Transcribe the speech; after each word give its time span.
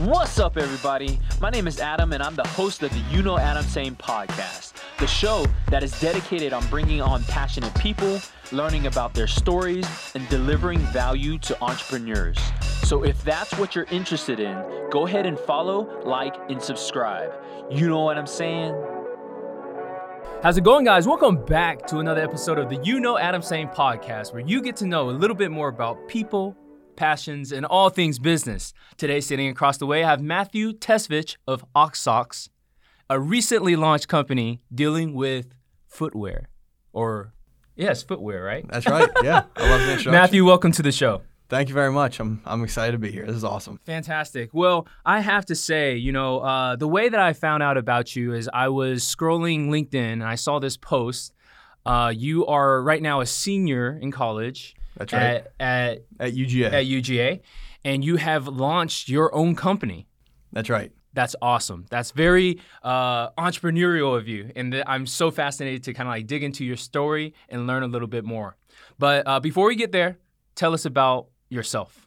What's 0.00 0.38
up, 0.38 0.58
everybody? 0.58 1.18
My 1.40 1.48
name 1.48 1.66
is 1.66 1.80
Adam, 1.80 2.12
and 2.12 2.22
I'm 2.22 2.34
the 2.34 2.46
host 2.48 2.82
of 2.82 2.90
the 2.90 2.98
You 3.10 3.22
Know 3.22 3.38
Adam 3.38 3.64
Saying 3.64 3.96
podcast, 3.96 4.74
the 4.98 5.06
show 5.06 5.46
that 5.70 5.82
is 5.82 5.98
dedicated 6.02 6.52
on 6.52 6.66
bringing 6.66 7.00
on 7.00 7.24
passionate 7.24 7.74
people, 7.76 8.20
learning 8.52 8.88
about 8.88 9.14
their 9.14 9.26
stories, 9.26 9.86
and 10.14 10.28
delivering 10.28 10.80
value 10.80 11.38
to 11.38 11.58
entrepreneurs. 11.64 12.36
So, 12.82 13.04
if 13.04 13.24
that's 13.24 13.56
what 13.58 13.74
you're 13.74 13.86
interested 13.90 14.38
in, 14.38 14.62
go 14.90 15.06
ahead 15.06 15.24
and 15.24 15.38
follow, 15.38 16.02
like, 16.04 16.34
and 16.50 16.60
subscribe. 16.60 17.32
You 17.70 17.88
know 17.88 18.00
what 18.00 18.18
I'm 18.18 18.26
saying? 18.26 18.74
How's 20.42 20.58
it 20.58 20.64
going, 20.64 20.84
guys? 20.84 21.08
Welcome 21.08 21.42
back 21.46 21.86
to 21.86 22.00
another 22.00 22.20
episode 22.20 22.58
of 22.58 22.68
the 22.68 22.76
You 22.84 23.00
Know 23.00 23.16
Adam 23.16 23.40
Saying 23.40 23.68
podcast, 23.68 24.34
where 24.34 24.42
you 24.42 24.60
get 24.60 24.76
to 24.76 24.86
know 24.86 25.08
a 25.08 25.12
little 25.12 25.34
bit 25.34 25.50
more 25.50 25.68
about 25.68 26.06
people, 26.06 26.54
passions, 26.96 27.52
and 27.52 27.64
all 27.66 27.90
things 27.90 28.18
business. 28.18 28.72
Today, 28.96 29.20
sitting 29.20 29.48
across 29.48 29.76
the 29.78 29.86
way, 29.86 30.04
I 30.04 30.08
have 30.08 30.20
Matthew 30.22 30.72
Tesvich 30.72 31.36
of 31.46 31.64
OxSox, 31.74 32.48
a 33.08 33.20
recently 33.20 33.76
launched 33.76 34.08
company 34.08 34.60
dealing 34.74 35.14
with 35.14 35.54
footwear. 35.86 36.48
Or, 36.92 37.32
yes, 37.76 38.02
footwear, 38.02 38.42
right? 38.42 38.64
That's 38.68 38.86
right. 38.86 39.08
Yeah, 39.22 39.44
I 39.56 39.60
love 39.70 39.80
the 39.80 39.92
introduction. 39.92 40.12
Matthew, 40.12 40.44
welcome 40.44 40.72
to 40.72 40.82
the 40.82 40.92
show. 40.92 41.22
thank 41.48 41.68
you 41.68 41.74
very 41.74 41.92
much. 41.92 42.18
I'm 42.18 42.40
I'm 42.44 42.64
excited 42.64 42.92
to 42.92 42.98
be 42.98 43.12
here. 43.12 43.26
This 43.26 43.36
is 43.36 43.44
awesome. 43.44 43.78
Fantastic. 43.84 44.50
Well, 44.52 44.88
I 45.04 45.20
have 45.20 45.46
to 45.46 45.54
say, 45.54 45.94
you 45.96 46.10
know, 46.10 46.40
uh, 46.40 46.74
the 46.76 46.88
way 46.88 47.08
that 47.08 47.20
I 47.20 47.32
found 47.34 47.62
out 47.62 47.76
about 47.76 48.16
you 48.16 48.32
is 48.34 48.48
I 48.52 48.68
was 48.68 49.04
scrolling 49.04 49.68
LinkedIn 49.68 49.94
and 50.14 50.24
I 50.24 50.34
saw 50.34 50.58
this 50.58 50.76
post. 50.76 51.32
Uh, 51.84 52.12
you 52.14 52.44
are 52.46 52.82
right 52.82 53.00
now 53.00 53.20
a 53.20 53.26
senior 53.26 53.96
in 54.02 54.10
college 54.10 54.74
That's 54.96 55.12
right. 55.12 55.22
at, 55.22 55.52
at, 55.60 55.98
At 56.18 56.32
UGA. 56.34 56.72
at 56.72 56.86
UGA, 56.86 57.40
and 57.84 58.04
you 58.04 58.16
have 58.16 58.48
launched 58.48 59.08
your 59.08 59.34
own 59.34 59.54
company. 59.54 60.08
That's 60.52 60.70
right. 60.70 60.92
That's 61.12 61.34
awesome. 61.40 61.86
That's 61.90 62.10
very 62.10 62.60
uh, 62.82 63.30
entrepreneurial 63.30 64.16
of 64.16 64.28
you, 64.28 64.50
and 64.54 64.72
th- 64.72 64.84
I'm 64.86 65.06
so 65.06 65.30
fascinated 65.30 65.84
to 65.84 65.94
kind 65.94 66.08
of 66.08 66.12
like 66.14 66.26
dig 66.26 66.42
into 66.42 66.64
your 66.64 66.76
story 66.76 67.34
and 67.48 67.66
learn 67.66 67.82
a 67.82 67.86
little 67.86 68.08
bit 68.08 68.24
more. 68.24 68.56
But 68.98 69.26
uh, 69.26 69.40
before 69.40 69.66
we 69.66 69.76
get 69.76 69.92
there, 69.92 70.18
tell 70.54 70.74
us 70.74 70.84
about 70.84 71.28
yourself. 71.48 72.06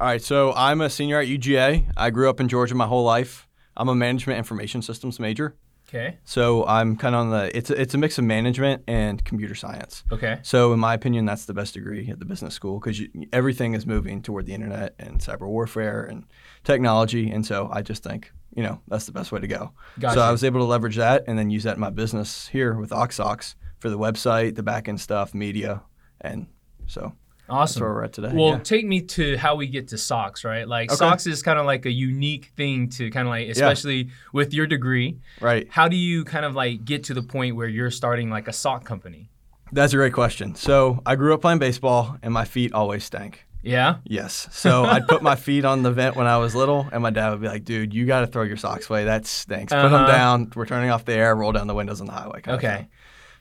All 0.00 0.06
right. 0.06 0.22
So 0.22 0.52
I'm 0.54 0.80
a 0.80 0.88
senior 0.88 1.18
at 1.18 1.26
UGA. 1.26 1.92
I 1.96 2.10
grew 2.10 2.30
up 2.30 2.40
in 2.40 2.48
Georgia 2.48 2.74
my 2.74 2.86
whole 2.86 3.04
life. 3.04 3.48
I'm 3.76 3.88
a 3.88 3.94
management 3.94 4.38
information 4.38 4.80
systems 4.80 5.18
major. 5.20 5.56
Okay. 5.88 6.18
So 6.24 6.66
I'm 6.66 6.96
kind 6.96 7.14
of 7.14 7.22
on 7.22 7.30
the. 7.30 7.56
It's 7.56 7.70
a, 7.70 7.80
it's 7.80 7.94
a 7.94 7.98
mix 7.98 8.18
of 8.18 8.24
management 8.24 8.84
and 8.86 9.24
computer 9.24 9.54
science. 9.54 10.04
Okay. 10.12 10.38
So 10.42 10.72
in 10.72 10.80
my 10.80 10.92
opinion, 10.92 11.24
that's 11.24 11.46
the 11.46 11.54
best 11.54 11.74
degree 11.74 12.10
at 12.10 12.18
the 12.18 12.26
business 12.26 12.54
school 12.54 12.78
because 12.78 13.00
everything 13.32 13.74
is 13.74 13.86
moving 13.86 14.20
toward 14.20 14.46
the 14.46 14.52
internet 14.52 14.94
and 14.98 15.18
cyber 15.18 15.46
warfare 15.46 16.04
and 16.04 16.24
technology. 16.62 17.30
And 17.30 17.46
so 17.46 17.70
I 17.72 17.80
just 17.82 18.02
think 18.02 18.32
you 18.54 18.62
know 18.62 18.80
that's 18.88 19.06
the 19.06 19.12
best 19.12 19.32
way 19.32 19.40
to 19.40 19.46
go. 19.46 19.72
Gotcha. 19.98 20.14
So 20.14 20.20
I 20.20 20.30
was 20.30 20.44
able 20.44 20.60
to 20.60 20.66
leverage 20.66 20.96
that 20.96 21.24
and 21.26 21.38
then 21.38 21.48
use 21.48 21.64
that 21.64 21.74
in 21.74 21.80
my 21.80 21.90
business 21.90 22.48
here 22.48 22.74
with 22.74 22.90
OxSox 22.90 23.54
for 23.78 23.88
the 23.88 23.98
website, 23.98 24.56
the 24.56 24.62
back 24.62 24.88
end 24.88 25.00
stuff, 25.00 25.32
media, 25.32 25.82
and 26.20 26.48
so 26.86 27.14
that's 27.48 27.56
Awesome. 27.72 27.82
where 27.82 27.94
we're 27.94 28.04
at 28.04 28.12
today. 28.12 28.30
Well, 28.32 28.50
yeah. 28.52 28.58
take 28.58 28.86
me 28.86 29.00
to 29.02 29.36
how 29.38 29.56
we 29.56 29.66
get 29.66 29.88
to 29.88 29.98
socks, 29.98 30.44
right? 30.44 30.68
Like 30.68 30.90
Okay. 30.90 30.96
socks 30.96 31.26
is 31.26 31.42
kind 31.42 31.58
of 31.58 31.66
like 31.66 31.86
a 31.86 31.90
unique 31.90 32.52
thing 32.56 32.88
to 32.90 33.10
kind 33.10 33.26
of 33.26 33.30
like, 33.30 33.48
especially 33.48 34.10
with 34.32 34.52
your 34.54 34.66
degree. 34.66 35.18
right. 35.40 35.66
How 35.70 35.88
do 35.88 35.96
you 35.96 36.24
kind 36.24 36.44
of 36.44 36.54
like 36.54 36.84
get 36.84 37.04
to 37.04 37.14
the 37.14 37.22
point 37.22 37.56
where 37.56 37.68
you're 37.68 37.90
starting 37.90 38.30
like 38.30 38.48
a 38.48 38.52
sock 38.52 38.84
company? 38.84 39.30
That's 39.72 39.92
a 39.92 39.96
great 39.96 40.12
question. 40.12 40.54
So 40.54 41.02
I 41.04 41.16
grew 41.16 41.34
up 41.34 41.40
playing 41.42 41.58
baseball 41.58 42.16
and 42.22 42.32
my 42.32 42.44
feet 42.44 42.72
always 42.72 43.04
stank. 43.04 43.44
Yeah. 43.62 43.96
Yes. 44.04 44.48
So 44.52 44.84
I'd 44.94 45.06
put 45.08 45.22
my 45.22 45.34
feet 45.36 45.64
on 45.64 45.82
the 45.82 45.90
vent 45.90 46.16
when 46.16 46.26
I 46.26 46.38
was 46.38 46.54
little, 46.54 46.86
and 46.92 47.02
my 47.02 47.10
dad 47.10 47.30
would 47.30 47.40
be 47.40 47.48
like, 47.48 47.64
"Dude, 47.64 47.92
you 47.92 48.06
got 48.06 48.20
to 48.20 48.26
throw 48.28 48.44
your 48.44 48.56
socks 48.56 48.88
away. 48.88 49.04
That 49.04 49.26
stinks. 49.26 49.72
Put 49.72 49.80
Uh-huh. 49.84 49.98
them 49.98 50.06
down. 50.06 50.52
We're 50.54 50.64
turning 50.64 50.90
off 50.90 51.04
the 51.04 51.12
air. 51.14 51.34
Roll 51.34 51.50
down 51.52 51.66
the 51.66 51.74
windows 51.74 52.00
on 52.00 52.06
the 52.06 52.12
highway." 52.12 52.40
Okay. 52.46 52.86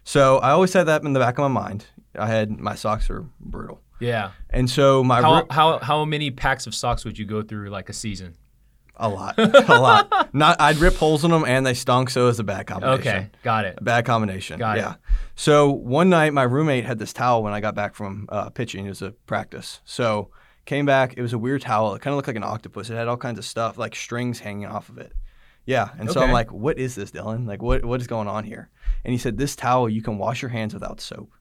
So 0.04 0.40
I 0.40 0.50
always 0.52 0.74
had 0.74 0.86
that 0.88 1.04
in 1.04 1.14
the 1.14 1.20
back 1.20 1.38
of 1.38 1.50
my 1.52 1.62
mind. 1.62 1.86
I 2.18 2.28
had 2.28 2.50
my 2.60 2.74
socks 2.76 3.10
are 3.12 3.26
brutal, 3.40 3.80
Yeah. 4.00 4.32
and 4.50 4.70
so 4.70 5.04
my 5.04 5.22
How, 5.22 5.34
ro- 5.34 5.48
how 5.50 5.80
how 5.80 6.06
many 6.06 6.32
packs 6.32 6.68
of 6.68 6.76
socks 6.76 7.04
would 7.06 7.18
you 7.18 7.26
go 7.26 7.42
through 7.42 7.70
like 7.70 7.90
a 7.90 7.94
season? 7.94 8.36
a 9.00 9.08
lot, 9.08 9.36
a 9.38 9.80
lot. 9.80 10.30
Not 10.34 10.60
I'd 10.60 10.78
rip 10.78 10.96
holes 10.96 11.24
in 11.24 11.30
them, 11.30 11.46
and 11.46 11.64
they 11.66 11.76
stunk. 11.76 12.10
So 12.10 12.24
it 12.24 12.26
was 12.26 12.40
a 12.40 12.44
bad 12.44 12.66
combination. 12.66 13.00
Okay, 13.08 13.30
got 13.44 13.66
it. 13.66 13.76
A 13.78 13.84
bad 13.84 14.06
combination. 14.06 14.58
Got 14.58 14.78
it. 14.78 14.82
yeah. 14.82 14.96
So 15.36 15.70
one 15.70 16.10
night, 16.10 16.34
my 16.34 16.42
roommate 16.44 16.84
had 16.84 16.98
this 16.98 17.14
towel 17.14 17.44
when 17.44 17.54
I 17.54 17.60
got 17.60 17.76
back 17.76 17.94
from 17.94 18.28
uh, 18.30 18.50
pitching. 18.50 18.86
It 18.86 18.90
was 18.90 19.04
a 19.04 19.12
practice. 19.28 19.82
So 19.86 20.32
came 20.66 20.88
back. 20.88 21.14
It 21.16 21.22
was 21.22 21.34
a 21.34 21.38
weird 21.38 21.62
towel. 21.62 21.94
It 21.94 22.02
kind 22.02 22.12
of 22.14 22.16
looked 22.16 22.28
like 22.28 22.38
an 22.38 22.44
octopus. 22.44 22.90
It 22.90 22.96
had 22.96 23.08
all 23.08 23.18
kinds 23.18 23.38
of 23.38 23.46
stuff, 23.46 23.78
like 23.78 23.96
strings 23.96 24.40
hanging 24.40 24.66
off 24.66 24.90
of 24.90 24.98
it. 24.98 25.14
Yeah. 25.68 25.90
And 26.00 26.10
so 26.10 26.22
I'm 26.22 26.32
like, 26.32 26.52
what 26.52 26.80
is 26.80 26.96
this, 26.96 27.12
Dylan? 27.12 27.46
Like, 27.48 27.62
what 27.62 27.86
what 27.86 28.02
is 28.02 28.08
going 28.08 28.28
on 28.28 28.46
here? 28.46 28.72
And 29.06 29.12
he 29.12 29.18
said, 29.20 29.38
this 29.38 29.56
towel, 29.56 29.88
you 29.90 30.02
can 30.02 30.18
wash 30.18 30.42
your 30.42 30.50
hands 30.50 30.74
without 30.74 31.02
soap. 31.02 31.32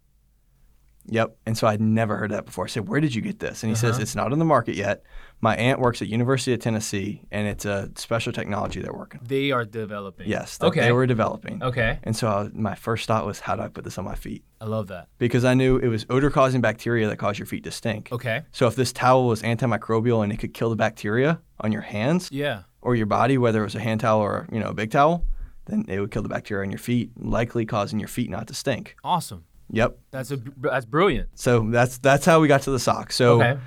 Yep. 1.08 1.36
And 1.46 1.56
so 1.56 1.66
I'd 1.66 1.80
never 1.80 2.16
heard 2.16 2.30
that 2.32 2.46
before. 2.46 2.64
I 2.64 2.68
said, 2.68 2.88
where 2.88 3.00
did 3.00 3.14
you 3.14 3.22
get 3.22 3.38
this? 3.38 3.62
And 3.62 3.70
he 3.70 3.76
says, 3.76 3.92
Uh-huh. 3.94 4.02
it's 4.02 4.14
not 4.16 4.32
on 4.32 4.38
the 4.38 4.44
market 4.44 4.74
yet. 4.74 5.02
My 5.40 5.54
aunt 5.56 5.78
works 5.80 6.00
at 6.02 6.08
University 6.08 6.52
of 6.54 6.60
Tennessee, 6.60 7.22
and 7.30 7.46
it's 7.46 7.64
a 7.66 7.90
special 7.96 8.32
technology 8.32 8.80
they're 8.80 8.92
working. 8.92 9.20
on. 9.20 9.26
They 9.28 9.50
are 9.52 9.64
developing. 9.64 10.28
Yes. 10.28 10.56
That 10.58 10.66
Okay. 10.68 10.80
They 10.80 10.92
were 10.92 11.06
developing. 11.06 11.62
Okay. 11.62 11.98
And 12.02 12.16
so 12.16 12.26
I 12.28 12.48
my 12.54 12.74
first 12.74 13.06
thought 13.06 13.26
was, 13.26 13.40
how 13.40 13.54
do 13.56 13.62
I 13.62 13.68
put 13.68 13.84
this 13.84 13.98
on 13.98 14.04
my 14.04 14.14
feet? 14.14 14.44
I 14.60 14.64
love 14.64 14.86
that. 14.88 15.08
Because 15.18 15.44
I 15.44 15.54
knew 15.54 15.76
it 15.76 15.88
was 15.88 16.06
odor 16.10 16.30
causing 16.30 16.60
bacteria 16.60 17.06
that 17.08 17.16
cause 17.18 17.38
your 17.38 17.46
feet 17.46 17.64
to 17.64 17.70
stink. 17.70 18.08
Okay. 18.12 18.42
So 18.52 18.66
if 18.66 18.74
this 18.76 18.92
towel 18.92 19.26
was 19.26 19.42
antimicrobial 19.42 20.22
and 20.24 20.32
it 20.32 20.38
could 20.38 20.54
kill 20.54 20.70
the 20.70 20.76
bacteria 20.76 21.40
on 21.60 21.70
your 21.72 21.82
hands 21.82 22.30
Yeah. 22.32 22.62
or 22.82 22.96
your 22.96 23.06
body, 23.06 23.36
whether 23.38 23.60
it 23.60 23.64
was 23.64 23.74
a 23.74 23.80
hand 23.80 24.00
towel 24.00 24.20
or 24.20 24.48
you 24.50 24.58
know 24.58 24.68
a 24.70 24.74
big 24.74 24.90
towel, 24.90 25.24
then 25.66 25.84
it 25.88 26.00
would 26.00 26.10
kill 26.10 26.22
the 26.22 26.28
bacteria 26.28 26.64
on 26.64 26.70
your 26.70 26.78
feet, 26.78 27.10
likely 27.16 27.66
causing 27.66 27.98
your 27.98 28.08
feet 28.08 28.30
not 28.30 28.46
to 28.46 28.54
stink. 28.54 28.96
Awesome. 29.04 29.44
Yep. 29.70 29.98
That's 30.10 30.30
a 30.30 30.38
that's 30.58 30.86
brilliant. 30.86 31.28
So 31.34 31.68
that's 31.70 31.98
that's 31.98 32.24
how 32.24 32.40
we 32.40 32.48
got 32.48 32.62
to 32.62 32.70
the 32.70 32.78
sock. 32.78 33.12
So 33.12 33.42
Okay. 33.42 33.60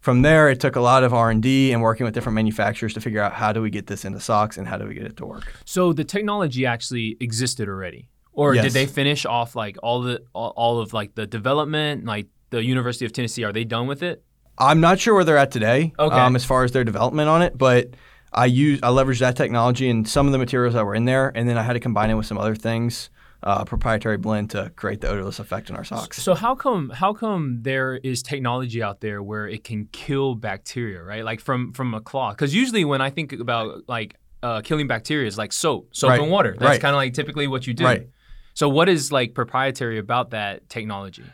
from 0.00 0.22
there, 0.22 0.48
it 0.50 0.60
took 0.60 0.76
a 0.76 0.80
lot 0.80 1.02
of 1.02 1.14
R 1.14 1.30
and 1.30 1.42
D 1.42 1.72
and 1.72 1.80
working 1.82 2.04
with 2.04 2.14
different 2.14 2.34
manufacturers 2.34 2.94
to 2.94 3.00
figure 3.00 3.20
out 3.22 3.32
how 3.32 3.52
do 3.52 3.62
we 3.62 3.70
get 3.70 3.86
this 3.86 4.04
into 4.04 4.20
socks 4.20 4.58
and 4.58 4.68
how 4.68 4.76
do 4.76 4.86
we 4.86 4.94
get 4.94 5.04
it 5.04 5.16
to 5.18 5.26
work. 5.26 5.52
So 5.64 5.92
the 5.92 6.04
technology 6.04 6.66
actually 6.66 7.16
existed 7.20 7.68
already, 7.68 8.10
or 8.32 8.54
Yes. 8.54 8.64
did 8.64 8.72
they 8.74 8.86
finish 8.86 9.24
off 9.24 9.56
like 9.56 9.76
all 9.82 10.02
the 10.02 10.22
all, 10.34 10.52
all 10.56 10.78
of 10.80 10.92
like 10.92 11.14
the 11.14 11.26
development? 11.26 12.04
Like 12.04 12.26
the 12.50 12.62
University 12.62 13.04
of 13.06 13.12
Tennessee, 13.12 13.42
are 13.44 13.52
they 13.52 13.64
done 13.64 13.86
with 13.86 14.02
it? 14.02 14.22
I'm 14.58 14.80
not 14.80 14.98
sure 15.00 15.14
where 15.14 15.24
they're 15.24 15.36
at 15.36 15.50
today, 15.50 15.92
Okay. 15.98 16.14
um, 16.16 16.34
as 16.36 16.44
far 16.44 16.64
as 16.64 16.72
their 16.72 16.84
development 16.84 17.28
on 17.28 17.42
it, 17.42 17.58
but 17.58 17.90
I 18.32 18.46
use 18.46 18.78
I 18.82 18.88
leveraged 18.88 19.18
that 19.20 19.36
technology 19.36 19.88
and 19.90 20.06
some 20.08 20.26
of 20.26 20.32
the 20.32 20.38
materials 20.38 20.74
that 20.74 20.84
were 20.84 20.94
in 20.94 21.04
there, 21.06 21.32
and 21.34 21.48
then 21.48 21.58
I 21.58 21.62
had 21.62 21.72
to 21.74 21.80
combine 21.80 22.10
it 22.10 22.14
with 22.14 22.26
some 22.26 22.38
other 22.38 22.54
things, 22.54 23.10
uh, 23.50 23.64
proprietary 23.64 24.18
blend 24.18 24.50
to 24.50 24.70
create 24.80 25.00
the 25.02 25.08
odorless 25.08 25.38
effect 25.38 25.70
in 25.70 25.76
our 25.76 25.84
socks. 25.84 26.20
So 26.22 26.34
how 26.34 26.54
come 26.64 26.90
how 26.90 27.12
come 27.22 27.42
there 27.62 27.94
is 28.10 28.22
technology 28.22 28.82
out 28.82 29.00
there 29.00 29.22
where 29.30 29.46
it 29.46 29.62
can 29.62 29.80
kill 29.92 30.34
bacteria, 30.34 31.00
right? 31.12 31.24
Like 31.30 31.40
from 31.40 31.72
from 31.72 31.94
a 31.94 32.00
cloth? 32.00 32.34
Because 32.36 32.52
usually 32.62 32.84
when 32.84 33.00
I 33.00 33.10
think 33.10 33.32
about 33.32 33.88
like 33.88 34.16
uh, 34.42 34.60
killing 34.62 34.86
bacteria, 34.88 35.26
is 35.26 35.38
like 35.38 35.52
soap, 35.52 35.82
soap 35.92 36.10
Right. 36.10 36.20
and 36.20 36.30
water. 36.30 36.52
That's 36.58 36.70
Right. 36.72 36.80
kind 36.80 36.94
of 36.94 36.98
like 37.04 37.14
typically 37.14 37.46
what 37.46 37.66
you 37.66 37.74
do. 37.74 37.84
Right. 37.84 38.08
So 38.54 38.68
what 38.68 38.88
is 38.88 39.12
like 39.12 39.34
proprietary 39.34 39.98
about 39.98 40.30
that 40.30 40.68
technology? 40.68 41.24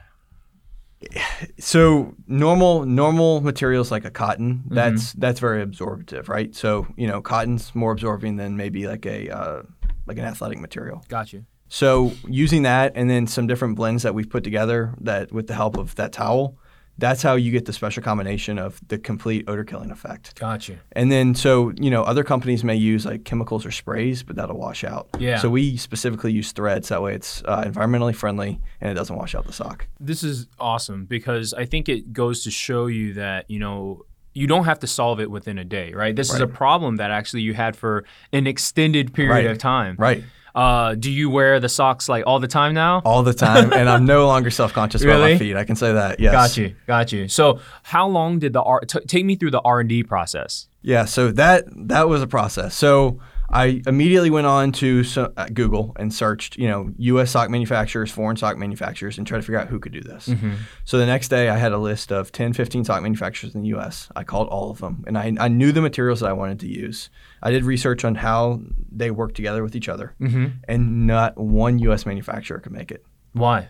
So 1.58 2.14
normal 2.28 2.84
normal 2.84 3.40
materials 3.40 3.90
like 3.90 4.04
a 4.04 4.10
cotton, 4.10 4.62
Mm-hmm. 4.64 4.74
that's 4.74 5.12
that's 5.14 5.40
very 5.40 5.62
absorptive, 5.62 6.28
right? 6.28 6.54
So 6.54 6.86
you 6.96 7.08
know, 7.08 7.20
cotton's 7.20 7.74
more 7.74 7.92
absorbing 7.92 8.36
than 8.36 8.56
maybe 8.56 8.86
like 8.86 9.04
a 9.06 9.28
uh, 9.30 9.62
like 10.06 10.18
an 10.18 10.24
athletic 10.24 10.60
material. 10.60 11.04
Got 11.08 11.32
you. 11.32 11.44
So 11.72 12.12
using 12.28 12.64
that 12.64 12.92
and 12.96 13.08
then 13.08 13.26
some 13.26 13.46
different 13.46 13.76
blends 13.76 14.02
that 14.02 14.14
we've 14.14 14.28
put 14.28 14.44
together 14.44 14.92
that 15.00 15.32
with 15.32 15.46
the 15.46 15.54
help 15.54 15.78
of 15.78 15.94
that 15.94 16.12
towel, 16.12 16.58
that's 16.98 17.22
how 17.22 17.34
you 17.36 17.50
get 17.50 17.64
the 17.64 17.72
special 17.72 18.02
combination 18.02 18.58
of 18.58 18.78
the 18.88 18.98
complete 18.98 19.48
odor 19.48 19.64
killing 19.64 19.90
effect. 19.90 20.38
Gotcha. 20.38 20.80
And 20.92 21.10
then, 21.10 21.34
so, 21.34 21.72
you 21.78 21.90
know, 21.90 22.02
other 22.02 22.24
companies 22.24 22.62
may 22.62 22.76
use 22.76 23.06
like 23.06 23.24
chemicals 23.24 23.64
or 23.64 23.70
sprays, 23.70 24.22
but 24.22 24.36
that'll 24.36 24.58
wash 24.58 24.84
out. 24.84 25.08
Yeah. 25.18 25.38
So 25.38 25.48
we 25.48 25.78
specifically 25.78 26.30
use 26.30 26.52
threads. 26.52 26.90
That 26.90 27.00
way 27.00 27.14
it's 27.14 27.42
uh, 27.46 27.64
environmentally 27.64 28.14
friendly 28.14 28.60
and 28.82 28.90
it 28.90 28.94
doesn't 28.94 29.16
wash 29.16 29.34
out 29.34 29.46
the 29.46 29.54
sock. 29.54 29.86
This 29.98 30.22
is 30.22 30.48
awesome 30.60 31.06
because 31.06 31.54
I 31.54 31.64
think 31.64 31.88
it 31.88 32.12
goes 32.12 32.44
to 32.44 32.50
show 32.50 32.86
you 32.86 33.14
that, 33.14 33.50
you 33.50 33.58
know, 33.58 34.04
you 34.34 34.46
don't 34.46 34.64
have 34.66 34.80
to 34.80 34.86
solve 34.86 35.20
it 35.20 35.30
within 35.30 35.56
a 35.56 35.64
day, 35.64 35.94
right? 35.94 36.14
This 36.14 36.34
is 36.34 36.40
a 36.40 36.46
problem 36.46 36.96
that 36.96 37.10
actually 37.10 37.40
you 37.42 37.54
had 37.54 37.76
for 37.76 38.04
an 38.30 38.46
extended 38.46 39.14
period 39.14 39.32
Right. 39.32 39.46
of 39.46 39.56
time. 39.56 39.96
Right. 39.98 40.22
Uh, 40.54 40.94
do 40.94 41.10
you 41.10 41.30
wear 41.30 41.60
the 41.60 41.68
socks 41.68 42.08
like 42.08 42.24
all 42.26 42.38
the 42.38 42.48
time 42.48 42.74
now? 42.74 43.00
All 43.04 43.22
the 43.22 43.32
time. 43.32 43.72
and 43.72 43.88
I'm 43.88 44.04
no 44.04 44.26
longer 44.26 44.50
self 44.60 44.72
conscious 44.72 45.02
about 45.02 45.20
my 45.20 45.38
feet. 45.38 45.56
I 45.56 45.64
can 45.64 45.76
say 45.76 45.92
that. 45.92 46.20
Yes. 46.20 46.32
Got 46.32 46.56
you, 46.56 46.74
got 46.86 47.12
you. 47.12 47.28
So, 47.28 47.60
how 47.82 48.06
long 48.06 48.38
did 48.38 48.52
the 48.52 48.62
R? 48.62 48.80
T- 48.80 49.00
take 49.00 49.24
me 49.24 49.36
through 49.36 49.52
the 49.52 49.60
R 49.62 49.80
and 49.80 49.88
D 49.88 50.02
process. 50.02 50.68
Yeah, 50.82 51.04
so 51.04 51.30
that 51.32 51.64
that 51.88 52.08
was 52.08 52.22
a 52.22 52.26
process. 52.26 52.74
So 52.74 53.20
I 53.52 53.82
immediately 53.86 54.30
went 54.30 54.46
on 54.46 54.72
to 54.72 55.04
so, 55.04 55.32
uh, 55.36 55.46
Google 55.52 55.92
and 55.98 56.12
searched, 56.12 56.56
you 56.56 56.68
know, 56.68 56.90
U.S. 56.98 57.30
sock 57.30 57.50
manufacturers, 57.50 58.10
foreign 58.10 58.36
sock 58.36 58.56
manufacturers, 58.56 59.18
and 59.18 59.26
tried 59.26 59.38
to 59.38 59.42
figure 59.42 59.58
out 59.58 59.68
who 59.68 59.78
could 59.78 59.92
do 59.92 60.00
this. 60.00 60.28
Mm-hmm. 60.28 60.54
So 60.84 60.98
the 60.98 61.06
next 61.06 61.28
day, 61.28 61.48
I 61.48 61.56
had 61.58 61.72
a 61.72 61.78
list 61.78 62.10
of 62.12 62.32
10, 62.32 62.52
15 62.54 62.84
sock 62.84 63.02
manufacturers 63.02 63.54
in 63.54 63.62
the 63.62 63.68
U.S. 63.68 64.08
I 64.16 64.24
called 64.24 64.48
all 64.48 64.70
of 64.70 64.78
them, 64.78 65.04
and 65.06 65.18
I, 65.18 65.32
I 65.38 65.48
knew 65.48 65.70
the 65.72 65.82
materials 65.82 66.20
that 66.20 66.28
I 66.30 66.32
wanted 66.32 66.60
to 66.60 66.66
use. 66.68 67.10
I 67.42 67.50
did 67.50 67.64
research 67.64 68.04
on 68.04 68.14
how 68.14 68.60
they 68.90 69.10
work 69.10 69.34
together 69.34 69.62
with 69.62 69.76
each 69.76 69.88
other, 69.88 70.14
Mm-hmm. 70.20 70.46
and 70.68 71.06
not 71.06 71.36
one 71.36 71.78
U.S. 71.80 72.06
manufacturer 72.06 72.58
could 72.58 72.72
make 72.72 72.90
it. 72.90 73.04
Why? 73.32 73.68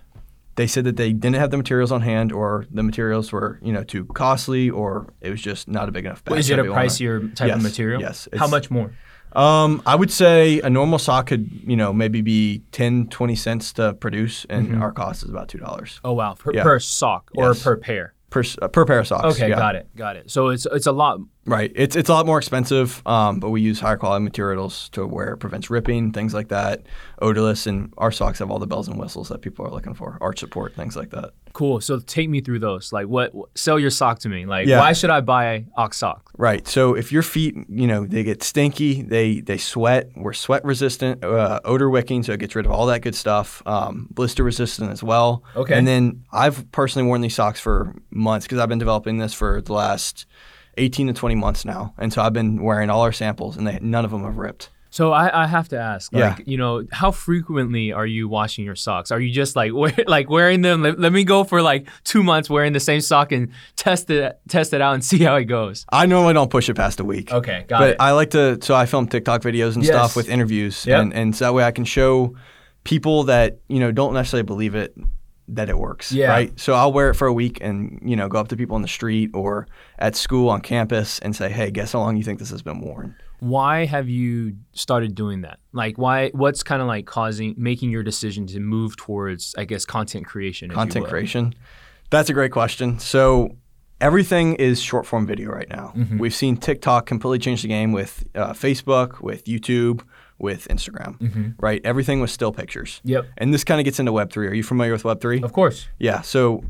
They 0.57 0.67
said 0.67 0.85
that 0.85 0.97
they 0.97 1.13
didn't 1.15 1.37
have 1.37 1.51
the 1.51 1.57
materials 1.57 1.91
on 1.91 2.03
hand, 2.03 2.31
or 2.31 2.67
the 2.71 2.83
materials 2.83 3.33
were, 3.33 3.59
you 3.63 3.73
know, 3.73 3.85
too 3.85 4.05
costly, 4.05 4.69
or 4.69 5.13
it 5.23 5.31
was 5.31 5.41
just 5.41 5.67
not 5.67 5.89
a 5.89 5.93
big 5.93 6.05
enough 6.05 6.23
batch. 6.25 6.39
Is 6.41 6.51
it 6.51 6.59
a 6.59 6.65
pricier 6.65 7.35
type 7.35 7.53
of 7.55 7.63
material? 7.63 8.01
yes, 8.03 8.29
How 8.37 8.47
much 8.47 8.71
more? 8.71 8.93
Um, 9.35 9.83
I 9.87 9.95
would 9.95 10.11
say 10.11 10.61
a 10.61 10.69
normal 10.71 10.99
sock 10.99 11.27
could, 11.29 11.49
you 11.67 11.77
know, 11.77 11.93
maybe 11.93 12.21
be 12.21 12.63
10, 12.73 13.09
20 13.09 13.35
cents 13.35 13.73
to 13.75 13.95
produce, 13.95 14.45
and 14.51 14.69
Mm-hmm. 14.69 14.83
our 14.83 14.93
cost 14.93 15.23
is 15.25 15.31
about 15.31 15.49
two 15.49 15.59
dollars 15.59 16.01
Oh 16.05 16.13
wow, 16.13 16.35
per, 16.35 16.53
Yeah. 16.55 16.63
per 16.63 16.79
sock 16.79 17.31
or 17.37 17.49
Yes. 17.49 17.63
per 17.63 17.77
pair. 17.77 18.15
per 18.31 18.43
uh, 18.63 18.69
per 18.69 18.85
pair 18.87 18.99
of 19.01 19.07
socks. 19.07 19.37
Okay, 19.37 19.49
yeah. 19.51 19.57
got 19.59 19.75
it, 19.77 19.89
got 19.97 20.17
it. 20.17 20.31
So 20.31 20.49
it's 20.49 20.67
it's 20.73 20.87
a 20.87 20.93
lot. 20.93 21.19
Right. 21.45 21.71
It's 21.75 21.97
it's 21.97 22.09
a 22.09 22.13
lot 22.15 22.25
more 22.25 22.39
expensive, 22.39 23.03
um, 23.07 23.41
but 23.41 23.51
we 23.51 23.61
use 23.61 23.81
higher 23.81 23.97
quality 23.99 24.23
materials 24.25 24.89
to 24.91 25.07
where 25.07 25.33
it 25.35 25.39
prevents 25.39 25.69
ripping, 25.71 26.13
things 26.13 26.33
like 26.33 26.49
that, 26.49 26.83
odorless, 27.21 27.67
and 27.67 27.93
our 27.99 28.11
socks 28.13 28.39
have 28.39 28.51
all 28.51 28.59
the 28.59 28.67
bells 28.67 28.89
and 28.89 28.99
whistles 28.99 29.29
that 29.29 29.41
people 29.43 29.67
are 29.67 29.71
looking 29.71 29.93
for, 29.95 30.17
arch 30.21 30.39
support, 30.41 30.75
things 30.75 30.97
like 30.97 31.11
that. 31.11 31.31
Cool. 31.53 31.81
So 31.81 31.99
take 32.01 32.29
me 32.29 32.41
through 32.41 32.61
those. 32.61 32.93
Like, 32.93 33.07
what? 33.07 33.33
Sell 33.55 33.79
your 33.79 33.91
sock 33.91 34.19
to 34.21 34.29
me. 34.29 34.47
Like, 34.47 34.67
Yeah. 34.67 34.79
why 34.81 34.93
should 34.93 35.11
I 35.11 35.21
buy 35.21 35.67
Ox 35.77 35.99
sock? 35.99 36.31
Right. 36.39 36.67
So 36.67 36.95
if 36.95 37.13
your 37.13 37.23
feet, 37.23 37.55
you 37.69 37.87
know, 37.87 38.07
they 38.07 38.23
get 38.25 38.43
stinky, 38.43 39.03
they 39.03 39.41
they 39.41 39.59
sweat. 39.59 40.11
We're 40.17 40.33
sweat 40.33 40.65
resistant, 40.65 41.23
uh, 41.25 41.61
odor 41.65 41.91
wicking, 41.91 42.23
so 42.23 42.33
it 42.33 42.41
gets 42.41 42.55
rid 42.57 42.67
of 42.67 42.73
all 42.73 42.87
that 42.87 43.01
good 43.03 43.15
stuff. 43.15 43.63
Um, 43.67 44.09
blister 44.11 44.43
resistant 44.43 44.91
as 44.91 45.03
well. 45.03 45.45
Okay. 45.55 45.75
And 45.77 45.87
then 45.87 46.25
I've 46.33 46.71
personally 46.73 47.07
worn 47.07 47.21
these 47.21 47.35
socks 47.35 47.61
for 47.61 47.95
months 48.11 48.47
because 48.47 48.59
I've 48.59 48.69
been 48.69 48.79
developing 48.79 49.19
this 49.19 49.35
for 49.35 49.61
the 49.61 49.73
last 49.75 50.27
18 50.79 51.09
to 51.09 51.13
20 51.13 51.35
months 51.35 51.67
now, 51.67 51.93
and 51.99 52.11
so 52.13 52.23
I've 52.23 52.33
been 52.33 52.63
wearing 52.63 52.89
all 52.89 53.03
our 53.03 53.13
samples, 53.13 53.59
and 53.59 53.67
they, 53.67 53.79
none 53.83 54.07
of 54.07 54.11
them 54.11 54.25
have 54.25 54.39
ripped. 54.39 54.71
So 54.93 55.11
I, 55.11 55.45
I 55.45 55.47
have 55.47 55.69
to 55.71 55.79
ask, 55.79 56.13
Yeah. 56.13 56.37
you 56.45 56.57
know, 56.59 56.87
how 56.93 57.11
frequently 57.11 57.93
are 57.93 58.07
you 58.07 58.29
washing 58.29 58.65
your 58.65 58.77
socks? 58.77 59.11
Are 59.11 59.19
you 59.19 59.33
just 59.33 59.57
like 59.57 59.73
wear, 59.81 59.93
like 60.07 60.29
wearing 60.31 60.61
them? 60.61 60.83
Let, 60.83 61.01
let 61.01 61.13
me 61.13 61.25
go 61.25 61.45
for 61.45 61.63
like 61.63 61.89
two 62.05 62.23
months 62.23 62.49
wearing 62.51 62.75
the 62.75 62.79
same 62.81 63.01
sock 63.01 63.33
and 63.33 63.51
test 63.75 64.11
it 64.11 64.39
test 64.49 64.73
it 64.75 64.81
out 64.81 64.93
and 64.95 65.03
see 65.11 65.19
how 65.25 65.35
it 65.37 65.47
goes. 65.47 65.87
I 65.91 66.07
normally 66.07 66.35
don't 66.35 66.51
push 66.51 66.69
it 66.69 66.75
past 66.75 67.01
a 67.01 67.05
week. 67.05 67.33
Okay, 67.33 67.65
got 67.67 67.79
but 67.81 67.89
it. 67.91 67.97
I 67.99 68.13
like 68.13 68.31
to, 68.31 68.59
so 68.63 68.75
I 68.75 68.87
film 68.87 69.09
TikTok 69.09 69.43
videos 69.43 69.75
and 69.75 69.83
Yes. 69.83 69.95
stuff 69.95 70.15
with 70.15 70.29
interviews, 70.29 70.85
Yep. 70.87 71.01
and, 71.01 71.15
and 71.15 71.35
so 71.37 71.47
that 71.47 71.55
way 71.55 71.65
I 71.65 71.73
can 71.73 71.85
show 71.87 72.37
people 72.85 73.25
that 73.25 73.59
you 73.69 73.81
know 73.81 73.93
don't 73.93 74.13
necessarily 74.15 74.45
believe 74.45 74.75
it 74.75 74.95
that 75.49 75.69
it 75.69 75.79
works. 75.79 76.13
Yeah. 76.13 76.29
Right. 76.29 76.61
So 76.61 76.75
I'll 76.75 76.93
wear 76.93 77.11
it 77.11 77.15
for 77.15 77.27
a 77.27 77.33
week 77.33 77.59
and 77.63 77.99
you 78.05 78.15
know 78.17 78.29
go 78.29 78.39
up 78.39 78.49
to 78.49 78.57
people 78.57 78.77
on 78.77 78.83
the 78.83 78.89
street 78.89 79.31
or 79.35 79.67
at 79.99 80.17
school 80.17 80.51
on 80.51 80.61
campus 80.61 81.19
and 81.21 81.35
say, 81.35 81.49
hey, 81.51 81.71
guess 81.71 81.93
how 81.93 82.01
long 82.01 82.17
you 82.17 82.23
think 82.25 82.39
this 82.39 82.51
has 82.51 82.63
been 82.63 82.81
worn? 82.81 83.17
Why 83.43 83.87
have 83.87 84.09
you 84.09 84.55
started 84.73 85.17
doing 85.17 85.41
that? 85.41 85.59
Like, 85.73 85.99
why? 85.99 86.31
What's 86.31 86.63
kind 86.63 86.81
of 86.81 86.87
like 86.87 87.07
causing 87.07 87.57
making 87.59 87.91
your 87.91 88.05
decision 88.05 88.47
to 88.47 88.61
move 88.61 88.97
towards, 88.97 89.53
I 89.59 89.65
guess, 89.65 89.85
content 89.85 90.27
creation? 90.27 90.71
Content 90.71 91.07
creation. 91.07 91.53
That's 92.11 92.31
a 92.31 92.33
great 92.33 92.53
question. 92.53 93.01
So 93.01 93.57
everything 94.01 94.55
is 94.55 94.81
short 94.81 95.07
form 95.07 95.27
video 95.27 95.51
right 95.51 95.69
now. 95.69 95.93
Mm-hmm. 95.97 96.19
We've 96.19 96.35
seen 96.35 96.57
TikTok 96.57 97.07
completely 97.07 97.41
change 97.41 97.63
the 97.63 97.69
game 97.69 97.91
with 97.91 98.25
uh, 98.37 98.53
Facebook, 98.53 99.21
with 99.21 99.45
YouTube, 99.47 100.05
with 100.39 100.69
Instagram. 100.69 101.19
Mm-hmm. 101.19 101.49
Right. 101.59 101.81
Everything 101.85 102.21
was 102.21 102.31
still 102.31 102.53
pictures. 102.53 103.01
Yep. 103.03 103.27
And 103.39 103.53
this 103.53 103.65
kind 103.65 103.81
of 103.81 103.85
gets 103.85 103.99
into 103.99 104.13
Web 104.13 104.31
three. 104.31 104.47
Are 104.47 104.55
you 104.55 104.63
familiar 104.63 104.93
with 104.93 105.05
Web 105.05 105.21
three? 105.21 105.43
Of 105.43 105.53
course. 105.53 105.89
Yeah. 105.99 106.21
So 106.21 106.63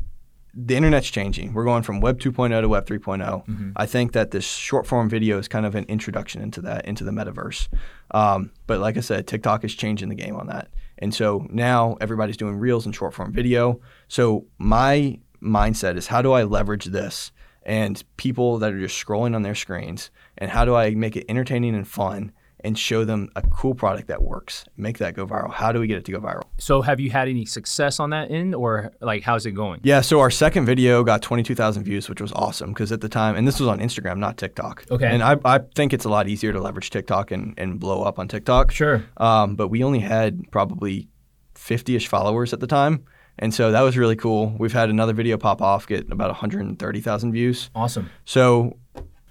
the 0.53 0.75
internet's 0.75 1.09
changing. 1.09 1.53
We're 1.53 1.63
going 1.63 1.83
from 1.83 1.99
Web 1.99 2.19
2.0 2.19 2.61
to 2.61 2.69
Web 2.69 2.85
3.0. 2.85 3.43
I 3.75 3.85
think 3.85 4.11
that 4.11 4.31
this 4.31 4.45
short 4.45 4.85
form 4.85 5.09
video 5.09 5.39
is 5.39 5.47
kind 5.47 5.65
of 5.65 5.73
an 5.73 5.85
introduction 5.85 6.41
into 6.41 6.61
that, 6.61 6.85
into 6.85 7.03
the 7.03 7.11
metaverse. 7.11 7.67
Um, 8.11 8.51
but 8.67 8.79
like 8.79 8.95
I 8.95 8.99
said, 8.99 9.25
TikTok 9.25 9.63
is 9.63 9.73
changing 9.73 10.09
the 10.09 10.15
game 10.15 10.35
on 10.35 10.47
that. 10.47 10.69
And 10.99 11.13
so 11.13 11.47
now 11.49 11.97
everybody's 11.99 12.37
doing 12.37 12.57
reels 12.57 12.85
and 12.85 12.95
short 12.95 13.13
form 13.13 13.33
video. 13.33 13.81
So 14.07 14.45
my 14.59 15.19
mindset 15.41 15.97
is 15.97 16.07
how 16.07 16.21
do 16.21 16.33
I 16.33 16.43
leverage 16.43 16.85
this 16.85 17.31
and 17.63 18.03
people 18.17 18.59
that 18.59 18.73
are 18.73 18.79
just 18.79 19.03
scrolling 19.03 19.35
on 19.35 19.41
their 19.41 19.55
screens 19.55 20.11
and 20.37 20.51
how 20.51 20.65
do 20.65 20.75
I 20.75 20.91
make 20.91 21.15
it 21.15 21.25
entertaining 21.29 21.75
and 21.75 21.87
fun 21.87 22.31
and 22.63 22.77
show 22.77 23.03
them 23.05 23.29
a 23.35 23.41
cool 23.41 23.75
product 23.75 24.07
that 24.07 24.21
works, 24.21 24.65
make 24.77 24.97
that 24.99 25.15
go 25.15 25.25
viral? 25.25 25.53
How 25.53 25.71
do 25.71 25.79
we 25.79 25.87
get 25.87 25.97
it 25.97 26.05
to 26.05 26.11
go 26.11 26.19
viral? 26.19 26.43
So, 26.57 26.81
have 26.81 26.99
you 26.99 27.09
had 27.09 27.27
any 27.27 27.45
success 27.45 27.99
on 27.99 28.11
that 28.11 28.31
end, 28.31 28.55
or 28.55 28.91
like, 29.01 29.23
how's 29.23 29.45
it 29.45 29.51
going? 29.51 29.81
Yeah, 29.83 30.01
so 30.01 30.19
our 30.19 30.31
second 30.31 30.65
video 30.65 31.03
got 31.03 31.21
22,000 31.21 31.83
views, 31.83 32.09
which 32.09 32.21
was 32.21 32.31
awesome 32.33 32.71
because 32.71 32.91
at 32.91 33.01
the 33.01 33.09
time, 33.09 33.35
and 33.35 33.47
this 33.47 33.59
was 33.59 33.67
on 33.67 33.79
Instagram, 33.79 34.17
not 34.17 34.37
TikTok. 34.37 34.85
Okay. 34.89 35.07
And 35.07 35.23
I, 35.23 35.37
I 35.45 35.59
think 35.75 35.93
it's 35.93 36.05
a 36.05 36.09
lot 36.09 36.27
easier 36.27 36.53
to 36.53 36.61
leverage 36.61 36.89
TikTok 36.89 37.31
and, 37.31 37.53
and 37.57 37.79
blow 37.79 38.03
up 38.03 38.19
on 38.19 38.27
TikTok. 38.27 38.71
Sure. 38.71 39.03
Um, 39.17 39.55
but 39.55 39.67
we 39.69 39.83
only 39.83 39.99
had 39.99 40.51
probably 40.51 41.07
50 41.55 41.95
ish 41.95 42.07
followers 42.07 42.53
at 42.53 42.59
the 42.59 42.67
time. 42.67 43.05
And 43.39 43.53
so 43.53 43.71
that 43.71 43.81
was 43.81 43.97
really 43.97 44.15
cool. 44.15 44.55
We've 44.59 44.73
had 44.73 44.89
another 44.89 45.13
video 45.13 45.37
pop 45.37 45.61
off, 45.61 45.87
get 45.87 46.11
about 46.11 46.29
130,000 46.29 47.31
views. 47.31 47.69
Awesome. 47.73 48.09
So 48.25 48.77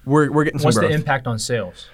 we're, 0.05 0.29
we're 0.31 0.43
getting 0.43 0.59
some 0.59 0.65
What's 0.65 0.77
growth. 0.77 0.89
the 0.89 0.95
impact 0.95 1.25
on 1.27 1.39
sales? 1.39 1.89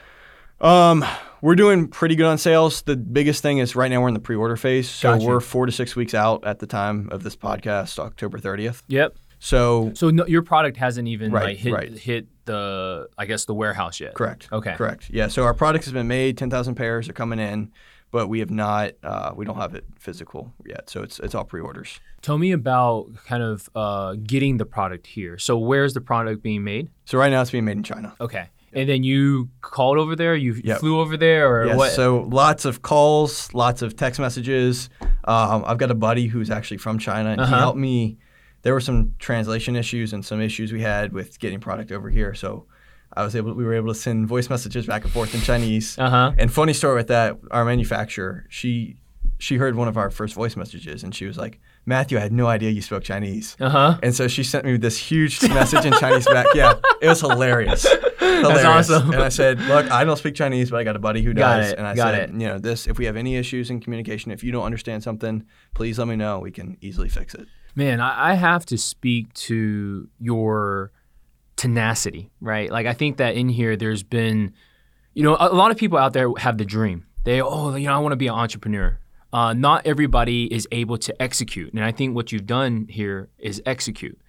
Um, 0.62 1.06
we're 1.42 1.56
doing 1.56 1.88
pretty 1.88 2.16
good 2.16 2.26
on 2.26 2.38
sales. 2.38 2.82
The 2.82 2.98
biggest 2.98 3.42
thing 3.42 3.60
is 3.60 3.76
right 3.76 3.90
now 3.90 4.02
we're 4.02 4.10
in 4.10 4.14
the 4.14 4.20
pre-order 4.20 4.58
phase, 4.58 4.90
so 4.90 5.14
Got 5.14 5.22
you. 5.22 5.28
we're 5.30 5.40
four 5.40 5.66
to 5.66 5.72
six 5.72 5.96
weeks 5.96 6.14
out 6.14 6.46
at 6.46 6.60
the 6.60 6.68
time 6.68 7.08
of 7.12 7.24
this 7.24 7.36
podcast, 7.36 7.98
October 7.98 8.40
30th. 8.40 8.84
Yep. 8.88 9.16
So 9.42 9.94
So 9.96 10.10
no, 10.10 10.26
your 10.28 10.42
product 10.42 10.76
hasn't 10.76 11.08
even 11.08 11.32
Right, 11.32 11.44
like 11.46 11.58
hit 11.58 11.74
right. 11.74 11.98
hit 11.98 12.28
the 12.44 13.08
I 13.18 13.26
guess 13.26 13.46
the 13.46 13.54
warehouse 13.54 14.00
yet. 14.02 14.14
correct. 14.16 14.50
Okay. 14.52 14.74
Correct. 14.74 15.10
Yeah. 15.10 15.28
So 15.30 15.44
our 15.44 15.54
product 15.54 15.86
has 15.86 15.94
been 15.94 16.10
made. 16.10 16.38
Ten 16.38 16.50
thousand 16.50 16.76
pairs 16.76 17.08
are 17.08 17.14
coming 17.14 17.40
in, 17.40 17.72
but 18.12 18.28
we 18.28 18.40
have 18.40 18.50
not. 18.52 18.96
Uh, 19.02 19.32
we 19.34 19.46
don't 19.46 19.56
have 19.56 19.76
it 19.76 19.86
physical 19.98 20.52
yet. 20.66 20.90
So 20.90 21.04
it's 21.04 21.20
it's 21.20 21.34
all 21.34 21.46
pre-orders. 21.46 22.02
Tell 22.22 22.38
me 22.38 22.52
about 22.52 23.06
kind 23.26 23.42
of 23.42 23.70
uh, 23.76 24.16
getting 24.22 24.58
the 24.58 24.66
product 24.66 25.08
here. 25.08 25.38
So 25.38 25.58
where's 25.58 25.94
the 25.94 26.02
product 26.02 26.44
being 26.44 26.66
made? 26.66 26.90
So 27.06 27.18
right 27.18 27.30
now 27.32 27.42
it's 27.42 27.52
being 27.52 27.64
made 27.64 27.78
in 27.78 27.84
China. 27.84 28.14
Okay. 28.20 28.50
And 28.74 28.88
then 28.90 29.04
you 29.04 29.50
called 29.62 29.98
over 29.98 30.16
there. 30.16 30.36
You 30.36 30.54
Yep. 30.64 30.80
flew 30.80 31.00
over 31.00 31.18
there, 31.18 31.48
or 31.48 31.66
Yes. 31.68 31.78
what? 31.78 31.92
So 31.92 32.28
lots 32.32 32.66
of 32.66 32.82
calls, 32.82 33.54
lots 33.54 33.82
of 33.82 33.96
text 33.96 34.20
messages. 34.20 34.90
Um, 35.26 35.64
I've 35.66 35.78
got 35.78 35.92
a 35.92 35.96
buddy 35.96 36.28
who's 36.28 36.50
actually 36.50 36.78
from 36.78 37.00
China, 37.00 37.30
and 37.32 37.42
Uh-huh. 37.42 37.56
he 37.56 37.60
helped 37.60 37.80
me. 37.80 38.18
There 38.62 38.74
were 38.74 38.82
some 38.82 39.14
translation 39.20 39.76
issues 39.76 40.12
and 40.14 40.24
some 40.26 40.42
issues 40.42 40.72
we 40.74 40.82
had 40.82 41.14
with 41.14 41.40
getting 41.40 41.60
product 41.60 41.92
over 41.92 42.10
here. 42.10 42.34
So 42.34 42.66
I 43.14 43.24
was 43.24 43.36
able. 43.36 43.54
We 43.54 43.64
were 43.64 43.74
able 43.74 43.88
to 43.94 44.00
send 44.00 44.28
voice 44.28 44.50
messages 44.50 44.86
back 44.86 45.04
and 45.04 45.12
forth 45.12 45.34
in 45.34 45.42
Chinese. 45.42 45.98
Uh 45.98 46.10
huh. 46.10 46.32
And 46.38 46.52
funny 46.52 46.74
story 46.74 46.96
with 46.96 47.08
that, 47.08 47.38
our 47.52 47.66
manufacturer, 47.66 48.46
she 48.50 48.98
she 49.42 49.56
heard 49.56 49.76
one 49.76 49.88
of 49.88 49.96
our 49.98 50.10
first 50.10 50.34
voice 50.36 50.58
messages, 50.58 51.02
and 51.04 51.16
she 51.16 51.26
was 51.26 51.38
like, 51.38 51.60
"Matthew, 51.86 52.18
I 52.18 52.22
had 52.22 52.34
no 52.34 52.48
idea 52.48 52.72
you 52.72 52.82
spoke 52.82 53.04
Chinese." 53.04 53.56
Uh 53.62 53.70
huh. 53.70 53.98
And 54.04 54.14
so 54.14 54.28
she 54.28 54.44
sent 54.44 54.66
me 54.66 54.76
this 54.78 54.98
huge 54.98 55.42
message 55.50 55.86
in 55.86 55.94
Chinese 55.94 56.26
back. 56.28 56.48
Yeah, 56.54 56.74
it 57.02 57.08
was 57.08 57.22
hilarious. 57.22 57.88
Hilarious. 58.20 58.90
awesome. 58.90 59.12
And 59.12 59.22
I 59.22 59.30
said, 59.30 59.60
"Look, 59.62 59.90
I 59.92 60.04
don't 60.04 60.18
speak 60.18 60.36
Chinese, 60.36 60.70
but 60.72 60.78
I 60.78 60.84
got 60.84 60.96
a 60.96 61.00
buddy 61.00 61.22
who 61.22 61.34
Got 61.34 61.58
does." 61.58 61.72
it, 61.72 61.78
And 61.78 61.88
I 61.88 61.96
got 61.96 62.14
said, 62.14 62.30
it. 62.30 62.34
"You 62.34 62.48
know, 62.48 62.60
this. 62.60 62.88
If 62.88 62.98
we 62.98 63.06
have 63.06 63.16
any 63.16 63.36
issues 63.36 63.70
in 63.70 63.80
communication, 63.80 64.32
if 64.32 64.44
you 64.44 64.52
don't 64.52 64.64
understand 64.66 65.04
something, 65.04 65.46
please 65.74 65.98
let 66.00 66.08
me 66.08 66.16
know. 66.16 66.40
We 66.40 66.52
can 66.52 66.78
easily 66.82 67.10
fix 67.10 67.34
it." 67.34 67.48
Man, 67.76 68.02
I, 68.02 68.32
I 68.32 68.34
have 68.34 68.66
to 68.68 68.78
speak 68.78 69.32
to 69.34 70.10
your 70.20 70.92
tenacity, 71.56 72.32
right? 72.42 72.72
Like 72.72 72.86
I 72.86 72.94
think 72.94 73.18
that 73.18 73.36
in 73.36 73.50
here 73.50 73.76
there's 73.76 74.04
been, 74.04 74.54
you 75.14 75.24
know, 75.24 75.36
a, 75.36 75.50
a 75.50 75.56
lot 75.56 75.72
of 75.72 75.78
people 75.78 75.98
out 75.98 76.14
there 76.14 76.30
have 76.38 76.58
the 76.58 76.66
dream. 76.66 77.06
They, 77.26 77.42
oh, 77.42 77.76
you 77.76 77.88
know, 77.88 77.94
I 77.94 78.00
want 78.00 78.14
to 78.14 78.18
be 78.18 78.28
an 78.28 78.34
entrepreneur. 78.34 78.98
Uh, 79.32 79.54
not 79.54 79.86
everybody 79.86 80.52
is 80.52 80.68
able 80.72 80.98
to 80.98 81.22
execute, 81.22 81.72
and 81.74 81.84
I 81.84 81.92
think 81.92 82.16
what 82.16 82.32
you've 82.32 82.48
done 82.48 82.88
here 82.90 83.30
is 83.38 83.62
execute. 83.66 84.20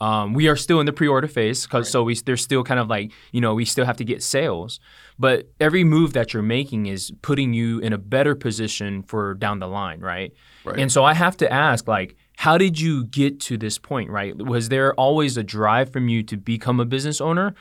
Um, 0.00 0.34
we 0.34 0.48
are 0.48 0.56
still 0.56 0.78
in 0.80 0.86
the 0.86 0.92
pre-order 0.92 1.26
phase, 1.26 1.66
cause 1.66 1.88
so 1.88 2.02
we 2.02 2.14
there's 2.16 2.42
still 2.42 2.62
kind 2.62 2.78
of 2.78 2.88
like 2.88 3.12
you 3.32 3.40
know 3.40 3.54
we 3.54 3.64
still 3.64 3.86
have 3.86 3.96
to 3.96 4.04
get 4.04 4.22
sales, 4.22 4.78
but 5.18 5.48
every 5.58 5.84
move 5.84 6.12
that 6.12 6.34
you're 6.34 6.42
making 6.42 6.86
is 6.86 7.12
putting 7.22 7.54
you 7.54 7.78
in 7.78 7.92
a 7.92 7.98
better 7.98 8.34
position 8.34 9.02
for 9.02 9.34
down 9.34 9.58
the 9.58 9.66
line, 9.66 10.00
right? 10.00 10.32
Right. 10.64 10.78
And 10.78 10.92
so 10.92 11.04
I 11.04 11.14
have 11.14 11.36
to 11.38 11.50
ask, 11.50 11.88
like, 11.88 12.16
how 12.36 12.58
did 12.58 12.78
you 12.78 13.04
get 13.04 13.40
to 13.40 13.56
this 13.56 13.78
point, 13.78 14.10
right? 14.10 14.36
Was 14.36 14.68
there 14.68 14.92
always 14.94 15.36
a 15.36 15.42
drive 15.42 15.90
from 15.90 16.08
you 16.08 16.22
to 16.24 16.36
become 16.36 16.80
a 16.80 16.84
business 16.84 17.20
owner? 17.20 17.54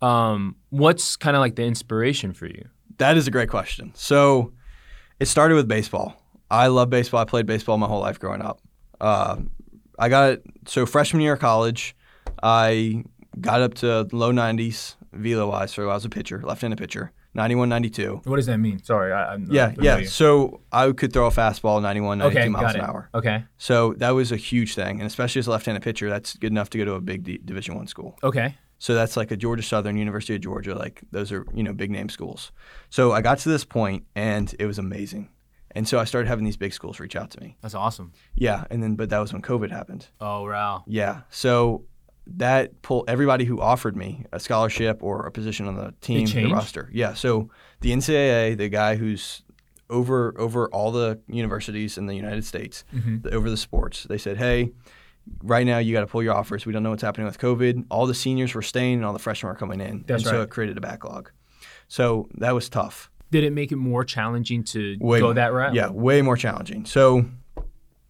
Um, 0.00 0.56
what's 0.70 1.16
kind 1.16 1.36
of 1.36 1.40
like 1.40 1.56
the 1.56 1.64
inspiration 1.64 2.32
for 2.32 2.46
you? 2.46 2.68
That 2.98 3.16
is 3.16 3.26
a 3.26 3.30
great 3.30 3.48
question. 3.48 3.92
So 3.94 4.52
it 5.18 5.26
started 5.26 5.56
with 5.56 5.66
baseball. 5.66 6.16
I 6.50 6.68
love 6.68 6.90
baseball. 6.90 7.20
I 7.20 7.24
played 7.24 7.46
baseball 7.46 7.76
my 7.78 7.86
whole 7.86 8.00
life 8.00 8.18
growing 8.18 8.42
up. 8.42 8.60
Uh, 9.00 9.36
I 9.98 10.08
got 10.08 10.38
so 10.70 10.86
freshman 10.86 11.20
year 11.20 11.32
of 11.32 11.40
college, 11.40 11.96
I 12.42 13.02
got 13.40 13.60
up 13.60 13.74
to 13.74 14.08
low 14.12 14.32
90s 14.32 14.94
velo 15.12 15.50
wise. 15.50 15.72
So 15.72 15.82
I 15.90 15.94
was 15.94 16.04
a 16.04 16.08
pitcher, 16.08 16.40
left-handed 16.44 16.78
pitcher, 16.78 17.10
91, 17.34 17.68
92. 17.68 18.20
What 18.24 18.36
does 18.36 18.46
that 18.46 18.58
mean? 18.58 18.80
Sorry, 18.82 19.12
I, 19.12 19.36
not 19.36 19.52
Yeah, 19.52 19.74
yeah. 19.80 20.04
So 20.04 20.60
I 20.70 20.92
could 20.92 21.12
throw 21.12 21.26
a 21.26 21.30
fastball 21.30 21.82
91, 21.82 22.18
92 22.18 22.38
Okay, 22.38 22.48
miles 22.48 22.74
an 22.74 22.82
hour. 22.82 23.10
Okay, 23.14 23.44
So 23.58 23.94
that 23.94 24.10
was 24.10 24.30
a 24.30 24.36
huge 24.36 24.76
thing, 24.76 25.00
and 25.00 25.06
especially 25.08 25.40
as 25.40 25.48
a 25.48 25.50
left-handed 25.50 25.82
pitcher, 25.82 26.08
that's 26.08 26.36
good 26.36 26.52
enough 26.52 26.70
to 26.70 26.78
go 26.78 26.84
to 26.84 26.92
a 26.94 27.00
big 27.00 27.24
D- 27.24 27.40
Division 27.44 27.74
One 27.74 27.88
school. 27.88 28.16
okay, 28.22 28.54
So 28.78 28.94
that's 28.94 29.16
like 29.16 29.32
a 29.32 29.36
Georgia 29.36 29.64
Southern, 29.64 29.96
University 29.96 30.36
of 30.36 30.40
Georgia, 30.40 30.76
like 30.76 31.02
those 31.10 31.32
are 31.32 31.44
you 31.52 31.64
know 31.64 31.72
big 31.72 31.90
name 31.90 32.08
schools. 32.08 32.52
So 32.90 33.10
I 33.12 33.22
got 33.22 33.38
to 33.40 33.48
this 33.48 33.64
point, 33.64 34.04
and 34.14 34.54
it 34.60 34.66
was 34.66 34.78
amazing. 34.78 35.30
And 35.72 35.86
so 35.86 35.98
I 35.98 36.04
started 36.04 36.28
having 36.28 36.44
these 36.44 36.56
big 36.56 36.72
schools 36.72 36.98
reach 37.00 37.14
out 37.16 37.30
to 37.32 37.40
me. 37.40 37.56
that's 37.60 37.74
awesome. 37.74 38.12
Yeah, 38.34 38.64
and 38.70 38.82
then 38.82 38.96
but 38.96 39.10
that 39.10 39.18
was 39.18 39.32
when 39.32 39.42
COVID 39.42 39.70
happened. 39.70 40.08
Oh 40.20 40.44
wow, 40.48 40.84
Yeah, 40.86 41.20
so 41.30 41.84
that 42.26 42.82
pulled 42.82 43.08
everybody 43.08 43.44
who 43.44 43.60
offered 43.60 43.96
me 43.96 44.24
a 44.32 44.38
scholarship 44.38 45.02
or 45.02 45.26
a 45.26 45.32
position 45.32 45.66
on 45.66 45.74
the 45.76 45.94
team, 46.00 46.26
the 46.26 46.46
roster. 46.52 46.88
Yeah, 46.92 47.14
so 47.14 47.50
the 47.80 47.90
NCAA, 47.92 48.56
the 48.56 48.68
guy 48.68 48.96
who's 48.96 49.42
over 49.88 50.34
over 50.38 50.68
all 50.68 50.92
the 50.92 51.18
universities 51.28 51.98
in 51.98 52.06
the 52.06 52.14
United 52.14 52.44
States, 52.44 52.84
Mhm. 52.94 53.22
the, 53.22 53.32
over 53.32 53.50
the 53.50 53.56
sports, 53.56 54.04
they 54.04 54.18
said, 54.18 54.36
"Hey, 54.36 54.70
right 55.42 55.66
now 55.66 55.78
you 55.78 55.92
got 55.92 56.00
to 56.00 56.06
pull 56.06 56.22
your 56.22 56.34
offers. 56.34 56.66
We 56.66 56.72
don't 56.72 56.82
know 56.82 56.90
what's 56.90 57.02
happening 57.02 57.26
with 57.26 57.38
COVID. 57.38 57.86
All 57.90 58.06
the 58.06 58.14
seniors 58.14 58.54
were 58.54 58.62
staying, 58.62 58.94
and 58.98 59.04
all 59.04 59.12
the 59.12 59.18
freshmen 59.18 59.48
were 59.50 59.56
coming 59.58 59.80
in, 59.80 60.04
That's 60.06 60.22
and 60.22 60.30
so 60.30 60.42
it 60.42 60.50
created 60.50 60.76
a 60.78 60.80
backlog. 60.80 61.30
So 61.88 62.28
that 62.38 62.54
was 62.54 62.68
tough. 62.68 63.09
Did 63.30 63.44
it 63.44 63.52
make 63.52 63.70
it 63.72 63.76
more 63.76 64.04
challenging 64.04 64.64
to 64.64 64.96
Way 65.00 65.20
go 65.20 65.32
that 65.32 65.52
route? 65.52 65.74
Yeah, 65.74 65.90
way 65.90 66.20
more 66.22 66.36
challenging. 66.36 66.84
So 66.84 67.26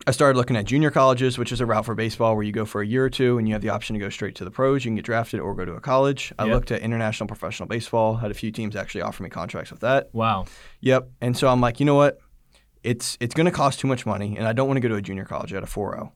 I 0.06 0.12
started 0.12 0.38
looking 0.38 0.56
at 0.56 0.64
junior 0.64 0.90
colleges, 0.90 1.36
which 1.36 1.52
is 1.52 1.60
a 1.60 1.66
route 1.66 1.84
for 1.84 1.94
baseball 1.94 2.34
where 2.34 2.42
you 2.42 2.52
go 2.52 2.64
for 2.64 2.80
a 2.80 2.86
year 2.86 3.04
or 3.04 3.10
two 3.10 3.36
and 3.36 3.46
you 3.46 3.52
have 3.52 3.60
the 3.60 3.68
option 3.68 3.94
to 3.94 4.00
go 4.00 4.08
straight 4.08 4.34
to 4.36 4.44
the 4.44 4.50
pros. 4.50 4.84
You 4.84 4.88
can 4.88 4.96
get 4.96 5.04
drafted 5.04 5.40
or 5.40 5.54
go 5.54 5.66
to 5.66 5.72
a 5.72 5.80
college. 5.80 6.32
I 6.38 6.44
Yep. 6.46 6.54
looked 6.54 6.70
at 6.70 6.80
international 6.80 7.26
professional 7.26 7.68
baseball, 7.68 8.16
had 8.16 8.30
a 8.30 8.34
few 8.34 8.50
teams 8.50 8.74
actually 8.76 9.02
offer 9.02 9.22
me 9.22 9.28
contracts 9.28 9.70
with 9.70 9.80
that. 9.80 10.08
Wow. 10.14 10.46
Yep. 10.80 11.10
And 11.20 11.36
so 11.36 11.48
I'm 11.48 11.60
like, 11.60 11.80
you 11.80 11.86
know 11.86 11.96
what? 11.96 12.18
It's 12.82 13.18
it's 13.20 13.34
going 13.34 13.44
to 13.44 13.50
cost 13.50 13.78
too 13.78 13.88
much 13.88 14.06
money, 14.06 14.38
and 14.38 14.48
I 14.48 14.54
don't 14.54 14.66
want 14.66 14.78
to 14.78 14.80
go 14.80 14.88
to 14.88 14.94
a 14.94 15.02
junior 15.02 15.26
college 15.26 15.52
at 15.52 15.62
a 15.62 15.66
4.0. 15.66 16.12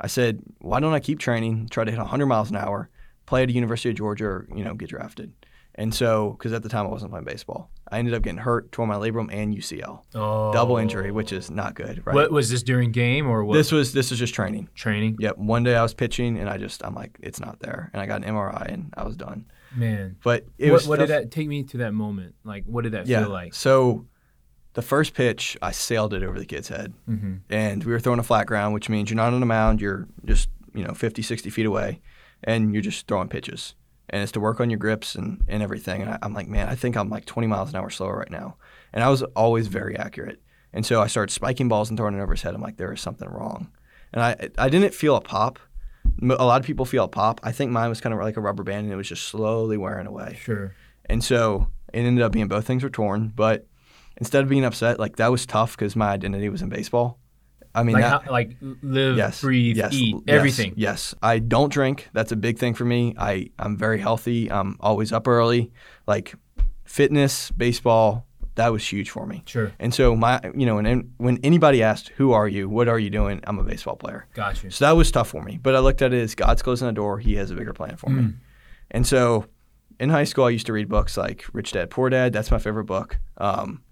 I 0.00 0.06
said, 0.06 0.40
why 0.60 0.80
don't 0.80 0.94
I 0.94 1.00
keep 1.00 1.18
training, 1.18 1.68
try 1.70 1.84
to 1.84 1.90
hit 1.90 1.98
100 1.98 2.24
miles 2.24 2.48
an 2.48 2.56
hour, 2.56 2.88
play 3.26 3.42
at 3.42 3.50
a 3.50 3.52
University 3.52 3.90
of 3.90 3.96
Georgia, 3.96 4.24
or 4.24 4.48
you 4.54 4.64
know, 4.64 4.72
get 4.72 4.88
drafted. 4.88 5.32
And 5.78 5.94
so, 5.94 6.30
because 6.30 6.52
at 6.54 6.62
the 6.62 6.70
time 6.70 6.86
I 6.86 6.88
wasn't 6.88 7.10
playing 7.10 7.26
baseball, 7.26 7.70
I 7.88 7.98
ended 7.98 8.14
up 8.14 8.22
getting 8.22 8.38
hurt, 8.38 8.72
tore 8.72 8.86
my 8.86 8.94
labrum 8.94 9.28
and 9.30 9.54
UCL, 9.54 10.02
Oh. 10.14 10.52
double 10.52 10.78
injury, 10.78 11.10
which 11.10 11.32
is 11.32 11.50
not 11.50 11.74
good, 11.74 12.04
right? 12.06 12.14
What 12.14 12.32
was 12.32 12.50
this 12.50 12.62
during 12.62 12.92
game 12.92 13.28
or 13.28 13.44
what? 13.44 13.54
This 13.54 13.70
was 13.70 13.92
this 13.92 14.10
was 14.10 14.18
just 14.18 14.32
training. 14.34 14.68
training. 14.74 15.16
Yep. 15.20 15.36
One 15.36 15.64
day 15.64 15.76
I 15.76 15.82
was 15.82 15.92
pitching, 15.92 16.38
and 16.38 16.48
I 16.48 16.56
just 16.56 16.82
I'm 16.84 16.94
like, 16.94 17.18
it's 17.22 17.40
not 17.40 17.60
there, 17.60 17.90
and 17.92 18.00
I 18.00 18.06
got 18.06 18.24
an 18.24 18.34
MRI, 18.34 18.72
and 18.72 18.94
I 18.96 19.04
was 19.04 19.16
done. 19.16 19.44
Man, 19.74 20.16
But 20.24 20.46
it 20.56 20.70
what, 20.70 20.72
was 20.76 20.88
what 20.88 20.98
did 21.00 21.10
that 21.10 21.30
take 21.30 21.46
me 21.48 21.62
to 21.64 21.76
that 21.78 21.92
moment? 21.92 22.34
Like, 22.44 22.64
what 22.64 22.84
did 22.84 22.92
that 22.92 23.06
yeah. 23.06 23.20
feel 23.20 23.30
like? 23.30 23.52
So, 23.52 24.06
the 24.72 24.80
first 24.80 25.12
pitch, 25.12 25.58
I 25.60 25.72
sailed 25.72 26.14
it 26.14 26.22
over 26.22 26.38
the 26.38 26.46
kid's 26.46 26.68
head. 26.68 26.94
Mm-hmm. 27.06 27.34
and 27.50 27.84
we 27.84 27.92
were 27.92 28.00
throwing 28.00 28.18
a 28.18 28.22
flat 28.22 28.46
ground, 28.46 28.72
which 28.72 28.88
means 28.88 29.10
you're 29.10 29.16
not 29.16 29.34
on 29.34 29.42
a 29.42 29.46
mound, 29.46 29.82
you're 29.82 30.08
just, 30.24 30.48
you 30.74 30.84
know, 30.84 30.94
50, 30.94 31.20
60 31.20 31.50
feet 31.50 31.66
away, 31.66 32.00
and 32.42 32.72
you're 32.72 32.82
just 32.82 33.06
throwing 33.06 33.28
pitches. 33.28 33.74
And 34.08 34.22
it's 34.22 34.32
to 34.32 34.40
work 34.40 34.60
on 34.60 34.70
your 34.70 34.78
grips 34.78 35.14
and, 35.14 35.44
and 35.48 35.62
everything. 35.62 36.02
And 36.02 36.10
I, 36.12 36.18
I'm 36.22 36.32
like, 36.32 36.48
man, 36.48 36.68
I 36.68 36.74
think 36.74 36.96
I'm 36.96 37.10
like 37.10 37.26
20 37.26 37.48
miles 37.48 37.70
an 37.70 37.76
hour 37.76 37.90
slower 37.90 38.16
right 38.16 38.30
now. 38.30 38.56
And 38.92 39.02
I 39.02 39.08
was 39.08 39.22
always 39.34 39.66
very 39.66 39.96
accurate. 39.96 40.40
And 40.72 40.84
so 40.84 41.00
I 41.00 41.06
started 41.06 41.32
spiking 41.32 41.68
balls 41.68 41.88
and 41.88 41.98
throwing 41.98 42.16
it 42.16 42.20
over 42.20 42.34
his 42.34 42.42
head. 42.42 42.54
I'm 42.54 42.60
like, 42.60 42.76
there 42.76 42.92
is 42.92 43.00
something 43.00 43.28
wrong. 43.28 43.72
And 44.12 44.22
I, 44.22 44.48
I 44.58 44.68
didn't 44.68 44.94
feel 44.94 45.16
a 45.16 45.20
pop. 45.20 45.58
A 46.22 46.44
lot 46.44 46.60
of 46.60 46.66
people 46.66 46.84
feel 46.84 47.04
a 47.04 47.08
pop. 47.08 47.40
I 47.42 47.50
think 47.50 47.72
mine 47.72 47.88
was 47.88 48.00
kind 48.00 48.14
of 48.14 48.20
like 48.20 48.36
a 48.36 48.40
rubber 48.40 48.62
band 48.62 48.84
and 48.84 48.92
it 48.92 48.96
was 48.96 49.08
just 49.08 49.24
slowly 49.24 49.76
wearing 49.76 50.06
away. 50.06 50.38
Sure. 50.40 50.74
And 51.06 51.22
so 51.22 51.68
it 51.92 52.00
ended 52.00 52.22
up 52.22 52.32
being 52.32 52.48
both 52.48 52.66
things 52.66 52.82
were 52.82 52.90
torn. 52.90 53.32
But 53.34 53.66
instead 54.16 54.42
of 54.42 54.48
being 54.48 54.64
upset, 54.64 54.98
like 55.00 55.16
that 55.16 55.30
was 55.30 55.46
tough 55.46 55.76
because 55.76 55.96
my 55.96 56.10
identity 56.10 56.48
was 56.48 56.62
in 56.62 56.68
baseball. 56.68 57.18
I 57.76 57.82
mean, 57.82 57.94
like, 57.94 58.02
that, 58.02 58.22
how, 58.24 58.30
like 58.30 58.56
live, 58.60 59.16
yes, 59.16 59.40
breathe, 59.40 59.76
yes, 59.76 59.92
eat, 59.92 60.14
yes, 60.14 60.22
everything. 60.26 60.72
Yes, 60.76 61.14
I 61.22 61.38
don't 61.38 61.72
drink. 61.72 62.08
That's 62.12 62.32
a 62.32 62.36
big 62.36 62.58
thing 62.58 62.74
for 62.74 62.84
me. 62.84 63.14
I 63.18 63.50
I'm 63.58 63.76
very 63.76 64.00
healthy. 64.00 64.50
I'm 64.50 64.76
always 64.80 65.12
up 65.12 65.28
early. 65.28 65.70
Like 66.06 66.34
fitness, 66.84 67.50
baseball, 67.50 68.26
that 68.56 68.72
was 68.72 68.86
huge 68.86 69.10
for 69.10 69.26
me. 69.26 69.42
Sure. 69.46 69.72
And 69.78 69.92
so 69.92 70.16
my, 70.16 70.40
you 70.54 70.66
know, 70.66 70.76
when 70.76 71.12
when 71.18 71.38
anybody 71.42 71.82
asked, 71.82 72.08
"Who 72.16 72.32
are 72.32 72.48
you? 72.48 72.68
What 72.68 72.88
are 72.88 72.98
you 72.98 73.10
doing?" 73.10 73.40
I'm 73.46 73.58
a 73.58 73.64
baseball 73.64 73.96
player. 73.96 74.26
Got 74.34 74.62
you. 74.64 74.70
So 74.70 74.86
that 74.86 74.92
was 74.92 75.10
tough 75.10 75.28
for 75.28 75.42
me. 75.42 75.58
But 75.62 75.76
I 75.76 75.80
looked 75.80 76.02
at 76.02 76.12
it 76.12 76.20
as 76.20 76.34
God's 76.34 76.62
closing 76.62 76.86
the 76.86 76.92
door. 76.92 77.18
He 77.18 77.34
has 77.34 77.50
a 77.50 77.54
bigger 77.54 77.74
plan 77.74 77.96
for 77.96 78.10
me. 78.10 78.22
Mm. 78.22 78.34
And 78.90 79.06
so 79.06 79.46
in 80.00 80.10
high 80.10 80.24
school, 80.24 80.44
I 80.44 80.50
used 80.50 80.66
to 80.66 80.72
read 80.72 80.88
books 80.88 81.16
like 81.16 81.44
Rich 81.52 81.72
Dad 81.72 81.90
Poor 81.90 82.08
Dad. 82.08 82.32
That's 82.32 82.50
my 82.50 82.58
favorite 82.58 82.84
book. 82.84 83.18
Um, 83.36 83.82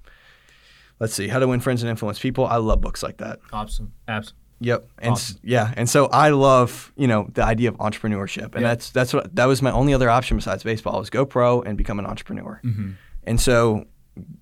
let's 1.00 1.14
see, 1.14 1.28
How 1.28 1.38
to 1.38 1.48
Win 1.48 1.60
Friends 1.60 1.82
and 1.82 1.90
Influence 1.90 2.18
People. 2.18 2.46
I 2.46 2.56
love 2.56 2.80
books 2.80 3.02
like 3.02 3.18
that. 3.18 3.40
Awesome. 3.52 3.92
Absolutely. 4.08 4.40
Yep. 4.60 4.86
And 4.98 5.12
Awesome. 5.12 5.38
yeah, 5.42 5.74
and 5.76 5.90
so 5.90 6.06
I 6.06 6.30
love, 6.30 6.92
you 6.96 7.06
know, 7.06 7.28
the 7.34 7.44
idea 7.44 7.68
of 7.68 7.76
entrepreneurship. 7.78 8.54
And 8.54 8.62
Yeah. 8.62 8.68
that's 8.68 8.90
that's 8.90 9.12
what 9.12 9.34
that 9.36 9.46
was 9.46 9.60
my 9.60 9.70
only 9.72 9.92
other 9.92 10.08
option 10.08 10.36
besides 10.36 10.62
baseball 10.62 10.98
was 11.00 11.10
go 11.10 11.26
pro 11.26 11.60
and 11.62 11.76
become 11.76 11.98
an 11.98 12.06
entrepreneur. 12.06 12.60
Mm-hmm. 12.64 12.90
And 13.24 13.40
so 13.40 13.86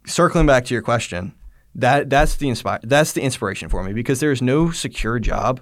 circling 0.07 0.47
back 0.47 0.65
to 0.67 0.75
your 0.75 0.83
question, 0.83 1.35
that 1.75 2.11
that's 2.11 2.37
the 2.37 2.49
inspire 2.51 2.79
that's 2.83 3.13
the 3.15 3.23
inspiration 3.23 3.69
for 3.71 3.83
me 3.83 3.95
because 3.95 4.21
there's 4.21 4.43
no 4.43 4.71
secure 4.71 5.19
job 5.19 5.61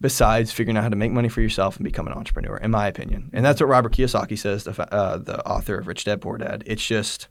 besides 0.00 0.52
figuring 0.52 0.76
out 0.76 0.82
how 0.82 0.88
to 0.88 0.96
make 0.96 1.12
money 1.12 1.28
for 1.28 1.40
yourself 1.40 1.76
and 1.76 1.84
become 1.84 2.06
an 2.06 2.12
entrepreneur 2.12 2.56
in 2.58 2.70
my 2.70 2.86
opinion. 2.88 3.30
And 3.32 3.44
that's 3.44 3.60
what 3.60 3.68
Robert 3.68 3.92
Kiyosaki 3.92 4.36
says, 4.38 4.64
the 4.64 4.92
uh, 4.92 5.18
the 5.18 5.42
author 5.46 5.78
of 5.78 5.86
Rich 5.86 6.04
Dad 6.04 6.20
Poor 6.20 6.36
Dad. 6.36 6.64
It's 6.66 6.84
just 6.84 7.28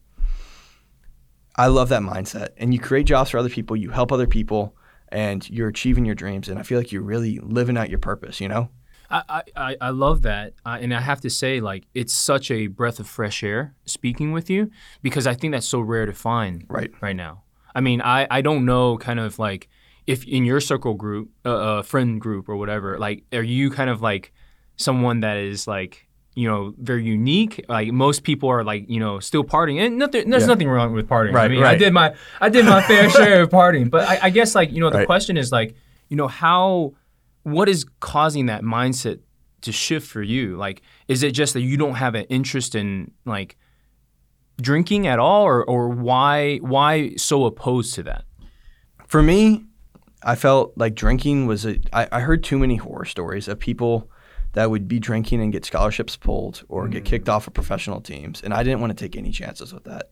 I 1.56 1.68
love 1.68 1.90
that 1.90 2.02
mindset. 2.02 2.50
And 2.58 2.74
you 2.74 2.80
create 2.80 3.06
jobs 3.06 3.30
for 3.30 3.38
other 3.38 3.50
people, 3.50 3.76
you 3.76 3.90
help 3.92 4.12
other 4.12 4.28
people, 4.28 4.76
and 5.10 5.48
you're 5.50 5.68
achieving 5.68 6.06
your 6.06 6.16
dreams. 6.16 6.50
And 6.50 6.58
I 6.58 6.64
feel 6.64 6.78
like 6.78 6.92
you're 6.92 7.04
really 7.04 7.40
living 7.40 7.78
out 7.78 7.90
your 7.90 8.00
purpose, 8.00 8.42
you 8.42 8.48
know? 8.48 8.70
I, 9.12 9.44
I, 9.56 9.78
I 9.80 9.90
love 9.92 10.24
that. 10.24 10.54
Uh, 10.66 10.80
and 10.82 10.92
I 10.92 11.00
have 11.02 11.22
to 11.22 11.30
say, 11.30 11.60
like, 11.60 11.86
it's 11.94 12.14
such 12.14 12.50
a 12.50 12.66
breath 12.66 13.00
of 13.00 13.08
fresh 13.08 13.44
air 13.44 13.76
speaking 13.86 14.32
with 14.32 14.50
you 14.50 14.72
because 15.04 15.28
I 15.28 15.36
think 15.36 15.52
that's 15.52 15.68
so 15.68 15.80
rare 15.80 16.08
to 16.08 16.14
find 16.14 16.66
Right. 16.68 16.92
right 17.00 17.16
now. 17.16 17.44
I 17.76 17.82
mean, 17.82 18.02
I, 18.02 18.26
I 18.32 18.42
don't 18.42 18.66
know 18.66 18.98
kind 18.98 19.20
of 19.20 19.38
like 19.38 19.70
if 20.08 20.26
in 20.26 20.46
your 20.46 20.60
circle 20.60 20.96
group, 20.96 21.30
uh, 21.46 21.56
uh, 21.56 21.82
friend 21.84 22.20
group 22.20 22.50
or 22.50 22.56
whatever, 22.56 22.98
like, 22.98 23.24
are 23.32 23.44
you 23.44 23.70
kind 23.70 23.90
of 23.90 24.02
like 24.02 24.34
someone 24.78 25.20
that 25.20 25.38
is 25.38 25.68
like, 25.68 26.08
you 26.36 26.48
know, 26.50 26.74
very 26.78 27.04
unique. 27.06 27.64
Like 27.70 27.92
most 27.92 28.24
people 28.24 28.50
are 28.50 28.64
like, 28.64 28.90
you 28.90 29.00
know, 29.00 29.20
still 29.20 29.44
partying, 29.44 29.86
and 29.86 29.98
nothing. 29.98 30.30
There's 30.30 30.44
Yeah. 30.44 30.48
nothing 30.48 30.68
wrong 30.68 30.94
with 30.94 31.08
partying. 31.08 31.30
I 31.36 31.48
Right, 31.48 31.64
I 31.64 31.76
did 31.76 31.94
my, 31.94 32.14
I 32.42 32.50
did 32.50 32.66
my 32.66 32.82
fair 32.82 33.10
share 33.18 33.42
of 33.44 33.50
partying. 33.50 33.90
But 33.90 34.08
I, 34.08 34.20
I 34.24 34.30
guess 34.32 34.56
like, 34.56 34.72
you 34.72 34.80
know, 34.80 34.90
the 34.90 35.00
Right. 35.00 35.06
question 35.06 35.38
is 35.38 35.52
like, 35.52 35.76
you 36.10 36.18
know, 36.18 36.28
how, 36.28 36.94
what 37.44 37.70
is 37.70 37.86
causing 38.00 38.48
that 38.48 38.64
mindset 38.64 39.20
to 39.62 39.72
shift 39.72 40.08
for 40.08 40.22
you? 40.24 40.58
Like, 40.58 40.82
is 41.08 41.24
it 41.24 41.32
just 41.34 41.54
that 41.54 41.62
you 41.62 41.78
don't 41.78 41.96
have 41.96 42.16
an 42.16 42.26
interest 42.26 42.74
in 42.76 43.12
like 43.26 43.58
drinking 44.62 45.08
at 45.08 45.20
all, 45.20 45.44
or 45.44 45.64
or 45.66 45.90
why 45.90 46.58
why 46.58 47.16
so 47.18 47.46
opposed 47.46 47.94
to 47.96 48.04
that? 48.04 48.26
For 49.08 49.22
me, 49.22 49.66
I 50.24 50.36
felt 50.36 50.74
like 50.78 50.96
drinking 50.96 51.48
was 51.48 51.66
a. 51.66 51.80
I, 51.92 52.08
I 52.12 52.20
heard 52.22 52.44
too 52.44 52.58
many 52.60 52.76
horror 52.78 53.06
stories 53.06 53.48
of 53.48 53.60
people 53.60 54.10
that 54.54 54.70
would 54.70 54.88
be 54.88 55.00
drinking 55.00 55.42
and 55.42 55.52
get 55.52 55.66
scholarships 55.66 56.16
pulled 56.16 56.64
or 56.70 56.88
get 56.88 57.04
mm. 57.04 57.08
kicked 57.08 57.30
off 57.30 57.48
of 57.48 57.54
professional 57.54 58.02
teams, 58.02 58.42
and 58.42 58.54
I 58.54 58.64
didn't 58.64 58.82
want 58.82 58.98
to 58.98 59.04
take 59.04 59.16
any 59.16 59.32
chances 59.32 59.74
with 59.74 59.84
that. 59.84 60.12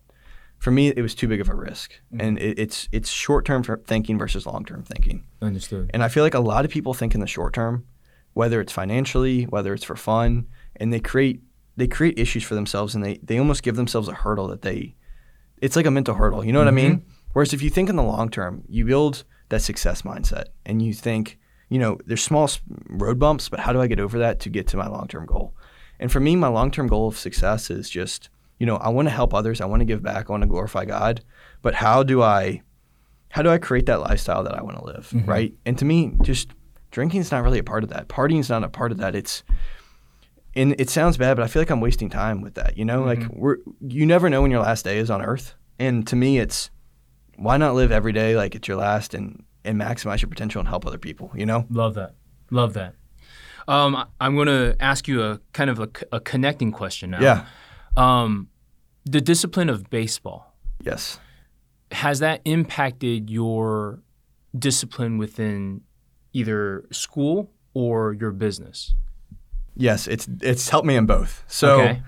For 0.59 0.69
me, 0.69 0.89
it 0.89 1.01
was 1.01 1.15
too 1.15 1.27
big 1.27 1.41
of 1.41 1.49
a 1.49 1.55
risk, 1.55 1.93
mm. 2.13 2.21
and 2.21 2.37
it, 2.39 2.59
it's 2.59 2.89
it's 2.91 3.09
short 3.09 3.45
term 3.45 3.63
thinking 3.85 4.17
versus 4.17 4.45
long 4.45 4.65
term 4.65 4.83
thinking. 4.83 5.23
Understood. 5.41 5.89
And 5.93 6.03
I 6.03 6.09
feel 6.09 6.23
like 6.23 6.33
a 6.33 6.39
lot 6.39 6.65
of 6.65 6.71
people 6.71 6.93
think 6.93 7.15
in 7.15 7.21
the 7.21 7.27
short 7.27 7.53
term, 7.53 7.85
whether 8.33 8.61
it's 8.61 8.73
financially, 8.73 9.43
whether 9.43 9.73
it's 9.73 9.83
for 9.83 9.95
fun, 9.95 10.47
and 10.75 10.91
they 10.91 10.99
create 10.99 11.41
they 11.77 11.87
create 11.87 12.19
issues 12.19 12.43
for 12.43 12.55
themselves 12.55 12.95
and 12.95 13.03
they, 13.03 13.17
they 13.23 13.39
almost 13.39 13.63
give 13.63 13.75
themselves 13.75 14.07
a 14.07 14.13
hurdle 14.13 14.47
that 14.47 14.61
they 14.61 14.93
it's 15.61 15.75
like 15.75 15.85
a 15.85 15.91
mental 15.91 16.15
hurdle. 16.15 16.43
You 16.43 16.51
know 16.51 16.59
what 16.59 16.67
I 16.67 16.71
mm-hmm. 16.71 16.89
mean? 16.89 17.05
Whereas 17.33 17.53
if 17.53 17.61
you 17.61 17.69
think 17.69 17.89
in 17.89 17.95
the 17.95 18.03
long 18.03 18.29
term, 18.29 18.63
you 18.67 18.85
build 18.85 19.23
that 19.49 19.61
success 19.61 20.01
mindset 20.01 20.45
and 20.65 20.81
you 20.81 20.93
think, 20.93 21.37
you 21.71 21.79
know, 21.79 21.97
there's 22.05 22.21
small 22.21 22.49
road 22.89 23.17
bumps, 23.17 23.47
but 23.47 23.61
how 23.61 23.71
do 23.71 23.79
I 23.79 23.87
get 23.87 24.01
over 24.01 24.19
that 24.19 24.41
to 24.41 24.49
get 24.49 24.67
to 24.67 24.77
my 24.77 24.89
long 24.89 25.07
term 25.07 25.25
goal? 25.25 25.55
And 26.01 26.11
for 26.11 26.19
me, 26.19 26.35
my 26.35 26.49
long 26.49 26.69
term 26.69 26.87
goal 26.87 27.07
of 27.07 27.17
success 27.17 27.71
is 27.71 27.89
just, 27.89 28.29
you 28.59 28.65
know, 28.65 28.75
I 28.75 28.89
want 28.89 29.07
to 29.07 29.09
help 29.09 29.33
others, 29.33 29.61
I 29.61 29.65
want 29.65 29.79
to 29.79 29.85
give 29.85 30.03
back, 30.03 30.29
I 30.29 30.33
want 30.33 30.43
to 30.43 30.49
glorify 30.49 30.83
God, 30.83 31.23
but 31.61 31.73
how 31.73 32.03
do 32.03 32.21
I 32.21 32.61
how 33.29 33.41
do 33.41 33.49
I 33.49 33.57
create 33.57 33.85
that 33.85 34.01
lifestyle 34.01 34.43
that 34.43 34.53
I 34.53 34.61
want 34.61 34.79
to 34.79 34.83
live, 34.83 35.09
mm-hmm. 35.13 35.29
right? 35.29 35.53
And 35.65 35.77
to 35.77 35.85
me, 35.85 36.11
just 36.23 36.49
drinking 36.91 37.21
is 37.21 37.31
not 37.31 37.41
really 37.41 37.59
a 37.59 37.63
part 37.63 37.85
of 37.85 37.89
that. 37.91 38.09
Partying 38.09 38.39
is 38.39 38.49
not 38.49 38.65
a 38.65 38.69
part 38.69 38.91
of 38.91 38.97
that. 38.97 39.15
It's 39.15 39.41
and 40.53 40.75
it 40.77 40.89
sounds 40.89 41.15
bad, 41.15 41.37
but 41.37 41.43
I 41.43 41.47
feel 41.47 41.61
like 41.61 41.69
I'm 41.69 41.79
wasting 41.79 42.09
time 42.09 42.41
with 42.41 42.55
that. 42.55 42.77
You 42.77 42.83
know, 42.83 43.03
like 43.03 43.19
mm-hmm. 43.19 43.39
we're 43.39 43.57
you 43.79 44.05
never 44.05 44.29
know 44.29 44.41
when 44.41 44.51
your 44.51 44.61
last 44.61 44.83
day 44.83 44.97
is 44.97 45.09
on 45.09 45.21
Earth, 45.21 45.55
and 45.79 46.05
to 46.07 46.17
me, 46.17 46.37
it's 46.37 46.69
why 47.37 47.55
not 47.55 47.75
live 47.75 47.93
every 47.93 48.11
day 48.11 48.35
like 48.35 48.55
it's 48.55 48.67
your 48.67 48.75
last 48.75 49.13
and 49.13 49.45
and 49.63 49.79
maximize 49.79 50.21
your 50.21 50.29
potential 50.29 50.59
and 50.59 50.67
help 50.67 50.85
other 50.85 50.97
people. 50.97 51.31
You 51.35 51.45
know, 51.45 51.65
Love 51.69 51.93
that. 51.95 52.15
Love 52.49 52.73
that. 52.73 52.95
Um, 53.67 54.05
I'm 54.19 54.35
going 54.35 54.47
to 54.47 54.75
ask 54.79 55.07
you 55.07 55.21
a 55.23 55.39
kind 55.53 55.69
of 55.69 55.79
a 56.11 56.19
connecting 56.19 56.71
question 56.71 57.11
now. 57.11 57.21
Yeah. 57.21 57.45
Um, 57.95 58.47
the 59.05 59.21
discipline 59.21 59.69
of 59.69 59.89
baseball 59.89 60.55
Yes. 60.83 61.19
has 61.91 62.19
that 62.19 62.41
impacted 62.45 63.29
your 63.29 64.01
discipline 64.57 65.17
within 65.17 65.81
either 66.33 66.85
school 66.91 67.51
or 67.73 68.13
your 68.13 68.31
business? 68.31 68.93
Yes. 69.75 70.07
It's 70.07 70.27
it's 70.41 70.69
helped 70.69 70.87
me 70.87 70.95
in 70.95 71.05
both. 71.05 71.43
So 71.47 71.81
Okay. 71.81 72.01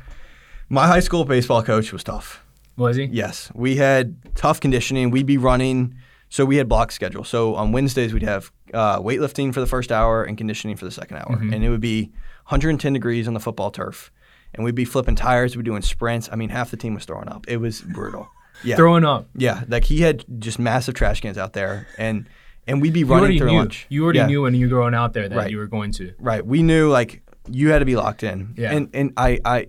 my 0.69 0.87
high 0.87 0.99
school 1.01 1.23
baseball 1.25 1.61
coach 1.63 1.93
was 1.93 2.03
tough. 2.03 2.43
Was 2.75 2.95
he? 2.97 3.03
Yes, 3.05 3.51
we 3.53 3.75
had 3.75 4.15
tough 4.35 4.59
conditioning. 4.59 5.11
We'd 5.11 5.27
be 5.27 5.37
running, 5.37 5.93
so 6.33 6.45
we 6.45 6.55
had 6.57 6.67
block 6.67 6.91
schedule. 6.91 7.23
So 7.23 7.53
on 7.55 7.71
Wednesdays 7.71 8.11
we'd 8.13 8.23
have 8.23 8.51
uh, 8.73 8.97
weightlifting 8.99 9.53
for 9.53 9.59
the 9.59 9.67
first 9.67 9.91
hour 9.91 10.23
and 10.23 10.35
conditioning 10.35 10.75
for 10.77 10.85
the 10.85 10.91
second 10.91 11.17
hour, 11.17 11.35
Mm-hmm. 11.37 11.53
and 11.53 11.63
it 11.63 11.69
would 11.69 11.79
be 11.95 12.11
110 12.47 12.91
degrees 12.93 13.27
on 13.27 13.33
the 13.35 13.39
football 13.39 13.69
turf, 13.69 14.11
and 14.55 14.63
we'd 14.65 14.73
be 14.75 14.85
flipping 14.85 15.15
tires. 15.15 15.55
We'd 15.55 15.63
be 15.63 15.69
doing 15.69 15.83
sprints. 15.83 16.29
I 16.31 16.35
mean, 16.35 16.49
half 16.49 16.71
the 16.71 16.77
team 16.77 16.95
was 16.95 17.05
throwing 17.05 17.29
up. 17.29 17.45
It 17.47 17.57
was 17.57 17.81
brutal. 17.81 18.27
Yeah, 18.63 18.77
Throwing 18.77 19.05
up. 19.05 19.27
yeah. 19.35 19.63
Like 19.67 19.83
he 19.83 20.01
had 20.01 20.25
just 20.39 20.57
massive 20.57 20.95
trash 20.95 21.21
cans 21.21 21.37
out 21.37 21.53
there, 21.53 21.87
and 21.99 22.27
and 22.67 22.81
we'd 22.81 22.93
be 22.93 23.03
running 23.03 23.37
through 23.37 23.51
knew. 23.51 23.57
lunch. 23.57 23.85
You 23.89 24.03
already 24.03 24.19
Yeah. 24.19 24.27
knew 24.27 24.41
when 24.41 24.55
you 24.55 24.67
were 24.69 24.75
going 24.79 24.93
out 24.95 25.13
there 25.13 25.27
that 25.29 25.35
Right. 25.35 25.51
you 25.51 25.57
were 25.57 25.67
going 25.67 25.91
to. 25.93 26.13
Right. 26.17 26.43
We 26.45 26.63
knew 26.63 26.89
like 26.89 27.21
you 27.51 27.69
had 27.71 27.79
to 27.79 27.85
be 27.85 27.95
locked 27.95 28.23
in. 28.23 28.53
Yeah. 28.57 28.71
And 28.73 28.89
and 28.93 29.11
I 29.17 29.39
I 29.45 29.67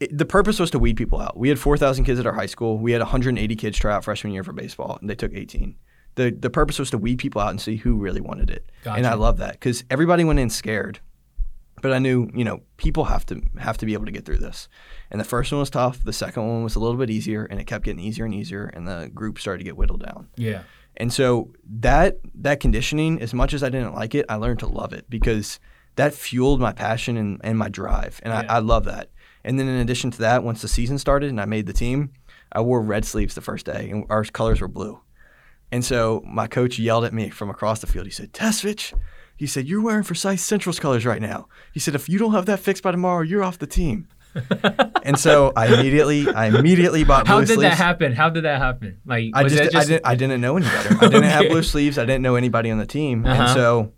it, 0.00 0.16
the 0.16 0.24
purpose 0.24 0.58
was 0.58 0.70
to 0.72 0.78
weed 0.78 0.96
people 0.96 1.20
out. 1.20 1.36
We 1.36 1.48
had 1.48 1.58
4,000 1.58 2.04
kids 2.04 2.20
at 2.20 2.26
our 2.26 2.32
high 2.32 2.46
school. 2.46 2.78
We 2.78 2.92
had 2.92 3.00
180 3.00 3.56
kids 3.56 3.78
try 3.78 3.94
out 3.94 4.04
freshman 4.04 4.32
year 4.32 4.44
for 4.44 4.52
baseball, 4.52 4.98
and 5.00 5.08
they 5.10 5.14
took 5.14 5.32
18. 5.34 5.76
The 6.14 6.30
the 6.30 6.50
purpose 6.50 6.78
was 6.78 6.90
to 6.90 6.98
weed 6.98 7.18
people 7.18 7.40
out 7.40 7.50
and 7.50 7.60
see 7.60 7.76
who 7.76 7.96
really 7.96 8.20
wanted 8.20 8.50
it. 8.50 8.70
Gotcha. 8.84 8.98
And 8.98 9.06
I 9.06 9.14
love 9.14 9.38
that 9.38 9.52
because 9.52 9.82
everybody 9.90 10.24
went 10.24 10.38
in 10.38 10.50
scared. 10.50 11.00
But 11.80 11.92
I 11.92 11.98
knew, 11.98 12.30
you 12.32 12.44
know, 12.44 12.60
people 12.76 13.06
have 13.06 13.26
to 13.26 13.42
have 13.58 13.76
to 13.78 13.86
be 13.86 13.94
able 13.94 14.04
to 14.04 14.12
get 14.12 14.24
through 14.24 14.38
this. 14.38 14.68
And 15.10 15.20
the 15.20 15.24
first 15.24 15.50
one 15.50 15.58
was 15.58 15.70
tough. 15.70 16.04
The 16.04 16.12
second 16.12 16.46
one 16.46 16.62
was 16.62 16.76
a 16.76 16.80
little 16.80 16.96
bit 16.98 17.10
easier, 17.10 17.44
and 17.44 17.58
it 17.58 17.66
kept 17.66 17.84
getting 17.84 18.04
easier 18.04 18.24
and 18.24 18.34
easier. 18.34 18.66
And 18.66 18.86
the 18.86 19.10
group 19.12 19.38
started 19.38 19.58
to 19.58 19.64
get 19.64 19.76
whittled 19.76 20.04
down. 20.04 20.28
Yeah. 20.36 20.62
And 20.96 21.12
so 21.12 21.52
that 21.80 22.18
that 22.34 22.60
conditioning, 22.60 23.20
as 23.20 23.32
much 23.34 23.54
as 23.54 23.62
I 23.64 23.70
didn't 23.70 23.94
like 23.94 24.14
it, 24.14 24.26
I 24.28 24.36
learned 24.36 24.60
to 24.60 24.66
love 24.66 24.92
it 24.92 25.08
because 25.08 25.58
that 25.96 26.14
fueled 26.14 26.60
my 26.60 26.72
passion 26.72 27.16
and, 27.16 27.40
and 27.42 27.58
my 27.58 27.68
drive. 27.68 28.20
And 28.22 28.32
Yeah. 28.32 28.52
I, 28.52 28.56
I 28.56 28.58
love 28.60 28.84
that. 28.84 29.10
And 29.44 29.58
then 29.58 29.68
in 29.68 29.76
addition 29.80 30.10
to 30.12 30.18
that, 30.18 30.44
once 30.44 30.62
the 30.62 30.68
season 30.68 30.98
started 30.98 31.30
and 31.30 31.40
I 31.40 31.44
made 31.46 31.66
the 31.66 31.72
team, 31.72 32.12
I 32.52 32.60
wore 32.60 32.80
red 32.80 33.04
sleeves 33.04 33.34
the 33.34 33.40
first 33.40 33.66
day 33.66 33.90
and 33.90 34.04
our 34.08 34.24
colors 34.24 34.60
were 34.60 34.68
blue. 34.68 35.00
And 35.70 35.84
so 35.84 36.22
my 36.26 36.46
coach 36.46 36.78
yelled 36.78 37.04
at 37.04 37.14
me 37.14 37.30
from 37.30 37.48
across 37.50 37.80
the 37.80 37.86
field. 37.86 38.06
He 38.06 38.12
said, 38.12 38.32
Tesvich, 38.32 38.92
he 39.36 39.46
said, 39.46 39.66
you're 39.66 39.80
wearing 39.80 40.02
Forsyth 40.04 40.38
Central's 40.40 40.78
colors 40.78 41.06
right 41.06 41.20
now. 41.22 41.48
He 41.72 41.80
said, 41.80 41.94
if 41.94 42.08
you 42.08 42.18
don't 42.18 42.32
have 42.32 42.46
that 42.46 42.60
fixed 42.60 42.82
by 42.82 42.92
tomorrow, 42.92 43.22
you're 43.22 43.42
off 43.42 43.58
the 43.58 43.66
team. 43.66 44.06
and 45.02 45.18
so 45.18 45.52
I 45.56 45.66
immediately, 45.66 46.28
I 46.28 46.46
immediately 46.46 47.04
bought 47.04 47.26
How 47.26 47.38
blue 47.38 47.46
did 47.46 47.60
that 47.60 47.74
happen? 47.76 48.12
How 48.12 48.30
did 48.30 48.44
that 48.44 48.58
happen? 48.58 49.00
Like, 49.04 49.30
I 49.34 49.42
was 49.42 49.52
just, 49.54 49.74
I 49.74 49.84
didn't 49.84 50.06
I 50.06 50.14
didn't 50.14 50.40
know 50.40 50.56
any 50.56 50.64
better. 50.66 50.96
I 51.00 51.08
didn't 51.08 51.24
have 51.24 51.48
blue 51.50 51.62
sleeves. 51.62 51.98
I 51.98 52.04
didn't 52.06 52.22
know 52.22 52.36
anybody 52.36 52.70
on 52.70 52.78
the 52.78 52.86
team, 52.86 53.26
and 53.26 53.42
Uh-huh. 53.42 53.54
so, 53.54 53.92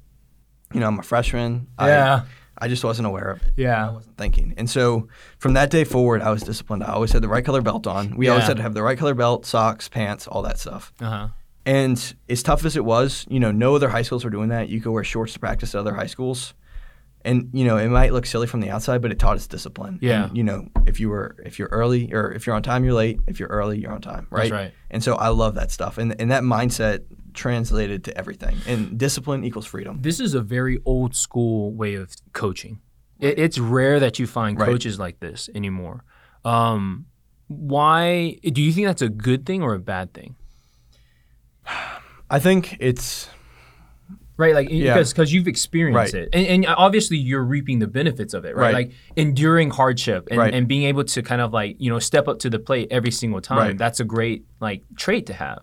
you 0.73 0.81
know, 0.81 0.89
I'm 0.89 0.99
a 0.99 1.03
freshman. 1.05 1.69
Yeah. 1.81 2.23
I, 2.25 2.29
I 2.59 2.69
just 2.69 2.85
wasn't 2.85 3.07
aware 3.07 3.31
of 3.31 3.43
it. 3.43 3.53
Yeah. 3.57 3.89
I 3.89 3.93
wasn't 3.93 4.17
thinking, 4.17 4.55
and 4.57 4.69
so 4.69 5.09
from 5.39 5.55
that 5.55 5.71
day 5.71 5.85
forward, 5.85 6.23
I 6.23 6.31
was 6.31 6.43
disciplined. 6.43 6.85
I 6.85 6.93
always 6.93 7.13
had 7.13 7.23
the 7.23 7.29
right 7.29 7.45
color 7.45 7.63
belt 7.63 7.87
on. 7.87 8.17
We 8.17 8.29
always 8.29 8.47
had 8.47 8.57
to 8.59 8.63
have 8.63 8.75
the 8.75 8.83
right 8.83 8.99
color 8.99 9.15
belt, 9.15 9.47
socks, 9.47 9.89
pants, 9.89 10.27
all 10.27 10.43
that 10.43 10.59
stuff. 10.59 10.93
Uh 11.01 11.11
huh. 11.11 11.29
And 11.67 12.15
as 12.29 12.43
tough 12.43 12.65
as 12.65 12.77
it 12.77 12.85
was, 12.85 13.25
you 13.29 13.41
know, 13.41 13.51
no 13.51 13.75
other 13.75 13.89
high 13.89 14.03
schools 14.03 14.23
were 14.23 14.31
doing 14.31 14.51
that. 14.51 14.69
You 14.69 14.81
could 14.81 14.93
wear 14.93 15.03
shorts 15.03 15.33
to 15.33 15.39
practice 15.39 15.75
at 15.75 15.79
other 15.79 15.95
high 15.95 16.07
schools. 16.07 16.55
And 17.25 17.49
you 17.55 17.65
know, 17.65 17.79
it 17.79 17.89
might 17.89 18.13
look 18.13 18.27
silly 18.27 18.47
from 18.47 18.61
the 18.61 18.69
outside, 18.69 19.01
but 19.01 19.11
it 19.11 19.19
taught 19.19 19.37
us 19.37 19.47
discipline. 19.47 19.99
Yeah. 20.03 20.27
And, 20.27 20.37
you 20.37 20.45
know, 20.45 20.69
if 20.87 21.01
you 21.01 21.09
were 21.09 21.37
if 21.45 21.59
you're 21.59 21.69
early 21.69 22.13
or 22.13 22.33
if 22.33 22.47
you're 22.47 22.55
on 22.55 22.63
time, 22.63 22.85
you're 22.85 22.93
late. 22.93 23.19
If 23.27 23.41
you're 23.41 23.49
early, 23.49 23.79
you're 23.79 23.93
on 23.93 24.03
time. 24.03 24.27
Right. 24.31 24.43
That's 24.43 24.53
right. 24.53 24.73
And 24.91 25.03
so 25.03 25.15
I 25.15 25.29
love 25.29 25.55
that 25.55 25.71
stuff. 25.71 25.97
And 25.97 26.15
and 26.21 26.31
that 26.31 26.43
mindset 26.43 27.05
translated 27.35 28.05
to 28.05 28.17
everything. 28.17 28.57
And 28.67 28.97
discipline 28.99 29.45
equals 29.45 29.67
freedom. 29.67 29.99
This 30.01 30.21
is 30.21 30.35
a 30.35 30.41
very 30.41 30.81
old 30.85 31.15
school 31.15 31.73
way 31.73 31.95
of 31.95 32.15
coaching. 32.33 32.81
It, 33.21 33.39
it's 33.39 33.59
rare 33.59 34.01
that 34.01 34.19
you 34.19 34.27
find 34.27 34.59
Right. 34.59 34.67
coaches 34.69 34.99
like 34.99 35.21
this 35.21 35.49
anymore. 35.55 36.05
Um, 36.45 37.07
why 37.49 38.39
do 38.43 38.63
you 38.63 38.73
think 38.73 38.87
that's 38.87 39.03
a 39.03 39.09
good 39.09 39.45
thing 39.47 39.63
or 39.63 39.75
a 39.75 39.79
bad 39.79 40.15
thing? 40.15 40.37
I 42.31 42.39
think 42.39 42.77
it's 42.81 43.29
Right, 44.37 44.53
like 44.53 44.69
Yeah. 44.69 44.95
because 44.95 45.13
because 45.13 45.33
you've 45.33 45.47
experienced 45.47 46.13
Right. 46.13 46.25
it, 46.25 46.29
and, 46.33 46.47
and 46.47 46.67
obviously 46.67 47.17
you're 47.17 47.45
reaping 47.45 47.79
the 47.79 47.87
benefits 47.87 48.35
of 48.35 48.45
it, 48.45 48.57
right? 48.57 48.75
Right. 48.75 48.75
Like 48.75 48.93
enduring 49.15 49.71
hardship 49.71 50.27
and, 50.29 50.39
Right. 50.41 50.53
and 50.53 50.67
being 50.67 50.83
able 50.85 51.05
to 51.05 51.23
kind 51.23 51.41
of 51.41 51.53
like 51.53 51.77
you 51.79 51.89
know 51.89 52.01
step 52.01 52.27
up 52.27 52.41
to 52.41 52.51
the 52.51 52.59
plate 52.59 52.89
every 52.91 53.13
single 53.13 53.41
time. 53.41 53.59
Right. 53.59 53.79
That's 53.79 54.01
a 54.01 54.05
great 54.05 54.45
like 54.61 54.83
trait 54.97 55.27
to 55.27 55.35
have. 55.35 55.61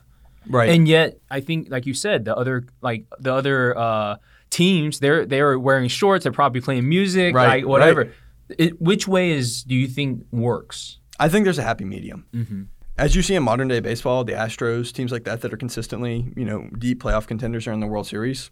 Right. 0.48 0.70
And 0.70 0.88
yet, 0.88 1.20
I 1.30 1.40
think, 1.42 1.70
like 1.70 1.86
you 1.86 1.94
said, 1.94 2.26
the 2.26 2.36
other 2.36 2.66
like 2.82 3.06
the 3.20 3.34
other 3.34 3.78
uh, 3.78 4.16
teams, 4.50 5.00
they're 5.00 5.26
they're 5.26 5.58
wearing 5.60 5.88
shorts. 5.90 6.24
They're 6.24 6.32
probably 6.32 6.62
playing 6.62 6.88
music, 6.88 7.36
Right, 7.36 7.48
like 7.64 7.66
whatever. 7.68 8.02
right. 8.06 8.12
It, 8.58 8.82
which 8.82 9.08
way 9.08 9.32
is 9.32 9.64
do 9.64 9.76
you 9.76 9.88
think 9.88 10.26
works? 10.32 11.00
I 11.20 11.30
think 11.30 11.46
there's 11.46 11.60
a 11.60 11.64
happy 11.64 11.86
medium. 11.86 12.26
Mm-hmm. 12.34 12.64
As 12.98 13.16
you 13.16 13.22
see 13.22 13.36
in 13.36 13.44
modern 13.44 13.68
day 13.70 13.80
baseball, 13.80 14.24
the 14.24 14.34
Astros, 14.34 14.92
teams 14.92 15.12
like 15.12 15.24
that 15.24 15.42
that 15.42 15.54
are 15.54 15.58
consistently, 15.58 16.32
you 16.36 16.44
know, 16.46 16.68
deep 16.78 17.02
playoff 17.02 17.26
contenders 17.28 17.66
are 17.68 17.72
in 17.72 17.80
the 17.80 17.88
World 17.88 18.08
Series. 18.08 18.52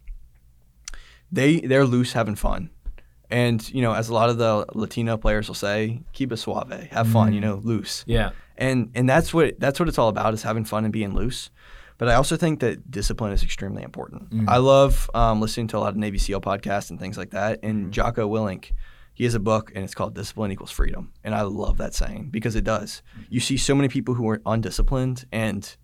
They 1.32 1.60
they're 1.60 1.86
loose, 1.86 2.14
having 2.14 2.36
fun, 2.36 2.72
and 3.30 3.68
you 3.72 3.82
know, 3.82 3.94
as 3.94 4.10
a 4.10 4.14
lot 4.14 4.30
of 4.30 4.38
the 4.38 4.66
Latino 4.74 5.18
players 5.18 5.48
will 5.48 5.56
say, 5.56 6.02
keep 6.14 6.32
it 6.32 6.38
suave, 6.38 6.72
have 6.92 7.08
fun, 7.08 7.34
you 7.34 7.42
know, 7.42 7.62
loose, 7.64 8.04
Yeah, 8.08 8.32
and 8.58 8.90
and 8.96 9.08
that's 9.08 9.32
what 9.34 9.60
that's 9.60 9.80
what 9.80 9.88
it's 9.90 10.00
all 10.00 10.10
about 10.10 10.34
is 10.34 10.42
having 10.42 10.66
fun 10.66 10.86
and 10.86 10.94
being 10.94 11.14
loose. 11.14 11.52
But 12.00 12.08
I 12.08 12.16
also 12.16 12.38
think 12.38 12.62
that 12.62 12.90
discipline 12.90 13.34
is 13.34 13.44
extremely 13.44 13.84
important. 13.84 14.32
Mm-hmm. 14.32 14.50
I 14.50 14.58
love 14.58 15.12
um, 15.14 15.42
listening 15.42 15.68
to 15.68 15.78
a 15.78 15.80
lot 15.80 15.90
of 15.90 15.98
Navy 15.98 16.18
SEAL 16.18 16.42
podcasts 16.42 16.90
and 16.90 17.00
things 17.00 17.18
like 17.18 17.32
that. 17.32 17.60
And 17.62 17.84
mm-hmm. 17.84 17.92
Jocko 17.92 18.28
Willink, 18.28 18.72
he 19.14 19.26
has 19.26 19.36
a 19.36 19.40
book 19.40 19.72
and 19.76 19.84
it's 19.84 19.94
called 19.94 20.16
Discipline 20.16 20.52
Equals 20.52 20.72
Freedom. 20.72 21.12
And 21.26 21.36
I 21.36 21.42
love 21.42 21.78
that 21.78 21.94
saying 21.94 22.30
because 22.32 22.56
it 22.56 22.64
does. 22.64 23.04
Mm-hmm. 23.12 23.24
You 23.34 23.40
see 23.42 23.58
so 23.58 23.76
many 23.76 23.90
people 23.90 24.16
who 24.16 24.28
are 24.30 24.42
undisciplined 24.46 25.26
and, 25.34 25.76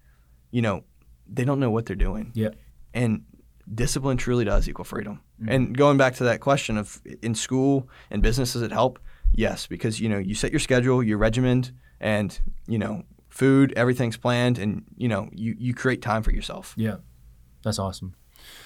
you 0.51 0.62
know, 0.62 0.86
they 1.28 1.43
don't 1.43 1.60
know 1.60 1.69
what 1.69 1.86
they're 1.86 1.97
doing. 1.97 2.32
yeah, 2.34 2.49
And 2.93 3.25
discipline 3.73 4.15
truly 4.15 4.45
does 4.45 4.69
equal 4.69 4.86
freedom. 4.86 5.21
And 5.47 5.78
going 5.78 5.97
back 5.97 6.15
to 6.15 6.23
that 6.25 6.39
question 6.39 6.78
of 6.78 7.01
in 7.21 7.36
school 7.36 7.89
and 8.10 8.21
business, 8.21 8.54
does 8.54 8.62
it 8.62 8.71
help? 8.71 8.99
Yes, 9.34 9.67
because 9.67 9.99
you 9.99 10.08
know 10.08 10.17
you 10.17 10.34
set 10.34 10.51
your 10.51 10.62
schedule, 10.62 11.04
your 11.04 11.17
regimented, 11.17 11.75
and 11.99 12.39
you 12.67 12.80
know 12.80 13.04
food, 13.36 13.74
everything's 13.76 14.17
planned, 14.17 14.58
and 14.58 14.84
you 14.98 15.08
know 15.08 15.30
you 15.34 15.56
you 15.60 15.74
create 15.74 16.02
time 16.02 16.24
for 16.24 16.32
yourself. 16.32 16.74
yeah. 16.78 16.98
That's 17.63 17.80
awesome. 17.80 18.13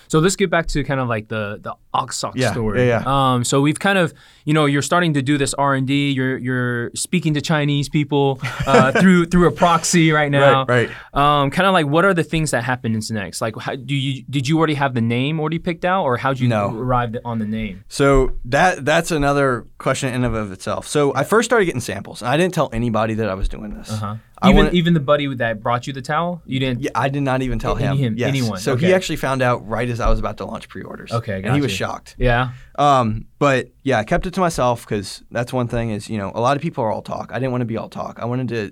So 0.09 0.19
let's 0.19 0.35
get 0.35 0.49
back 0.49 0.65
to 0.73 0.83
kind 0.83 0.99
of 0.99 1.07
like 1.07 1.29
the 1.29 1.59
the 1.61 1.73
Oxsock 1.93 2.33
Yeah, 2.35 2.51
story. 2.51 2.87
yeah, 2.87 3.03
Um, 3.05 3.43
so 3.45 3.61
we've 3.61 3.79
kind 3.79 3.97
of, 3.97 4.13
you 4.43 4.53
know, 4.53 4.65
you're 4.65 4.81
starting 4.81 5.13
to 5.13 5.21
do 5.21 5.37
this 5.37 5.53
R 5.53 5.73
and 5.75 5.87
D. 5.87 6.11
You're 6.11 6.37
you're 6.37 6.91
speaking 6.95 7.33
to 7.35 7.41
Chinese 7.41 7.87
people 7.87 8.39
uh, 8.67 8.91
through 9.01 9.27
through 9.27 9.47
a 9.47 9.51
proxy 9.51 10.11
right 10.11 10.29
now. 10.31 10.65
right. 10.65 10.89
Um, 11.13 11.49
kind 11.51 11.65
of 11.67 11.73
like 11.73 11.85
what 11.85 12.03
are 12.05 12.13
the 12.13 12.23
things 12.25 12.51
that 12.51 12.63
happen 12.65 12.99
next? 13.11 13.39
Like, 13.39 13.55
how, 13.57 13.75
do 13.75 13.95
you 13.95 14.23
did 14.29 14.47
you 14.49 14.57
already 14.57 14.73
have 14.73 14.93
the 14.95 15.01
name 15.01 15.39
already 15.39 15.59
picked 15.59 15.85
out, 15.85 16.03
or 16.03 16.17
how'd 16.17 16.39
you 16.39 16.49
No. 16.49 16.75
arrive 16.75 17.15
on 17.23 17.39
the 17.39 17.45
name? 17.47 17.85
So 17.87 18.33
that 18.45 18.83
that's 18.83 19.11
another 19.11 19.65
question 19.77 20.13
in 20.13 20.25
and 20.25 20.35
of 20.35 20.51
itself. 20.51 20.87
So 20.87 21.13
I 21.15 21.23
first 21.23 21.45
started 21.47 21.65
getting 21.65 21.81
samples, 21.81 22.21
and 22.21 22.29
I 22.29 22.35
didn't 22.35 22.53
tell 22.53 22.69
anybody 22.73 23.13
that 23.13 23.29
I 23.29 23.35
was 23.35 23.47
doing 23.47 23.73
this. 23.75 23.89
Uh-huh. 23.91 24.15
I 24.41 24.49
Even 24.49 24.57
wanna- 24.57 24.69
even 24.71 24.93
the 24.93 24.99
buddy 25.01 25.33
that 25.35 25.61
brought 25.61 25.85
you 25.87 25.93
the 25.93 26.01
towel, 26.01 26.41
you 26.45 26.59
didn't. 26.59 26.81
Yeah, 26.81 26.91
I 26.95 27.09
did 27.09 27.23
not 27.23 27.41
even 27.41 27.59
tell 27.59 27.75
him. 27.75 27.97
him- 27.97 28.15
Yes. 28.17 28.29
anyone, 28.29 28.59
So 28.59 28.75
he 28.77 28.93
actually 28.93 29.17
found 29.17 29.41
out 29.41 29.67
right 29.67 29.89
as 29.89 29.99
I 29.99 30.09
was 30.09 30.19
about 30.19 30.37
to 30.37 30.45
launch 30.45 30.69
pre-orders. 30.69 31.11
Okay, 31.11 31.41
and 31.43 31.53
he 31.55 31.61
was 31.61 31.71
shocked. 31.71 32.15
Yeah. 32.17 32.51
Um, 32.77 33.25
but 33.37 33.69
yeah, 33.83 33.99
I 33.99 34.03
kept 34.03 34.25
it 34.25 34.33
to 34.35 34.39
myself 34.39 34.85
because 34.85 35.23
that's 35.31 35.51
one 35.51 35.67
thing 35.67 35.89
is 35.91 36.09
you 36.09 36.17
know 36.17 36.31
a 36.33 36.39
lot 36.41 36.55
of 36.55 36.61
people 36.63 36.83
are 36.83 36.91
all 36.91 37.01
talk. 37.01 37.31
I 37.33 37.39
didn't 37.39 37.51
want 37.51 37.61
to 37.61 37.65
be 37.65 37.77
all 37.77 37.89
talk. 37.89 38.19
I 38.19 38.25
wanted 38.25 38.47
to 38.49 38.71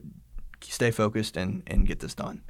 stay 0.61 0.91
focused 0.91 1.37
and 1.37 1.63
and 1.67 1.85
get 1.85 1.99
this 1.99 2.15
done. 2.15 2.41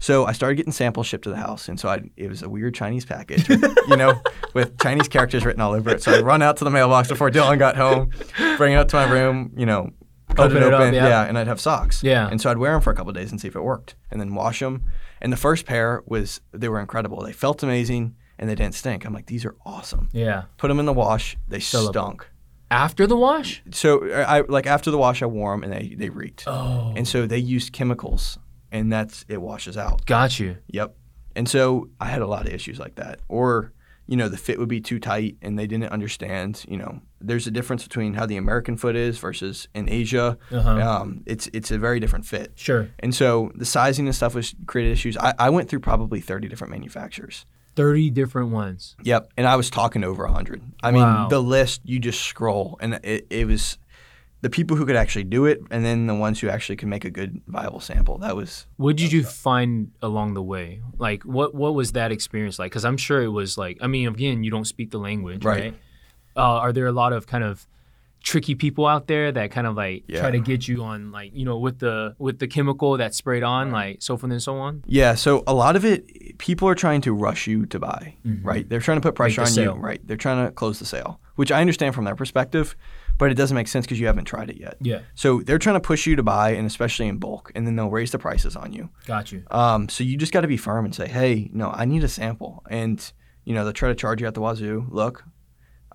So 0.00 0.26
I 0.26 0.32
started 0.32 0.56
getting 0.56 0.72
samples 0.72 1.06
shipped 1.06 1.24
to 1.24 1.30
the 1.30 1.36
house, 1.36 1.68
and 1.68 1.78
so 1.78 1.88
I 1.88 2.02
it 2.16 2.28
was 2.28 2.42
a 2.42 2.48
weird 2.48 2.74
Chinese 2.74 3.04
package, 3.04 3.48
you 3.88 3.96
know, 3.96 4.20
with 4.52 4.78
Chinese 4.80 5.08
characters 5.08 5.44
written 5.44 5.60
all 5.62 5.72
over 5.72 5.90
it. 5.90 6.02
So 6.02 6.12
I'd 6.12 6.24
run 6.24 6.42
out 6.42 6.56
to 6.58 6.64
the 6.64 6.70
mailbox 6.70 7.08
before 7.08 7.30
Dylan 7.30 7.58
got 7.58 7.76
home, 7.76 8.10
bring 8.56 8.72
it 8.74 8.76
up 8.76 8.88
to 8.88 8.96
my 8.96 9.10
room, 9.10 9.52
you 9.56 9.66
know, 9.66 9.90
cut 10.34 10.46
Open 10.46 10.58
it 10.62 10.66
it 10.66 10.72
up, 10.74 10.80
open, 10.80 10.94
yeah. 10.94 11.24
and 11.24 11.38
I'd 11.38 11.46
have 11.46 11.60
socks. 11.60 12.02
Yeah. 12.02 12.28
And 12.28 12.40
so 12.40 12.50
I'd 12.50 12.58
wear 12.58 12.72
them 12.72 12.80
for 12.80 12.90
a 12.90 12.94
couple 12.94 13.10
of 13.10 13.16
days 13.16 13.30
and 13.30 13.40
see 13.40 13.48
if 13.48 13.56
it 13.56 13.62
worked, 13.62 13.94
and 14.10 14.20
then 14.20 14.34
wash 14.34 14.60
them. 14.60 14.82
And 15.20 15.32
the 15.32 15.36
first 15.36 15.64
pair 15.66 16.02
was 16.06 16.40
they 16.52 16.68
were 16.68 16.80
incredible. 16.80 17.22
They 17.22 17.32
felt 17.32 17.62
amazing, 17.62 18.14
and 18.38 18.48
they 18.48 18.54
didn't 18.54 18.74
stink. 18.74 19.04
I'm 19.04 19.12
like, 19.14 19.26
these 19.26 19.44
are 19.44 19.54
awesome. 19.64 20.08
Yeah. 20.12 20.44
Put 20.58 20.68
them 20.68 20.78
in 20.80 20.86
the 20.86 20.92
wash. 20.92 21.36
They 21.48 21.58
Sellable. 21.58 21.88
stunk. 21.90 22.26
After 22.70 23.06
the 23.06 23.16
wash. 23.16 23.62
So 23.70 24.10
I 24.12 24.40
like 24.40 24.66
after 24.66 24.90
the 24.90 24.98
wash, 24.98 25.22
I 25.22 25.26
wore 25.26 25.52
them 25.52 25.62
and 25.62 25.72
they 25.72 25.94
they 25.96 26.08
reeked. 26.08 26.44
Oh. 26.46 26.92
And 26.96 27.06
so 27.06 27.26
they 27.26 27.38
used 27.38 27.72
chemicals, 27.72 28.38
and 28.72 28.92
that's 28.92 29.24
it 29.28 29.40
washes 29.40 29.76
out. 29.76 30.04
Got 30.06 30.40
you. 30.40 30.56
Yep. 30.68 30.96
And 31.36 31.48
so 31.48 31.88
I 32.00 32.06
had 32.06 32.22
a 32.22 32.26
lot 32.26 32.46
of 32.46 32.52
issues 32.54 32.78
like 32.80 32.96
that. 32.96 33.20
Or 33.28 33.72
you 34.06 34.16
know, 34.16 34.28
the 34.28 34.36
fit 34.36 34.58
would 34.58 34.68
be 34.68 34.80
too 34.80 34.98
tight 35.00 35.36
and 35.40 35.58
they 35.58 35.66
didn't 35.66 35.90
understand, 35.90 36.64
you 36.68 36.76
know, 36.76 37.00
there's 37.20 37.46
a 37.46 37.50
difference 37.50 37.82
between 37.82 38.14
how 38.14 38.26
the 38.26 38.36
American 38.36 38.76
foot 38.76 38.96
is 38.96 39.18
versus 39.18 39.66
in 39.74 39.88
Asia. 39.88 40.36
Uh-huh. 40.50 40.70
Um, 40.70 41.22
it's 41.26 41.48
it's 41.54 41.70
a 41.70 41.78
very 41.78 42.00
different 42.00 42.26
fit. 42.26 42.52
Sure. 42.54 42.90
And 42.98 43.14
so 43.14 43.50
the 43.54 43.64
sizing 43.64 44.06
and 44.06 44.14
stuff 44.14 44.34
was 44.34 44.54
created 44.66 44.92
issues. 44.92 45.16
I, 45.16 45.32
I 45.38 45.50
went 45.50 45.68
through 45.70 45.80
probably 45.80 46.20
30 46.20 46.48
different 46.48 46.70
manufacturers. 46.72 47.46
30 47.76 48.10
different 48.10 48.50
ones. 48.50 48.94
Yep. 49.02 49.32
And 49.36 49.46
I 49.48 49.56
was 49.56 49.68
talking 49.70 50.02
to 50.02 50.08
over 50.08 50.24
100. 50.24 50.62
I 50.82 50.90
mean, 50.92 51.02
Wow. 51.02 51.28
the 51.28 51.40
list, 51.42 51.80
you 51.84 51.98
just 51.98 52.20
scroll 52.22 52.76
and 52.80 53.00
it, 53.02 53.26
it 53.30 53.46
was 53.46 53.78
the 54.44 54.50
people 54.50 54.76
who 54.76 54.84
could 54.84 54.96
actually 55.04 55.24
do 55.24 55.46
it 55.46 55.58
and 55.70 55.80
then 55.86 56.06
the 56.06 56.14
ones 56.26 56.38
who 56.40 56.48
actually 56.50 56.76
could 56.76 56.88
make 56.88 57.04
a 57.06 57.10
good 57.10 57.40
viable 57.46 57.80
sample. 57.80 58.18
That 58.18 58.36
was 58.36 58.66
What 58.76 58.96
did 58.96 59.10
you 59.10 59.24
find 59.24 59.90
along 60.02 60.34
the 60.34 60.42
way? 60.54 60.82
Like, 60.98 61.22
what 61.36 61.54
what 61.54 61.72
was 61.74 61.92
that 61.92 62.12
experience 62.12 62.58
like? 62.58 62.70
Because 62.72 62.84
I'm 62.84 62.98
sure 62.98 63.20
it 63.22 63.32
was 63.40 63.56
like, 63.64 63.78
I 63.80 63.86
mean, 63.94 64.06
again, 64.08 64.44
you 64.44 64.50
don't 64.50 64.66
speak 64.74 64.90
the 64.90 64.98
language, 64.98 65.42
right? 65.44 65.62
Right. 65.62 65.74
Uh, 66.36 66.60
are 66.64 66.72
there 66.76 66.86
a 66.86 66.92
lot 66.92 67.12
of 67.14 67.26
kind 67.26 67.42
of 67.44 67.66
tricky 68.22 68.54
people 68.54 68.86
out 68.86 69.06
there 69.06 69.30
that 69.32 69.50
kind 69.50 69.66
of 69.66 69.74
like 69.76 70.04
Yeah. 70.08 70.20
try 70.20 70.30
to 70.30 70.40
get 70.40 70.66
you 70.68 70.82
on 70.82 71.12
like 71.18 71.30
you 71.34 71.44
know 71.44 71.58
with 71.58 71.78
the 71.78 72.14
with 72.18 72.38
the 72.38 72.46
chemical 72.56 72.96
that's 72.96 73.16
sprayed 73.18 73.42
on 73.42 73.70
like 73.70 74.00
so 74.00 74.16
forth 74.16 74.32
and 74.32 74.42
so 74.42 74.56
on 74.56 74.82
Yeah, 74.86 75.14
so 75.14 75.42
a 75.46 75.52
lot 75.52 75.76
of 75.76 75.84
it, 75.84 76.00
people 76.38 76.66
are 76.70 76.74
trying 76.74 77.02
to 77.02 77.12
rush 77.26 77.46
you 77.46 77.66
to 77.66 77.78
buy, 77.78 78.02
right? 78.42 78.64
They're 78.68 78.80
trying 78.88 78.96
to 79.00 79.06
put 79.08 79.14
pressure 79.14 79.42
on 79.42 79.46
sale. 79.46 79.74
you, 79.76 79.80
right? 79.88 80.00
They're 80.06 80.16
trying 80.26 80.40
to 80.46 80.50
close 80.52 80.78
the 80.78 80.86
sale, 80.86 81.20
which 81.36 81.50
I 81.52 81.60
understand 81.60 81.94
from 81.94 82.04
their 82.04 82.16
perspective, 82.16 82.76
but 83.18 83.30
it 83.30 83.34
doesn't 83.34 83.54
make 83.54 83.68
sense 83.68 83.84
because 83.86 84.00
you 84.00 84.06
haven't 84.06 84.24
tried 84.24 84.50
it 84.50 84.58
yet. 84.58 84.76
yeah 84.80 85.00
So 85.14 85.40
they're 85.40 85.58
trying 85.58 85.76
to 85.76 85.80
push 85.80 86.06
you 86.06 86.16
to 86.16 86.22
buy, 86.22 86.50
and 86.50 86.66
especially 86.66 87.06
in 87.08 87.18
bulk, 87.18 87.52
and 87.54 87.66
then 87.66 87.76
they'll 87.76 87.90
raise 87.90 88.10
the 88.12 88.18
prices 88.18 88.56
on 88.56 88.72
you. 88.72 88.90
got 89.06 89.30
you 89.32 89.42
Um, 89.50 89.88
so 89.88 90.02
you 90.04 90.16
just 90.16 90.32
got 90.32 90.40
to 90.42 90.48
be 90.48 90.56
firm 90.56 90.84
and 90.84 90.94
say, 90.94 91.08
hey, 91.08 91.50
no, 91.52 91.70
I 91.70 91.84
need 91.84 92.02
a 92.04 92.08
sample, 92.08 92.62
and 92.70 93.12
you 93.44 93.54
know 93.54 93.64
they'll 93.64 93.72
try 93.72 93.88
to 93.88 93.94
charge 93.94 94.20
you 94.20 94.26
at 94.26 94.34
the 94.34 94.40
wazoo. 94.40 94.86
Look, 94.90 95.24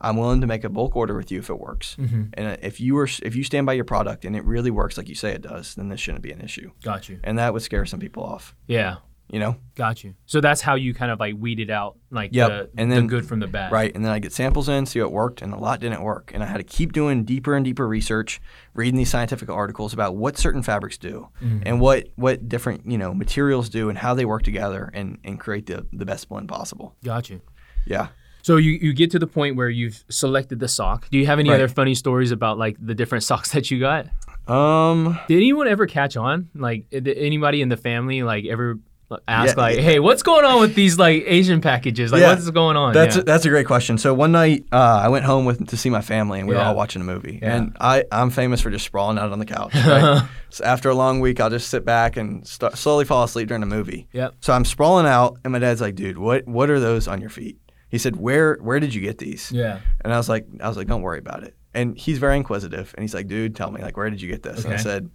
I'm 0.02 0.16
willing 0.16 0.40
to 0.42 0.48
make 0.48 0.64
a 0.64 0.70
bulk 0.70 0.96
order 0.96 1.16
with 1.16 1.30
you 1.32 1.40
if 1.40 1.50
it 1.50 1.60
works, 1.60 1.98
Mm-hmm. 2.00 2.24
and 2.36 2.48
uh, 2.48 2.58
if 2.62 2.80
you 2.80 2.98
are 3.00 3.10
if 3.24 3.36
you 3.36 3.44
stand 3.44 3.66
by 3.66 3.74
your 3.74 3.86
product 3.86 4.24
and 4.26 4.36
it 4.36 4.46
really 4.46 4.72
works 4.72 4.98
like 4.98 5.10
you 5.10 5.16
say 5.16 5.32
it 5.32 5.42
does, 5.42 5.76
then 5.76 5.90
this 5.90 6.00
shouldn't 6.00 6.24
be 6.24 6.32
an 6.32 6.40
issue, 6.42 6.72
got 6.84 7.10
you 7.10 7.20
and 7.24 7.38
that 7.38 7.52
would 7.54 7.62
scare 7.64 7.86
some 7.86 8.00
people 8.00 8.24
off. 8.24 8.56
yeah 8.68 8.98
You 9.32 9.40
know. 9.40 9.58
got 9.76 10.04
you 10.04 10.16
so 10.26 10.42
that's 10.42 10.60
how 10.62 10.74
you 10.74 10.94
kind 10.94 11.12
of 11.12 11.20
like 11.20 11.36
weeded 11.38 11.70
out 11.70 11.98
like 12.10 12.32
Yep, 12.34 12.48
the, 12.50 12.70
and 12.82 12.92
the 12.92 12.96
then- 12.96 13.08
good 13.08 13.26
from 13.28 13.40
the 13.40 13.46
bad 13.48 13.72
Right. 13.72 13.94
And 13.94 14.04
then 14.04 14.12
I 14.12 14.18
get 14.18 14.34
samples 14.34 14.68
in, 14.68 14.88
see 14.88 15.00
what 15.02 15.12
worked, 15.12 15.44
and 15.44 15.54
a 15.54 15.58
lot 15.58 15.80
didn't 15.80 16.02
work. 16.02 16.32
And 16.34 16.42
I 16.42 16.48
had 16.48 16.58
to 16.58 16.64
keep 16.64 16.94
doing 16.94 17.24
deeper 17.26 17.56
and 17.56 17.64
deeper 17.64 17.88
research, 17.88 18.42
reading 18.74 18.98
these 18.98 19.10
scientific 19.12 19.48
articles 19.50 19.94
about 19.94 20.16
what 20.16 20.38
certain 20.40 20.64
fabrics 20.64 20.98
do 20.98 21.30
Mm-hmm. 21.44 21.60
and 21.68 21.80
what, 21.80 22.08
what 22.16 22.50
different, 22.50 22.90
you 22.90 22.98
know, 22.98 23.14
materials 23.14 23.70
do 23.70 23.88
and 23.90 23.98
how 24.00 24.16
they 24.16 24.26
work 24.26 24.42
together 24.42 24.90
and, 24.96 25.20
and 25.24 25.40
create 25.40 25.68
the, 25.68 25.86
the 25.94 26.06
best 26.06 26.28
blend 26.30 26.48
possible. 26.50 26.96
got 27.04 27.30
you 27.30 27.40
Yeah. 27.86 28.08
so 28.42 28.58
you, 28.58 28.72
you 28.82 28.94
get 28.94 29.12
to 29.12 29.20
the 29.20 29.28
point 29.28 29.56
where 29.56 29.70
you've 29.70 30.04
selected 30.10 30.60
the 30.60 30.68
sock 30.68 31.08
do 31.12 31.20
you 31.20 31.28
have 31.28 31.38
any 31.38 31.50
Right. 31.52 31.56
other 31.58 31.68
funny 31.68 31.94
stories 31.94 32.32
about 32.32 32.58
like 32.58 32.78
the 32.84 32.96
different 32.96 33.24
socks 33.30 33.52
that 33.52 33.70
you 33.70 33.80
got 33.80 34.08
Um 34.48 35.20
Did 35.28 35.38
anyone 35.38 35.68
ever 35.68 35.86
catch 35.86 36.18
on? 36.18 36.50
Like, 36.56 36.90
did 36.90 37.08
anybody 37.10 37.62
in 37.62 37.70
the 37.70 37.78
family 37.78 38.24
like 38.24 38.46
ever 38.46 38.80
ask 39.28 39.56
Yeah, 39.56 39.62
like, 39.62 39.80
"Hey, 39.80 40.00
what's 40.00 40.24
going 40.24 40.46
on 40.46 40.60
with 40.60 40.76
these 40.76 40.98
like 40.98 41.24
Asian 41.26 41.62
packages? 41.62 42.12
Like, 42.12 42.22
Yeah. 42.22 42.34
what's 42.34 42.50
going 42.50 42.78
on?" 42.78 42.94
that's 42.94 43.16
yeah. 43.16 43.22
a, 43.22 43.26
that's 43.26 43.46
a 43.46 43.50
great 43.50 43.66
question. 43.68 43.98
So 43.98 44.14
one 44.14 44.32
night 44.32 44.66
uh, 44.72 45.02
I 45.04 45.10
went 45.10 45.26
home 45.26 45.46
with 45.46 45.68
to 45.68 45.78
see 45.78 45.90
my 45.90 46.02
family 46.02 46.40
and 46.40 46.48
we 46.48 46.56
were 46.56 46.62
all 46.62 46.76
watching 46.76 47.02
a 47.02 47.06
movie. 47.06 47.40
And 47.42 47.76
I 47.80 48.04
I'm 48.12 48.30
famous 48.30 48.62
for 48.62 48.70
just 48.70 48.86
sprawling 48.86 49.18
out 49.18 49.32
on 49.32 49.40
the 49.40 49.46
couch. 49.46 49.74
Right? 49.74 50.24
so 50.50 50.64
after 50.64 50.90
a 50.90 50.96
long 50.96 51.20
week, 51.20 51.40
I'll 51.40 51.50
just 51.50 51.70
sit 51.70 51.86
back 51.86 52.18
and 52.18 52.46
st- 52.48 52.78
slowly 52.78 53.06
fall 53.06 53.24
asleep 53.24 53.48
during 53.48 53.64
a 53.64 53.68
movie. 53.68 54.08
Yep. 54.14 54.36
So 54.42 54.54
I'm 54.54 54.66
sprawling 54.66 55.06
out, 55.06 55.38
and 55.44 55.54
my 55.54 55.60
dad's 55.60 55.82
like, 55.82 55.96
"Dude, 55.96 56.18
what 56.18 56.48
what 56.48 56.70
are 56.70 56.80
those 56.80 57.08
on 57.08 57.22
your 57.22 57.30
feet?" 57.30 57.58
He 57.90 57.98
said, 57.98 58.16
"Where 58.16 58.56
where 58.62 58.80
did 58.80 58.94
you 58.94 59.02
get 59.02 59.18
these?" 59.18 59.52
yeah. 59.52 59.80
And 60.02 60.14
I 60.14 60.18
was 60.18 60.30
like, 60.30 60.46
I 60.62 60.68
was 60.68 60.78
like, 60.78 60.88
"Don't 60.88 61.02
worry 61.02 61.20
about 61.20 61.44
it." 61.44 61.56
And 61.74 61.98
he's 61.98 62.18
very 62.18 62.36
inquisitive, 62.38 62.94
and 62.96 63.04
he's 63.04 63.14
like, 63.14 63.28
"Dude, 63.28 63.56
tell 63.56 63.70
me, 63.72 63.82
like, 63.82 63.96
where 63.98 64.10
did 64.10 64.22
you 64.22 64.30
get 64.30 64.44
this?" 64.44 64.66
And 64.66 64.74
I 64.74 64.78
said, 64.78 65.10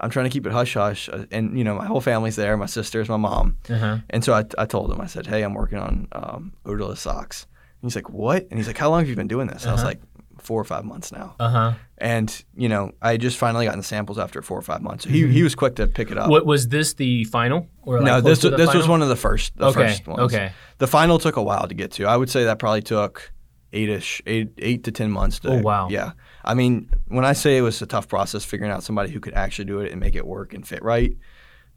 "I'm 0.00 0.10
trying 0.10 0.24
to 0.24 0.30
keep 0.30 0.46
it 0.46 0.52
hush 0.52 0.74
hush." 0.74 1.08
Uh, 1.08 1.24
And 1.30 1.56
you 1.58 1.64
know, 1.64 1.74
my 1.76 1.86
whole 1.86 2.00
family's 2.00 2.36
there, 2.36 2.56
my 2.56 2.66
sisters, 2.66 3.08
my 3.08 3.16
mom, 3.16 3.56
Uh-huh. 3.68 3.98
and 4.10 4.24
so 4.24 4.32
I, 4.34 4.44
I 4.58 4.66
told 4.66 4.90
him, 4.92 5.00
I 5.00 5.06
said, 5.06 5.26
"Hey, 5.26 5.42
I'm 5.42 5.54
working 5.54 5.78
on 5.78 6.08
um, 6.12 6.52
odorless 6.64 7.00
socks." 7.00 7.46
And 7.82 7.90
he's 7.90 7.96
like, 7.96 8.10
"What?" 8.10 8.46
And 8.50 8.58
he's 8.58 8.66
like, 8.66 8.78
"How 8.78 8.90
long 8.90 9.00
have 9.00 9.08
you 9.08 9.16
been 9.16 9.28
doing 9.28 9.46
this?" 9.48 9.62
And 9.62 9.70
I 9.70 9.74
was 9.74 9.82
Uh-huh. 9.82 9.90
like, 9.90 10.00
four 10.38 10.60
or 10.60 10.64
five 10.64 10.84
months 10.84 11.12
now." 11.12 11.34
Uh 11.38 11.48
huh. 11.50 11.72
And 11.98 12.44
you 12.56 12.68
know, 12.68 12.92
I 13.02 13.16
just 13.18 13.36
finally 13.38 13.66
gotten 13.66 13.80
the 13.80 13.86
samples 13.86 14.18
after 14.18 14.40
four 14.42 14.58
or 14.58 14.62
five 14.62 14.80
months. 14.80 15.04
So 15.04 15.10
he, 15.10 15.26
he 15.28 15.42
was 15.42 15.54
quick 15.54 15.74
to 15.76 15.86
pick 15.86 16.10
it 16.10 16.16
up. 16.18 16.30
What 16.30 16.46
was 16.46 16.68
this 16.68 16.94
the 16.94 17.24
final? 17.24 17.66
Or 17.82 17.96
like 17.96 18.06
no, 18.06 18.20
this 18.22 18.40
this 18.40 18.74
was 18.74 18.88
one 18.88 19.02
of 19.02 19.08
the 19.10 19.16
first 19.16 19.56
the 19.58 19.66
Okay, 19.66 19.88
first 19.88 20.06
ones. 20.06 20.20
okay. 20.32 20.52
The 20.78 20.86
final 20.86 21.18
took 21.18 21.36
a 21.36 21.42
while 21.42 21.68
to 21.68 21.74
get 21.74 21.90
to. 21.92 22.06
I 22.06 22.16
would 22.16 22.30
say 22.30 22.44
that 22.44 22.58
probably 22.58 22.80
took 22.82 23.32
eight-ish, 23.72 24.22
eight 24.26 24.48
eight 24.58 24.84
to 24.84 24.90
ten 24.92 25.10
months. 25.10 25.40
To, 25.40 25.48
Oh, 25.50 25.58
wow. 25.60 25.88
Yeah, 25.90 26.12
I 26.44 26.54
mean, 26.54 26.88
when 27.08 27.24
I 27.24 27.32
say 27.32 27.56
it 27.56 27.62
was 27.62 27.80
a 27.82 27.86
tough 27.86 28.08
process 28.08 28.44
figuring 28.44 28.72
out 28.72 28.82
somebody 28.82 29.10
who 29.10 29.20
could 29.20 29.34
actually 29.34 29.66
do 29.66 29.80
it 29.80 29.90
and 29.92 30.00
make 30.00 30.14
it 30.14 30.26
work 30.26 30.54
and 30.54 30.66
fit 30.66 30.82
right, 30.82 31.16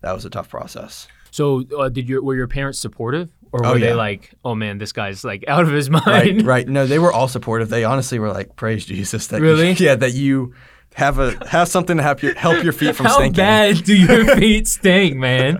that 0.02 0.13
was 0.13 0.26
a 0.26 0.30
tough 0.30 0.49
process. 0.49 1.08
So, 1.32 1.63
uh, 1.78 1.89
did 1.89 2.08
your 2.08 2.21
were 2.23 2.36
your 2.36 2.47
parents 2.47 2.80
supportive, 2.80 3.30
or 3.52 3.62
were 3.62 3.65
Oh, 3.67 3.78
they 3.80 3.93
like, 3.93 4.34
"Oh 4.45 4.54
man, 4.56 4.78
this 4.78 4.91
guy's 4.91 5.23
like 5.23 5.43
out 5.47 5.63
of 5.63 5.71
his 5.71 5.89
mind"? 5.99 6.06
Right, 6.06 6.41
right. 6.43 6.67
No, 6.67 6.86
they 6.86 6.99
were 6.99 7.12
all 7.12 7.28
supportive. 7.28 7.69
They 7.69 7.84
honestly 7.84 8.19
were 8.19 8.32
like, 8.32 8.56
"Praise 8.56 8.86
Jesus!" 8.86 9.28
That 9.28 9.41
Really? 9.41 9.69
You, 9.71 9.76
yeah, 9.80 9.95
that 9.95 10.13
you 10.13 10.54
have 10.93 11.17
a 11.17 11.32
have 11.49 11.67
something 11.69 11.97
to 11.97 12.04
help 12.04 12.21
your 12.21 12.36
help 12.36 12.63
your 12.63 12.71
feet 12.71 12.95
from 12.95 13.08
How 13.08 13.15
stinking. 13.15 13.34
bad 13.38 13.84
do 13.84 13.95
your 13.97 14.36
feet 14.38 14.67
stink, 14.67 15.15
man? 15.17 15.58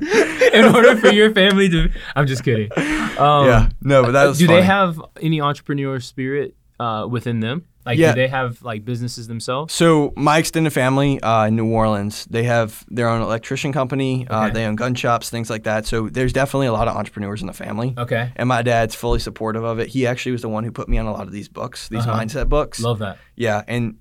In 0.54 0.66
order 0.66 0.96
for 0.96 1.10
your 1.12 1.34
family 1.34 1.68
to, 1.70 1.90
I'm 2.16 2.28
just 2.28 2.44
kidding. 2.44 2.70
Um, 3.18 3.48
Yeah, 3.48 3.70
no, 3.82 4.04
but 4.04 4.12
that 4.12 4.26
was. 4.28 4.38
do 4.38 4.46
they 4.46 4.62
have 4.62 5.02
any 5.20 5.42
entrepreneur 5.42 6.00
spirit 6.00 6.56
uh, 6.80 7.08
within 7.10 7.40
them? 7.40 7.66
Like, 7.86 7.98
Yeah. 7.98 8.14
do 8.14 8.22
they 8.22 8.28
have 8.30 8.62
like 8.64 8.86
businesses 8.86 9.28
themselves? 9.28 9.74
So 9.74 10.14
my 10.16 10.38
extended 10.38 10.72
family 10.72 11.20
uh, 11.22 11.48
in 11.48 11.56
New 11.58 11.70
Orleans, 11.70 12.24
they 12.26 12.44
have 12.44 12.86
their 12.90 13.10
own 13.10 13.22
electrician 13.22 13.74
company. 13.74 14.26
Uh, 14.30 14.50
they 14.50 14.66
own 14.66 14.76
gun 14.76 14.96
shops, 14.96 15.30
things 15.30 15.50
like 15.50 15.64
that. 15.64 15.86
So 15.86 16.08
there's 16.08 16.32
definitely 16.32 16.68
a 16.68 16.72
lot 16.74 16.88
of 16.88 16.96
entrepreneurs 16.96 17.42
in 17.42 17.48
the 17.48 17.54
family. 17.54 17.94
Okay, 17.98 18.32
And 18.38 18.48
my 18.48 18.62
dad's 18.62 18.96
fully 18.96 19.20
supportive 19.20 19.64
of 19.66 19.80
it. 19.80 19.90
He 19.90 20.08
actually 20.08 20.32
was 20.32 20.42
the 20.42 20.50
one 20.50 20.64
who 20.64 20.72
put 20.72 20.88
me 20.88 20.98
on 20.98 21.08
a 21.08 21.12
lot 21.12 21.28
of 21.28 21.34
these 21.34 21.50
books, 21.50 21.90
these 21.90 22.08
Uh-huh. 22.08 22.18
mindset 22.20 22.48
books. 22.48 22.80
love 22.80 23.00
that. 23.00 23.18
Yeah, 23.36 23.64
and 23.68 23.98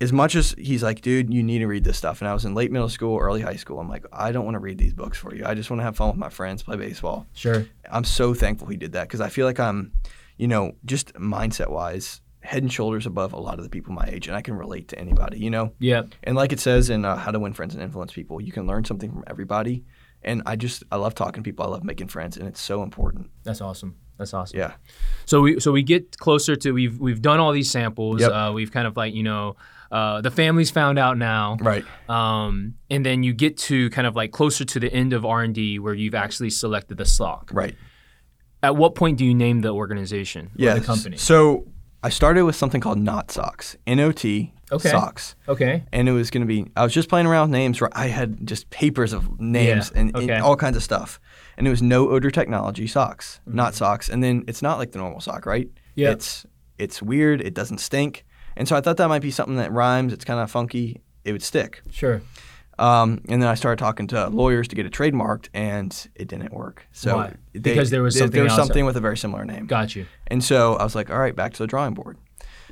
as 0.00 0.12
much 0.12 0.34
as 0.36 0.54
he's 0.58 0.82
like, 0.82 1.00
dude, 1.00 1.32
you 1.32 1.42
need 1.44 1.60
to 1.60 1.66
read 1.66 1.84
this 1.84 1.96
stuff. 1.96 2.20
And 2.20 2.28
I 2.28 2.34
was 2.34 2.44
in 2.44 2.54
late 2.54 2.70
middle 2.72 2.88
school, 2.88 3.18
early 3.18 3.40
high 3.40 3.54
school. 3.56 3.78
I'm 3.80 3.88
like, 3.88 4.04
I 4.12 4.32
don't 4.32 4.44
want 4.44 4.54
to 4.56 4.58
read 4.60 4.78
these 4.78 4.92
books 4.94 5.16
for 5.18 5.32
you. 5.34 5.44
I 5.44 5.54
just 5.54 5.70
want 5.70 5.78
to 5.80 5.84
have 5.84 5.96
fun 5.96 6.08
with 6.08 6.16
my 6.16 6.28
friends, 6.28 6.62
play 6.62 6.76
baseball. 6.76 7.26
Sure. 7.34 7.66
I'm 7.90 8.02
so 8.04 8.32
thankful 8.34 8.66
he 8.68 8.76
did 8.76 8.92
that 8.92 9.08
because 9.08 9.20
I 9.20 9.28
feel 9.28 9.46
like 9.46 9.60
I'm, 9.60 9.92
you 10.42 10.48
know, 10.48 10.72
just 10.84 11.14
mindset 11.14 11.70
wise, 11.70 12.20
head 12.40 12.64
and 12.64 12.72
shoulders 12.72 13.06
above 13.06 13.32
a 13.32 13.38
lot 13.38 13.58
of 13.58 13.62
the 13.62 13.70
people 13.70 13.92
my 13.92 14.08
age, 14.08 14.26
and 14.26 14.36
I 14.36 14.42
can 14.42 14.54
relate 14.54 14.88
to 14.88 14.98
anybody, 14.98 15.38
you 15.38 15.50
know. 15.50 15.72
Yeah. 15.78 16.02
And 16.24 16.34
like 16.34 16.50
it 16.50 16.58
says 16.58 16.90
in 16.90 17.04
uh, 17.04 17.16
How 17.16 17.30
to 17.30 17.38
Win 17.38 17.52
Friends 17.52 17.74
and 17.74 17.82
Influence 17.82 18.12
People, 18.12 18.40
you 18.40 18.50
can 18.50 18.66
learn 18.66 18.84
something 18.84 19.12
from 19.12 19.22
everybody. 19.28 19.84
And 20.20 20.42
I 20.44 20.56
just 20.56 20.82
I 20.90 20.96
love 20.96 21.14
talking 21.14 21.44
to 21.44 21.48
people. 21.48 21.64
I 21.64 21.68
love 21.68 21.84
making 21.84 22.08
friends, 22.08 22.36
and 22.36 22.48
it's 22.48 22.60
so 22.60 22.82
important. 22.82 23.30
That's 23.44 23.60
awesome. 23.60 23.94
That's 24.18 24.34
awesome. 24.34 24.58
Yeah. 24.58 24.72
So 25.26 25.42
we 25.42 25.60
so 25.60 25.70
we 25.70 25.84
get 25.84 26.18
closer 26.18 26.56
to 26.56 26.72
we've 26.72 26.98
we've 26.98 27.22
done 27.22 27.38
all 27.38 27.52
these 27.52 27.70
samples. 27.70 28.20
Yep. 28.20 28.32
Uh, 28.32 28.50
we've 28.52 28.72
kind 28.72 28.88
of 28.88 28.96
like 28.96 29.14
you 29.14 29.22
know 29.22 29.54
uh, 29.92 30.22
the 30.22 30.32
family's 30.32 30.72
found 30.72 30.98
out 30.98 31.18
now. 31.18 31.56
Right. 31.60 31.84
Um, 32.08 32.74
and 32.90 33.06
then 33.06 33.22
you 33.22 33.32
get 33.32 33.58
to 33.58 33.90
kind 33.90 34.08
of 34.08 34.16
like 34.16 34.32
closer 34.32 34.64
to 34.64 34.80
the 34.80 34.92
end 34.92 35.12
of 35.12 35.24
R 35.24 35.42
and 35.42 35.54
D 35.54 35.78
where 35.78 35.94
you've 35.94 36.16
actually 36.16 36.50
selected 36.50 36.98
the 36.98 37.04
stock. 37.04 37.50
Right. 37.52 37.76
At 38.62 38.76
what 38.76 38.94
point 38.94 39.18
do 39.18 39.24
you 39.24 39.34
name 39.34 39.60
the 39.60 39.70
organization 39.70 40.50
or 40.58 40.74
the 40.74 40.80
company? 40.80 41.16
So 41.16 41.66
I 42.02 42.08
started 42.10 42.44
with 42.44 42.56
something 42.56 42.80
called 42.80 42.98
Not 42.98 43.30
Socks. 43.30 43.76
N 43.86 44.00
O 44.00 44.12
T 44.12 44.52
Okay. 44.70 44.88
Socks. 44.88 45.34
Okay. 45.48 45.84
And 45.92 46.08
it 46.08 46.12
was 46.12 46.30
going 46.30 46.40
to 46.40 46.46
be, 46.46 46.70
I 46.74 46.82
was 46.82 46.94
just 46.94 47.10
playing 47.10 47.26
around 47.26 47.50
with 47.50 47.58
names. 47.58 47.78
Where 47.80 47.90
I 47.92 48.06
had 48.06 48.46
just 48.46 48.70
papers 48.70 49.12
of 49.12 49.38
names 49.38 49.92
Yeah, 49.94 50.00
and, 50.00 50.16
and 50.16 50.30
all 50.42 50.56
kinds 50.56 50.78
of 50.78 50.82
stuff. 50.82 51.20
And 51.58 51.66
it 51.66 51.70
was 51.70 51.82
no 51.82 52.08
odor 52.08 52.30
technology 52.30 52.86
socks, 52.86 53.40
Mm-hmm. 53.46 53.56
not 53.56 53.74
socks. 53.74 54.08
And 54.08 54.24
then 54.24 54.44
it's 54.48 54.62
not 54.62 54.78
like 54.78 54.92
the 54.92 54.98
normal 54.98 55.20
sock, 55.20 55.44
right? 55.44 55.68
Yeah. 55.94 56.12
It's 56.12 56.46
it's 56.78 57.02
weird. 57.02 57.42
It 57.42 57.52
doesn't 57.52 57.78
stink. 57.78 58.24
And 58.56 58.66
so 58.66 58.74
I 58.74 58.80
thought 58.80 58.96
that 58.96 59.08
might 59.08 59.20
be 59.22 59.30
something 59.30 59.56
that 59.56 59.70
rhymes. 59.72 60.12
It's 60.12 60.24
kind 60.24 60.40
of 60.40 60.50
funky. 60.50 61.02
It 61.24 61.32
would 61.32 61.42
stick. 61.42 61.82
Sure. 61.90 62.22
Um, 62.78 63.20
and 63.28 63.42
then 63.42 63.48
I 63.48 63.54
started 63.54 63.78
talking 63.78 64.06
to 64.08 64.28
lawyers 64.28 64.66
to 64.68 64.76
get 64.76 64.86
it 64.86 64.92
trademarked, 64.92 65.48
and 65.54 65.94
it 66.14 66.28
didn't 66.28 66.52
work. 66.52 66.86
So 66.92 67.16
Why? 67.16 67.34
they- 67.52 67.60
Because 67.60 67.90
there 67.90 68.02
was 68.02 68.16
something 68.18 68.32
there 68.32 68.44
was 68.44 68.54
something 68.54 68.84
with 68.84 68.96
a 68.96 69.00
very 69.00 69.16
similar 69.16 69.44
name. 69.44 69.66
Got 69.66 69.94
you. 69.94 70.06
And 70.26 70.42
so 70.42 70.74
I 70.76 70.84
was 70.84 70.94
like, 70.94 71.10
all 71.10 71.18
right, 71.18 71.36
back 71.36 71.52
to 71.54 71.58
the 71.62 71.66
drawing 71.66 71.94
board. 71.94 72.16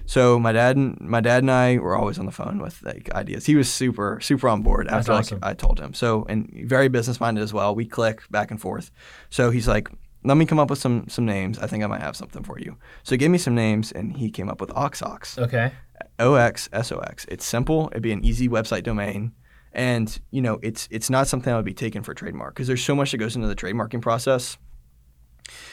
So 0.07 0.41
my 0.41 0.51
dad 0.53 0.77
and 0.77 0.99
my 1.01 1.21
dad 1.21 1.43
and 1.45 1.51
I 1.51 1.79
were 1.79 1.95
always 1.95 2.19
on 2.19 2.27
the 2.27 2.33
phone 2.33 2.59
with 2.59 2.83
like 2.83 3.13
ideas. 3.15 3.47
He 3.47 3.55
was 3.55 3.69
super 3.71 4.19
super 4.21 4.49
on 4.49 4.63
board 4.63 4.87
That's 4.89 5.09
after 5.09 5.13
awesome. 5.13 5.39
like 5.41 5.51
I 5.51 5.55
told 5.55 5.79
him. 5.79 5.95
So 5.95 6.25
and 6.29 6.51
very 6.65 6.89
business 6.89 7.21
minded 7.21 7.43
as 7.43 7.53
well. 7.53 7.75
We 7.75 7.85
click 7.87 8.23
back 8.31 8.51
and 8.51 8.61
forth. 8.61 8.91
So 9.29 9.51
he's 9.51 9.69
like, 9.69 9.89
let 10.25 10.37
me 10.37 10.47
come 10.47 10.59
up 10.59 10.69
with 10.71 10.81
some 10.81 11.07
some 11.09 11.27
names. 11.27 11.59
I 11.61 11.67
think 11.69 11.85
I 11.85 11.87
might 11.87 12.01
have 12.01 12.17
something 12.17 12.43
for 12.43 12.59
you. 12.59 12.77
So 13.05 13.15
he 13.15 13.19
gave 13.19 13.31
me 13.31 13.39
some 13.39 13.55
names, 13.55 13.93
and 13.93 14.17
he 14.17 14.31
came 14.31 14.49
up 14.49 14.61
with 14.61 14.71
OxSox. 14.71 15.39
Okay. 15.39 15.73
O 16.19 16.35
X 16.35 16.69
S 16.73 16.91
O 16.91 16.99
X. 16.99 17.25
It's 17.29 17.45
simple. 17.45 17.89
It'd 17.93 18.03
be 18.03 18.13
an 18.13 18.25
easy 18.25 18.49
website 18.49 18.83
domain, 18.83 19.33
and 19.73 20.21
you 20.31 20.43
know, 20.43 20.59
it's 20.63 20.89
it's 20.91 21.11
not 21.11 21.29
something 21.29 21.51
that 21.51 21.57
would 21.57 21.65
be 21.65 21.75
taken 21.75 22.03
for 22.03 22.15
trademark 22.15 22.55
because 22.55 22.67
there's 22.67 22.85
so 22.85 22.95
much 22.95 23.13
that 23.13 23.19
goes 23.19 23.37
into 23.37 23.49
the 23.49 23.57
trademarking 23.57 24.03
process. 24.03 24.59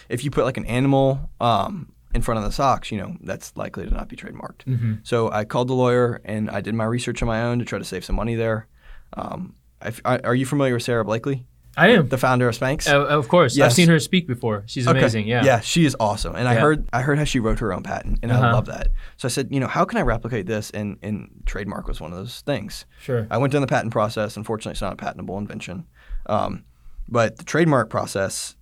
if 0.09 0.23
you 0.23 0.31
put 0.31 0.45
like 0.45 0.57
an 0.57 0.65
animal 0.65 1.29
um, 1.39 1.91
in 2.13 2.21
front 2.21 2.39
of 2.39 2.43
the 2.43 2.51
socks, 2.51 2.91
you 2.91 2.97
know, 2.97 3.15
that's 3.21 3.55
likely 3.55 3.85
to 3.85 3.93
not 3.93 4.07
be 4.07 4.15
trademarked. 4.15 4.65
Mm-hmm. 4.65 4.93
So 5.03 5.31
I 5.31 5.45
called 5.45 5.67
the 5.67 5.73
lawyer 5.73 6.21
and 6.25 6.49
I 6.49 6.61
did 6.61 6.73
my 6.73 6.85
research 6.85 7.21
on 7.21 7.27
my 7.27 7.43
own 7.43 7.59
to 7.59 7.65
try 7.65 7.79
to 7.79 7.85
save 7.85 8.05
some 8.05 8.15
money 8.15 8.35
there. 8.35 8.67
Um, 9.13 9.55
I, 9.81 9.91
I, 10.05 10.19
are 10.19 10.35
you 10.35 10.45
familiar 10.45 10.73
with 10.73 10.83
Sara 10.83 11.05
Blakely, 11.05 11.45
I 11.77 11.89
am. 11.89 12.09
the 12.09 12.17
founder 12.17 12.49
of 12.49 12.57
Spanx? 12.57 12.87
Uh, 12.91 13.05
of 13.05 13.27
course, 13.27 13.57
I've 13.59 13.71
seen 13.73 13.87
her 13.89 13.99
speak 13.99 14.27
before. 14.27 14.63
She's 14.65 14.87
Okay. 14.87 14.97
amazing. 14.99 15.27
Yeah. 15.27 15.43
Yeah, 15.45 15.59
she 15.59 15.85
is 15.85 15.95
awesome. 15.99 16.35
And 16.35 16.47
I 16.47 16.55
heard 16.55 16.89
I 16.91 17.01
heard 17.03 17.17
how 17.19 17.23
she 17.23 17.39
wrote 17.39 17.59
her 17.59 17.71
own 17.73 17.83
patent 17.83 18.19
and 18.23 18.31
I 18.31 18.35
Uh-huh. 18.37 18.53
love 18.53 18.65
that. 18.65 18.89
So 19.17 19.27
I 19.27 19.29
said, 19.29 19.49
you 19.51 19.59
know, 19.59 19.67
how 19.67 19.85
can 19.85 19.97
I 19.97 20.01
replicate 20.01 20.47
this? 20.47 20.71
And 20.71 20.97
and 21.03 21.29
trademark 21.45 21.87
was 21.87 22.01
one 22.01 22.11
of 22.11 22.17
those 22.17 22.41
things. 22.41 22.85
Sure. 22.99 23.27
I 23.29 23.37
went 23.37 23.53
down 23.53 23.61
the 23.61 23.67
patent 23.67 23.91
process. 23.93 24.35
Unfortunately, 24.37 24.71
it's 24.73 24.81
not 24.81 24.93
a 24.93 24.97
patentable 24.97 25.37
invention. 25.37 25.85
Um, 26.25 26.63
but 27.07 27.37
the 27.37 27.43
trademark 27.45 27.89
process, 27.89 28.55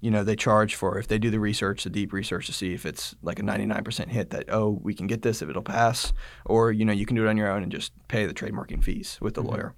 you 0.00 0.10
know, 0.10 0.24
they 0.24 0.36
charge 0.36 0.74
for 0.74 0.98
if 0.98 1.06
they 1.08 1.18
do 1.18 1.28
the 1.30 1.40
research, 1.40 1.84
the 1.84 1.90
deep 1.90 2.12
research 2.12 2.46
to 2.46 2.52
see 2.52 2.72
if 2.72 2.86
it's 2.86 3.14
like 3.22 3.38
a 3.38 3.42
99% 3.42 4.08
hit 4.08 4.30
that, 4.30 4.44
oh, 4.48 4.80
we 4.82 4.94
can 4.94 5.06
get 5.06 5.20
this 5.20 5.42
if 5.42 5.50
it'll 5.50 5.60
pass. 5.62 6.14
Or, 6.46 6.72
you 6.72 6.84
know, 6.86 6.92
you 6.94 7.04
can 7.04 7.16
do 7.16 7.26
it 7.26 7.28
on 7.28 7.36
your 7.36 7.50
own 7.50 7.62
and 7.62 7.70
just 7.70 7.92
pay 8.08 8.24
the 8.24 8.32
trademarking 8.32 8.82
fees 8.82 9.18
with 9.20 9.34
the 9.34 9.42
lawyer. 9.42 9.74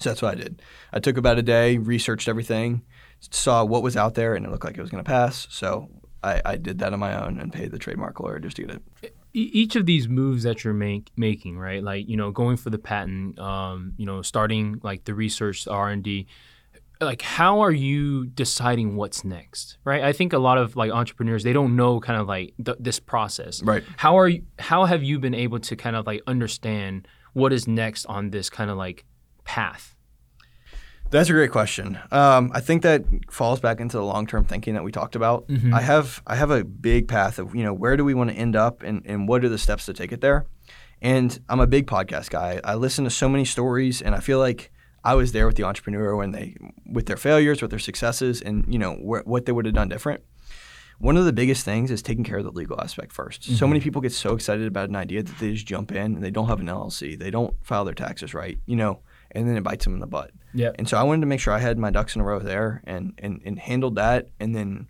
So 0.00 0.10
that's 0.10 0.22
what 0.22 0.32
I 0.32 0.34
did. 0.34 0.62
I 0.92 0.98
took 1.00 1.16
about 1.16 1.38
a 1.38 1.42
day, 1.42 1.78
researched 1.78 2.28
everything, 2.28 2.82
saw 3.20 3.64
what 3.64 3.82
was 3.82 3.96
out 3.96 4.14
there, 4.14 4.34
and 4.34 4.44
it 4.46 4.50
looked 4.50 4.64
like 4.64 4.76
it 4.76 4.80
was 4.80 4.90
going 4.90 5.04
to 5.04 5.08
pass. 5.08 5.46
So 5.50 5.88
I, 6.22 6.42
I 6.44 6.56
did 6.56 6.78
that 6.78 6.92
on 6.92 6.98
my 6.98 7.22
own 7.22 7.38
and 7.38 7.52
paid 7.52 7.70
the 7.70 7.78
trademark 7.78 8.20
lawyer 8.20 8.38
just 8.38 8.56
to 8.56 8.62
get 8.64 8.80
it. 9.02 9.14
Each 9.32 9.76
of 9.76 9.86
these 9.86 10.08
moves 10.08 10.42
that 10.42 10.64
you're 10.64 10.74
make, 10.74 11.10
making, 11.16 11.56
right? 11.56 11.84
Like 11.84 12.08
you 12.08 12.16
know, 12.16 12.32
going 12.32 12.56
for 12.56 12.70
the 12.70 12.78
patent, 12.78 13.38
um, 13.38 13.92
you 13.96 14.04
know, 14.04 14.22
starting 14.22 14.80
like 14.82 15.04
the 15.04 15.14
research, 15.14 15.68
R 15.68 15.88
and 15.88 16.02
D. 16.02 16.26
Like, 17.00 17.22
how 17.22 17.60
are 17.60 17.70
you 17.70 18.26
deciding 18.26 18.96
what's 18.96 19.24
next, 19.24 19.78
right? 19.84 20.02
I 20.02 20.12
think 20.12 20.32
a 20.32 20.38
lot 20.38 20.58
of 20.58 20.76
like 20.76 20.90
entrepreneurs 20.90 21.44
they 21.44 21.52
don't 21.52 21.76
know 21.76 22.00
kind 22.00 22.20
of 22.20 22.26
like 22.26 22.52
th- 22.62 22.76
this 22.80 22.98
process. 22.98 23.62
Right. 23.62 23.84
How 23.96 24.18
are 24.18 24.28
you? 24.28 24.42
How 24.58 24.84
have 24.84 25.02
you 25.02 25.18
been 25.18 25.34
able 25.34 25.60
to 25.60 25.76
kind 25.76 25.94
of 25.94 26.06
like 26.06 26.22
understand 26.26 27.06
what 27.32 27.52
is 27.52 27.68
next 27.68 28.04
on 28.06 28.30
this 28.30 28.50
kind 28.50 28.70
of 28.70 28.76
like 28.76 29.04
path? 29.44 29.94
That's 31.10 31.28
a 31.28 31.32
great 31.32 31.50
question. 31.50 31.98
Um, 32.12 32.52
I 32.54 32.60
think 32.60 32.82
that 32.82 33.04
falls 33.30 33.58
back 33.58 33.80
into 33.80 33.96
the 33.96 34.04
long-term 34.04 34.44
thinking 34.44 34.74
that 34.74 34.84
we 34.84 34.92
talked 34.92 35.16
about. 35.16 35.48
Mhm. 35.48 35.72
I 35.74 35.80
have 35.80 36.22
I 36.26 36.36
have 36.36 36.50
a 36.52 36.62
big 36.62 37.08
path 37.08 37.38
of 37.40 37.54
you 37.54 37.64
know 37.64 37.74
where 37.74 37.96
do 37.96 38.04
we 38.04 38.14
want 38.14 38.30
to 38.30 38.36
end 38.36 38.54
up 38.54 38.82
and, 38.84 39.02
and 39.04 39.26
what 39.26 39.44
are 39.44 39.48
the 39.48 39.58
steps 39.58 39.86
to 39.86 39.92
take 39.92 40.12
it 40.12 40.20
there. 40.20 40.46
And 41.02 41.36
I'm 41.48 41.58
a 41.60 41.66
big 41.66 41.86
podcast 41.86 42.30
guy. 42.30 42.60
I 42.62 42.74
listen 42.74 43.04
to 43.04 43.10
so 43.10 43.28
many 43.28 43.44
stories, 43.44 44.00
and 44.02 44.14
I 44.14 44.20
feel 44.20 44.38
like 44.38 44.70
I 45.02 45.14
was 45.14 45.32
there 45.32 45.46
with 45.46 45.56
the 45.56 45.64
entrepreneur 45.64 46.14
when 46.14 46.30
they 46.30 46.56
with 46.86 47.06
their 47.06 47.16
failures, 47.16 47.60
with 47.60 47.70
their 47.70 47.80
successes, 47.80 48.40
and 48.40 48.64
you 48.72 48.78
know 48.78 48.94
wh- 48.94 49.26
what 49.26 49.46
they 49.46 49.52
would 49.52 49.64
have 49.66 49.74
done 49.74 49.88
different. 49.88 50.22
One 50.98 51.16
of 51.16 51.24
the 51.24 51.32
biggest 51.32 51.64
things 51.64 51.90
is 51.90 52.02
taking 52.02 52.24
care 52.24 52.36
of 52.38 52.44
the 52.44 52.52
legal 52.52 52.78
aspect 52.78 53.14
1st 53.16 53.56
So 53.56 53.66
many 53.66 53.80
people 53.80 54.02
get 54.02 54.12
so 54.12 54.34
excited 54.34 54.66
about 54.66 54.90
an 54.90 54.96
idea 54.96 55.22
that 55.22 55.38
they 55.38 55.54
just 55.54 55.66
jump 55.66 55.90
in 55.92 56.14
and 56.14 56.22
they 56.22 56.30
don't 56.30 56.46
have 56.48 56.60
an 56.60 56.66
LLC, 56.66 57.18
they 57.18 57.30
don't 57.30 57.54
file 57.62 57.86
their 57.86 57.94
taxes 57.94 58.34
right, 58.34 58.58
you 58.66 58.76
know, 58.76 59.00
and 59.32 59.48
then 59.48 59.56
it 59.56 59.62
bites 59.62 59.84
them 59.84 59.94
in 59.94 60.00
the 60.00 60.06
butt. 60.06 60.30
Yeah. 60.52 60.72
And 60.76 60.88
so 60.88 60.96
I 60.96 61.02
wanted 61.02 61.20
to 61.22 61.26
make 61.26 61.40
sure 61.40 61.52
I 61.52 61.58
had 61.58 61.78
my 61.78 61.90
ducks 61.90 62.14
in 62.14 62.20
a 62.20 62.24
row 62.24 62.38
there 62.38 62.82
and, 62.84 63.14
and, 63.18 63.40
and 63.44 63.58
handled 63.58 63.96
that. 63.96 64.28
And 64.40 64.54
then, 64.54 64.88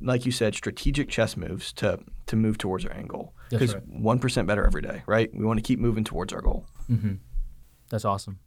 like 0.00 0.26
you 0.26 0.32
said, 0.32 0.54
strategic 0.54 1.08
chess 1.08 1.36
moves 1.36 1.72
to, 1.74 2.00
to 2.26 2.36
move 2.36 2.58
towards 2.58 2.84
our 2.84 2.92
end 2.92 3.08
goal. 3.08 3.32
Because 3.50 3.74
right. 3.74 4.02
1% 4.02 4.46
better 4.46 4.66
every 4.66 4.82
day, 4.82 5.02
right? 5.06 5.30
We 5.32 5.44
want 5.44 5.58
to 5.58 5.62
keep 5.62 5.78
moving 5.78 6.04
towards 6.04 6.32
our 6.32 6.42
goal. 6.42 6.66
Mm-hmm. 6.90 7.14
That's 7.88 8.04
awesome. 8.04 8.40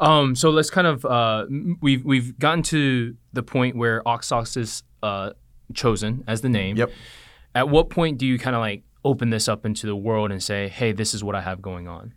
Um, 0.00 0.34
so 0.34 0.50
let's 0.50 0.70
kind 0.70 0.86
of 0.86 1.04
uh, 1.04 1.46
we've 1.80 2.04
we've 2.04 2.38
gotten 2.38 2.62
to 2.64 3.16
the 3.32 3.42
point 3.42 3.76
where 3.76 4.02
OxSox 4.04 4.56
is 4.56 4.82
uh, 5.02 5.32
chosen 5.74 6.24
as 6.26 6.40
the 6.40 6.48
name. 6.48 6.76
Yep. 6.76 6.90
At 7.54 7.68
what 7.68 7.90
point 7.90 8.18
do 8.18 8.26
you 8.26 8.38
kind 8.38 8.56
of 8.56 8.60
like 8.60 8.84
open 9.04 9.30
this 9.30 9.48
up 9.48 9.66
into 9.66 9.86
the 9.86 9.96
world 9.96 10.30
and 10.30 10.42
say, 10.42 10.68
"Hey, 10.68 10.92
this 10.92 11.14
is 11.14 11.22
what 11.22 11.34
I 11.34 11.42
have 11.42 11.60
going 11.60 11.88
on"? 11.88 12.14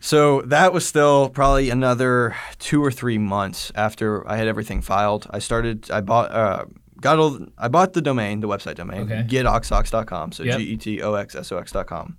So 0.00 0.42
that 0.42 0.72
was 0.72 0.86
still 0.86 1.28
probably 1.30 1.70
another 1.70 2.36
two 2.58 2.82
or 2.84 2.90
three 2.92 3.18
months 3.18 3.72
after 3.74 4.26
I 4.28 4.36
had 4.36 4.46
everything 4.46 4.80
filed. 4.80 5.26
I 5.30 5.38
started, 5.40 5.90
I 5.90 6.00
bought, 6.00 6.30
uh, 6.30 6.64
got 7.00 7.18
all, 7.18 7.38
I 7.58 7.68
bought 7.68 7.92
the 7.94 8.00
domain, 8.02 8.40
the 8.40 8.48
website 8.48 8.76
domain, 8.76 9.02
Okay. 9.02 9.24
getoxsox.com. 9.28 10.32
So 10.32 10.44
Yep. 10.44 10.58
G 10.58 10.64
E 10.64 10.76
T 10.76 11.02
O 11.02 11.14
X 11.14 11.34
S 11.34 11.50
O 11.52 11.58
X.com. 11.58 12.16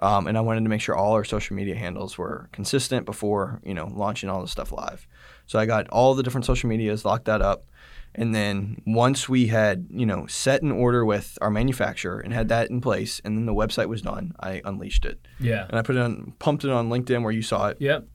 Um, 0.00 0.26
and 0.26 0.36
I 0.36 0.40
wanted 0.40 0.64
to 0.64 0.68
make 0.68 0.80
sure 0.80 0.96
all 0.96 1.12
our 1.12 1.22
social 1.24 1.54
media 1.54 1.76
handles 1.76 2.18
were 2.18 2.48
consistent 2.50 3.06
before, 3.06 3.60
you 3.64 3.74
know, 3.74 3.86
launching 3.94 4.28
all 4.28 4.40
this 4.40 4.50
stuff 4.50 4.72
live. 4.72 5.06
So 5.46 5.58
I 5.60 5.66
got 5.66 5.88
all 5.90 6.14
the 6.14 6.22
different 6.24 6.44
social 6.44 6.68
medias, 6.68 7.04
locked 7.04 7.26
that 7.26 7.40
up. 7.42 7.64
And 8.14 8.34
then 8.34 8.82
once 8.86 9.28
we 9.28 9.46
had, 9.46 9.86
you 9.90 10.04
know, 10.04 10.26
set 10.26 10.62
an 10.62 10.70
order 10.70 11.04
with 11.04 11.38
our 11.40 11.50
manufacturer 11.50 12.20
and 12.20 12.32
had 12.32 12.48
that 12.48 12.68
in 12.68 12.80
place, 12.82 13.20
and 13.24 13.36
then 13.38 13.46
the 13.46 13.54
website 13.54 13.86
was 13.88 14.02
done, 14.02 14.32
I 14.38 14.60
unleashed 14.64 15.04
it. 15.06 15.26
Yeah. 15.40 15.66
And 15.68 15.78
I 15.78 15.82
put 15.82 15.96
it 15.96 16.02
on, 16.02 16.34
pumped 16.38 16.64
it 16.64 16.70
on 16.70 16.90
LinkedIn 16.90 17.22
where 17.22 17.32
you 17.32 17.40
saw 17.42 17.68
it 17.68 17.78
Yep. 17.80 18.06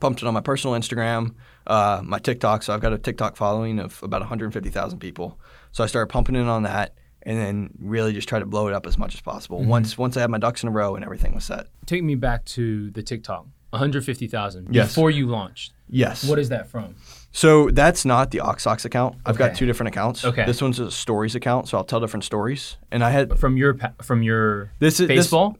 pumped 0.00 0.22
it 0.22 0.26
on 0.26 0.32
my 0.34 0.40
personal 0.40 0.74
Instagram, 0.78 1.34
uh, 1.66 2.00
my 2.02 2.18
TikTok. 2.18 2.62
So 2.62 2.72
I've 2.72 2.80
got 2.80 2.92
a 2.94 2.98
TikTok 2.98 3.36
following 3.36 3.78
of 3.78 4.02
about 4.02 4.20
150,000 4.22 4.98
people. 4.98 5.38
So 5.72 5.84
I 5.84 5.86
started 5.86 6.10
pumping 6.10 6.34
it 6.34 6.46
on 6.48 6.62
that, 6.62 6.94
and 7.24 7.38
then 7.38 7.70
really 7.78 8.12
just 8.14 8.28
try 8.28 8.38
to 8.38 8.46
blow 8.46 8.68
it 8.68 8.74
up 8.74 8.86
as 8.86 8.96
much 8.98 9.14
as 9.14 9.20
possible. 9.20 9.60
Mm-hmm. 9.60 9.68
Once 9.68 9.96
once 9.98 10.16
I 10.16 10.22
had 10.22 10.30
my 10.30 10.38
ducks 10.38 10.62
in 10.62 10.68
a 10.68 10.72
row 10.72 10.96
and 10.96 11.04
everything 11.04 11.34
was 11.34 11.44
set. 11.44 11.66
Take 11.86 12.02
me 12.02 12.14
back 12.14 12.44
to 12.46 12.90
the 12.90 13.02
TikTok. 13.02 13.46
150,000 13.70 14.68
Yes. 14.74 14.88
before 14.88 15.10
you 15.10 15.26
launched. 15.26 15.72
Yes. 15.88 16.24
What 16.24 16.38
is 16.38 16.48
that 16.48 16.68
from? 16.68 16.94
So 17.34 17.70
that's 17.70 18.04
not 18.04 18.30
the 18.30 18.38
OxSox 18.38 18.84
account. 18.84 19.16
I've 19.24 19.36
Okay. 19.36 19.48
got 19.48 19.56
two 19.56 19.64
different 19.66 19.88
accounts. 19.88 20.22
Okay. 20.24 20.44
This 20.44 20.60
one's 20.60 20.78
a 20.78 20.90
stories 20.90 21.34
account, 21.34 21.66
so 21.68 21.78
I'll 21.78 21.84
tell 21.84 21.98
different 22.00 22.24
stories. 22.24 22.76
And 22.90 23.02
I 23.02 23.10
had 23.10 23.38
From 23.38 23.56
your 23.56 23.78
from 24.02 24.22
your 24.22 24.70
this 24.80 25.00
is 25.00 25.08
this- 25.08 25.16
baseball? 25.26 25.56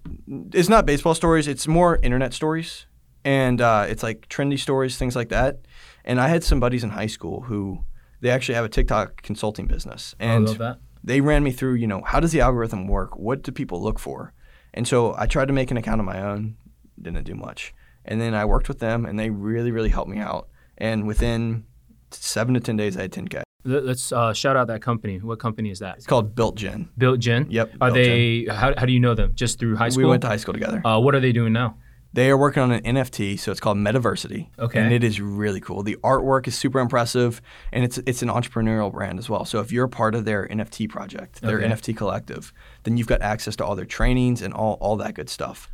it's 0.53 0.69
not 0.69 0.85
baseball 0.87 1.15
stories. 1.15 1.49
It's 1.49 1.67
more 1.67 1.99
internet 2.03 2.35
stories, 2.35 2.87
and 3.25 3.61
uh, 3.61 3.87
it's 3.89 4.03
like 4.03 4.29
trendy 4.29 4.59
stories, 4.59 4.97
things 4.99 5.17
like 5.17 5.31
that. 5.31 5.61
And 6.05 6.21
I 6.21 6.29
had 6.29 6.45
some 6.45 6.61
buddies 6.61 6.85
in 6.85 6.91
high 6.91 7.07
school 7.07 7.43
who 7.43 7.85
they 8.21 8.29
actually 8.31 8.55
have 8.57 8.65
a 8.67 8.69
TikTok 8.69 9.23
consulting 9.23 9.67
business, 9.67 10.15
I 10.21 10.25
and 10.25 10.47
love 10.47 10.59
that. 10.59 10.79
they 11.03 11.21
ran 11.21 11.43
me 11.43 11.53
through, 11.53 11.75
you 11.75 11.87
know, 11.87 12.03
how 12.05 12.21
does 12.21 12.33
the 12.33 12.41
algorithm 12.41 12.87
work? 12.87 13.17
What 13.17 13.43
do 13.43 13.51
people 13.51 13.81
look 13.83 13.99
for? 13.99 14.33
And 14.75 14.87
so 14.87 15.15
I 15.17 15.27
tried 15.27 15.47
to 15.49 15.53
make 15.55 15.71
an 15.71 15.77
account 15.79 16.01
of 16.01 16.05
my 16.07 16.21
own, 16.21 16.57
didn't 17.01 17.25
do 17.25 17.35
much. 17.35 17.73
And 18.05 18.21
then 18.21 18.35
I 18.35 18.45
worked 18.45 18.69
with 18.69 18.79
them, 18.81 19.07
and 19.07 19.19
they 19.19 19.31
really, 19.31 19.71
really 19.71 19.89
helped 19.91 20.11
me 20.11 20.19
out. 20.19 20.49
And 20.83 21.07
within 21.07 21.65
seven 22.11 22.55
to 22.55 22.61
ten 22.61 22.77
days, 22.77 22.97
I 22.97 23.03
had 23.03 23.13
10k. 23.13 23.43
Let- 23.65 23.85
Let's 23.85 24.11
uh, 24.13 24.33
shout 24.33 24.57
out 24.57 24.67
that 24.67 24.83
company. 24.83 25.19
What 25.21 25.39
company 25.39 25.71
is 25.71 25.79
that? 25.79 25.97
It's 25.99 26.07
called 26.07 26.35
Built 26.35 26.57
Gen. 26.57 26.89
Built 26.99 27.21
Gen. 27.21 27.47
Yep, 27.49 27.75
Are 27.81 27.93
Built 27.93 27.95
they? 27.95 28.47
How, 28.51 28.75
how 28.77 28.85
do 28.87 28.93
you 28.93 28.99
know 29.01 29.15
them? 29.15 29.31
Just 29.35 29.59
through 29.61 29.77
high 29.77 29.89
school. 29.91 30.03
We 30.05 30.11
went 30.11 30.23
to 30.23 30.29
high 30.29 30.37
school 30.39 30.53
together. 30.55 30.85
uh, 30.85 30.99
what 30.99 31.15
are 31.15 31.21
they 31.21 31.31
doing 31.33 31.53
now? 31.53 31.77
They 32.15 32.29
are 32.31 32.37
working 32.37 32.63
on 32.63 32.73
an 32.73 32.83
NFT, 32.83 33.39
so 33.39 33.51
it's 33.53 33.61
called 33.61 33.79
Metaversity. 33.79 34.49
Okay. 34.59 34.81
And 34.81 34.93
it 34.93 35.03
is 35.03 35.19
really 35.19 35.61
cool. 35.61 35.83
The 35.83 35.97
artwork 36.05 36.47
is 36.47 36.55
super 36.59 36.79
impressive, 36.81 37.41
and 37.73 37.85
it's 37.85 37.97
it's 38.05 38.21
an 38.21 38.29
entrepreneurial 38.29 38.93
brand 38.93 39.19
as 39.19 39.31
well. 39.31 39.45
So 39.47 39.61
if 39.61 39.73
you're 39.73 39.87
a 39.87 39.89
part 39.89 40.15
of 40.15 40.27
their 40.27 40.47
NFT 40.49 40.91
project, 40.91 41.41
their 41.41 41.59
Okay. 41.59 41.69
NFT 41.69 41.97
collective, 41.97 42.53
then 42.83 42.99
you've 42.99 43.07
got 43.07 43.23
access 43.23 43.57
to 43.57 43.65
all 43.65 43.77
their 43.77 43.87
trainings 43.87 44.43
and 44.43 44.53
all, 44.53 44.75
all 44.81 44.97
that 44.99 45.15
good 45.15 45.31
stuff. 45.31 45.71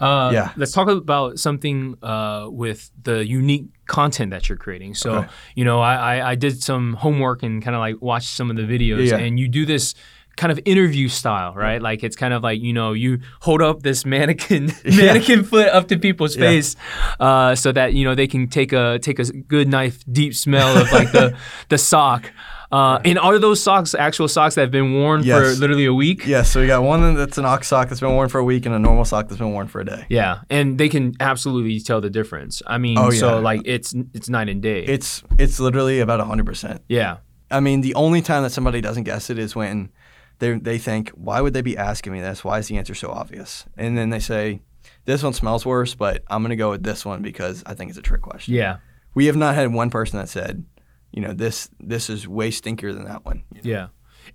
Uh, 0.00 0.30
Yeah. 0.32 0.52
Let's 0.56 0.72
talk 0.72 0.88
about 0.88 1.38
something 1.38 1.96
uh, 2.02 2.48
with 2.50 2.90
the 3.02 3.26
unique 3.26 3.66
content 3.86 4.30
that 4.32 4.48
you're 4.48 4.58
creating. 4.58 4.94
So, 4.94 5.10
Okay. 5.16 5.28
you 5.54 5.64
know, 5.64 5.80
I, 5.80 5.94
I, 6.18 6.30
I 6.32 6.34
did 6.34 6.62
some 6.62 6.94
homework 6.94 7.42
and 7.42 7.62
kind 7.62 7.74
of 7.76 7.80
like 7.80 7.96
watched 8.02 8.28
some 8.30 8.50
of 8.50 8.56
the 8.56 8.62
videos, 8.64 9.06
Yeah, 9.08 9.18
yeah. 9.18 9.24
and 9.24 9.38
you 9.40 9.48
do 9.48 9.64
this 9.64 9.94
kind 10.36 10.52
of 10.52 10.60
interview 10.66 11.08
style, 11.08 11.54
right? 11.54 11.80
Like 11.80 12.04
it's 12.04 12.14
kind 12.16 12.34
of 12.34 12.42
like 12.42 12.60
you 12.60 12.74
know 12.74 12.92
you 12.92 13.20
hold 13.40 13.62
up 13.62 13.82
this 13.82 14.04
mannequin 14.04 14.70
mannequin 14.84 15.44
foot 15.44 15.68
up 15.68 15.88
to 15.88 15.98
people's 15.98 16.36
Yeah. 16.36 16.48
face, 16.48 16.76
uh, 17.20 17.54
so 17.54 17.72
that 17.72 17.94
you 17.94 18.04
know 18.04 18.14
they 18.14 18.26
can 18.26 18.46
take 18.48 18.74
a 18.74 18.98
take 18.98 19.18
a 19.18 19.24
good 19.24 19.66
knife 19.68 20.04
deep 20.12 20.34
smell 20.34 20.76
of 20.76 20.92
like 20.92 21.10
the 21.12 21.34
the 21.70 21.78
sock. 21.78 22.30
Uh, 22.72 22.98
and 23.04 23.18
are 23.18 23.38
those 23.38 23.62
socks 23.62 23.94
actual 23.94 24.26
socks 24.28 24.56
that 24.56 24.62
have 24.62 24.70
been 24.70 24.94
worn 24.94 25.22
for 25.22 25.40
literally 25.54 25.84
a 25.84 25.94
week? 25.94 26.26
Yeah, 26.26 26.42
so 26.42 26.60
we 26.60 26.66
got 26.66 26.82
one 26.82 27.14
that's 27.14 27.38
an 27.38 27.44
ox 27.44 27.68
sock 27.68 27.88
that's 27.88 28.00
been 28.00 28.12
worn 28.14 28.28
for 28.28 28.38
a 28.38 28.44
week 28.44 28.66
and 28.66 28.74
a 28.74 28.78
normal 28.78 29.04
sock 29.04 29.28
that's 29.28 29.38
been 29.38 29.52
worn 29.52 29.68
for 29.68 29.80
a 29.80 29.84
day. 29.84 30.04
Yeah, 30.08 30.40
and 30.50 30.76
they 30.78 30.88
can 30.88 31.14
absolutely 31.20 31.78
tell 31.80 32.00
the 32.00 32.10
difference. 32.10 32.62
I 32.66 32.78
mean, 32.78 32.98
Oh, 32.98 33.10
yeah. 33.12 33.18
so 33.20 33.40
like 33.40 33.62
it's 33.64 33.94
it's 34.14 34.28
night 34.28 34.48
and 34.48 34.60
day. 34.60 34.84
It's 34.84 35.22
it's 35.38 35.60
literally 35.60 36.00
about 36.00 36.20
100%. 36.20 36.80
yeah, 36.88 37.18
I 37.50 37.60
mean, 37.60 37.80
the 37.82 37.94
only 37.94 38.20
time 38.22 38.42
that 38.42 38.50
somebody 38.50 38.80
doesn't 38.80 39.04
guess 39.04 39.30
it 39.30 39.38
is 39.38 39.54
when 39.54 39.90
they 40.40 40.58
they 40.58 40.78
think, 40.78 41.10
"Why 41.10 41.40
would 41.40 41.54
they 41.54 41.62
be 41.62 41.76
asking 41.78 42.12
me 42.12 42.20
this? 42.20 42.42
Why 42.44 42.58
is 42.58 42.66
the 42.68 42.76
answer 42.78 42.94
so 42.94 43.10
obvious?" 43.10 43.64
And 43.76 43.96
then 43.96 44.10
they 44.10 44.18
say, 44.20 44.60
"This 45.04 45.22
one 45.22 45.32
smells 45.32 45.64
worse, 45.64 45.94
but 45.94 46.24
I'm 46.28 46.42
going 46.42 46.50
to 46.50 46.56
go 46.56 46.70
with 46.70 46.82
this 46.82 47.06
one 47.06 47.22
because 47.22 47.62
I 47.64 47.74
think 47.74 47.90
it's 47.90 47.98
a 47.98 48.02
trick 48.02 48.22
question." 48.22 48.54
yeah, 48.54 48.78
We 49.14 49.26
have 49.26 49.36
not 49.36 49.54
had 49.54 49.72
one 49.72 49.88
person 49.90 50.18
that 50.18 50.28
said, 50.28 50.64
"You 51.16 51.22
know, 51.22 51.32
this 51.32 51.68
this 51.80 52.08
is 52.08 52.28
way 52.28 52.50
stinkier 52.52 52.94
than 52.94 53.04
that 53.06 53.24
one." 53.24 53.42
you 53.52 53.62
know? 53.62 53.76
yeah. 53.78 53.86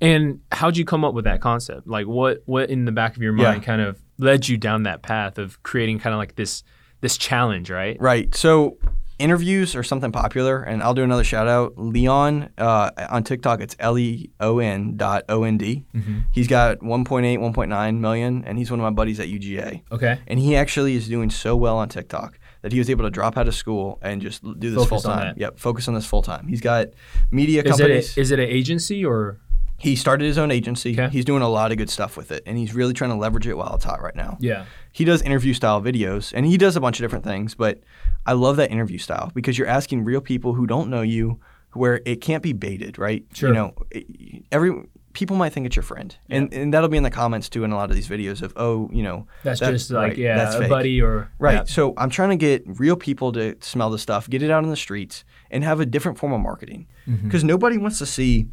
And 0.01 0.39
how'd 0.51 0.75
you 0.77 0.85
come 0.85 1.03
up 1.05 1.13
with 1.13 1.25
that 1.25 1.39
concept? 1.41 1.87
Like, 1.87 2.07
what 2.07 2.41
what 2.45 2.69
in 2.69 2.83
the 2.85 2.91
back 2.91 3.15
of 3.15 3.21
your 3.21 3.33
mind 3.33 3.61
Yeah. 3.61 3.65
kind 3.65 3.81
of 3.81 4.01
led 4.17 4.47
you 4.49 4.57
down 4.57 4.83
that 4.83 5.01
path 5.01 5.37
of 5.37 5.61
creating 5.63 5.99
kind 5.99 6.13
of 6.13 6.17
like 6.17 6.35
this 6.35 6.63
this 7.01 7.17
challenge, 7.17 7.69
right? 7.69 7.97
Right. 7.99 8.33
So 8.35 8.77
interviews 9.19 9.75
are 9.75 9.83
something 9.83 10.11
popular, 10.11 10.63
and 10.63 10.81
I'll 10.81 10.93
do 10.95 11.03
another 11.03 11.23
shout 11.23 11.47
out. 11.47 11.77
Leon 11.77 12.49
uh, 12.57 12.89
on 13.09 13.23
TikTok, 13.23 13.59
it's 13.61 13.75
L 13.79 13.97
E 13.99 14.31
O 14.39 14.59
N 14.59 14.97
dot 14.97 15.23
O 15.29 15.43
N 15.43 15.57
D. 15.57 15.85
Mm-hmm. 15.93 16.19
He's 16.31 16.47
got 16.47 16.79
1.8, 16.79 17.37
1.9 17.37 17.99
million, 17.99 18.43
and 18.45 18.57
he's 18.57 18.71
one 18.71 18.79
of 18.79 18.83
my 18.83 18.89
buddies 18.91 19.19
at 19.19 19.27
UGA. 19.27 19.83
Okay. 19.91 20.19
And 20.27 20.39
he 20.39 20.55
actually 20.55 20.95
is 20.95 21.07
doing 21.07 21.29
so 21.29 21.55
well 21.55 21.77
on 21.77 21.89
TikTok 21.89 22.39
that 22.61 22.71
he 22.71 22.79
was 22.79 22.89
able 22.89 23.03
to 23.05 23.09
drop 23.09 23.37
out 23.37 23.47
of 23.47 23.55
school 23.55 23.97
and 24.01 24.21
just 24.21 24.43
do 24.59 24.71
this 24.71 24.85
full 24.87 24.99
time. 25.01 25.35
Yep, 25.37 25.59
focus 25.59 25.87
on 25.87 25.93
this 25.93 26.05
full 26.05 26.21
time. 26.21 26.47
He's 26.47 26.61
got 26.61 26.87
media 27.31 27.61
Is 27.61 27.65
it 27.65 27.69
companies. 27.83 28.17
a, 28.17 28.19
is 28.21 28.31
it 28.31 28.39
an 28.39 28.49
agency 28.49 29.05
or 29.05 29.39
he 29.77 29.95
started 29.95 30.25
his 30.25 30.37
own 30.37 30.51
agency. 30.51 30.93
Okay. 30.93 31.09
He's 31.11 31.25
doing 31.25 31.41
a 31.41 31.49
lot 31.49 31.71
of 31.71 31.77
good 31.79 31.89
stuff 31.89 32.15
with 32.15 32.31
it, 32.31 32.43
and 32.45 32.55
he's 32.55 32.75
really 32.75 32.93
trying 32.93 33.09
to 33.09 33.15
leverage 33.15 33.47
it 33.47 33.55
while 33.57 33.73
it's 33.73 33.83
hot 33.83 33.99
right 33.99 34.15
now. 34.15 34.37
yeah? 34.39 34.65
He 34.91 35.05
does 35.05 35.23
interview 35.23 35.55
style 35.55 35.81
videos, 35.81 36.31
and 36.35 36.45
he 36.45 36.55
does 36.55 36.75
a 36.75 36.79
bunch 36.79 36.99
of 36.99 37.03
different 37.03 37.25
things. 37.25 37.55
But 37.55 37.79
I 38.27 38.33
love 38.33 38.57
that 38.57 38.69
interview 38.69 38.99
style 38.99 39.31
because 39.33 39.57
you're 39.57 39.67
asking 39.67 40.03
real 40.03 40.21
people 40.21 40.53
who 40.53 40.67
don't 40.67 40.91
know 40.91 41.01
you, 41.01 41.39
where 41.73 41.99
it 42.05 42.21
can't 42.21 42.43
be 42.43 42.53
baited, 42.53 42.99
right? 42.99 43.25
Sure. 43.33 43.49
You 43.49 43.55
know, 43.55 43.73
it- 43.89 44.05
every 44.51 44.71
people 45.13 45.35
might 45.35 45.51
think 45.53 45.65
it's 45.65 45.75
your 45.75 45.83
friend, 45.83 46.15
and 46.29 46.53
and 46.53 46.73
that'll 46.73 46.89
be 46.89 46.97
in 46.97 47.03
the 47.03 47.09
comments 47.11 47.49
too 47.49 47.63
in 47.63 47.71
a 47.71 47.75
lot 47.75 47.89
of 47.89 47.95
these 47.95 48.07
videos 48.07 48.41
of 48.41 48.53
oh, 48.55 48.89
you 48.93 49.03
know, 49.03 49.27
That's 49.43 49.59
that- 49.59 49.71
just 49.71 49.91
like 49.91 50.09
right, 50.09 50.17
yeah, 50.17 50.37
that's 50.37 50.55
a 50.55 50.59
fake. 50.59 50.69
buddy 50.69 51.01
or 51.01 51.29
Right. 51.39 51.53
yeah. 51.55 51.63
So 51.65 51.93
I'm 51.97 52.09
trying 52.09 52.29
to 52.29 52.35
get 52.37 52.63
real 52.65 52.95
people 52.95 53.31
to 53.33 53.55
smell 53.61 53.89
the 53.89 53.99
stuff, 53.99 54.29
get 54.29 54.41
it 54.43 54.49
out 54.51 54.63
on 54.63 54.69
the 54.69 54.75
streets, 54.75 55.23
and 55.49 55.63
have 55.63 55.79
a 55.79 55.85
different 55.85 56.17
form 56.17 56.33
of 56.33 56.41
marketing. 56.41 56.87
Mm-hmm. 57.07 57.25
Because 57.27 57.43
nobody 57.43 57.77
wants 57.77 57.97
to 57.99 58.05
see 58.05 58.47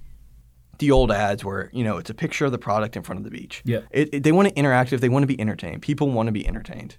the 0.78 0.90
old 0.92 1.10
ads 1.10 1.44
where 1.44 1.70
you 1.72 1.82
know 1.84 1.96
it's 1.98 2.10
a 2.10 2.14
picture 2.14 2.44
of 2.46 2.52
the 2.52 2.58
product 2.58 2.96
in 2.96 3.02
front 3.02 3.18
of 3.18 3.24
the 3.24 3.30
beach. 3.30 3.62
Yeah. 3.64 3.80
It, 3.90 4.08
it- 4.12 4.22
they 4.22 4.32
want 4.32 4.48
it 4.48 4.54
interactive. 4.54 5.00
They 5.00 5.08
want 5.08 5.22
to 5.24 5.26
be 5.26 5.40
entertained. 5.40 5.82
People 5.82 6.10
want 6.10 6.26
to 6.28 6.32
be 6.32 6.46
entertained. 6.46 6.96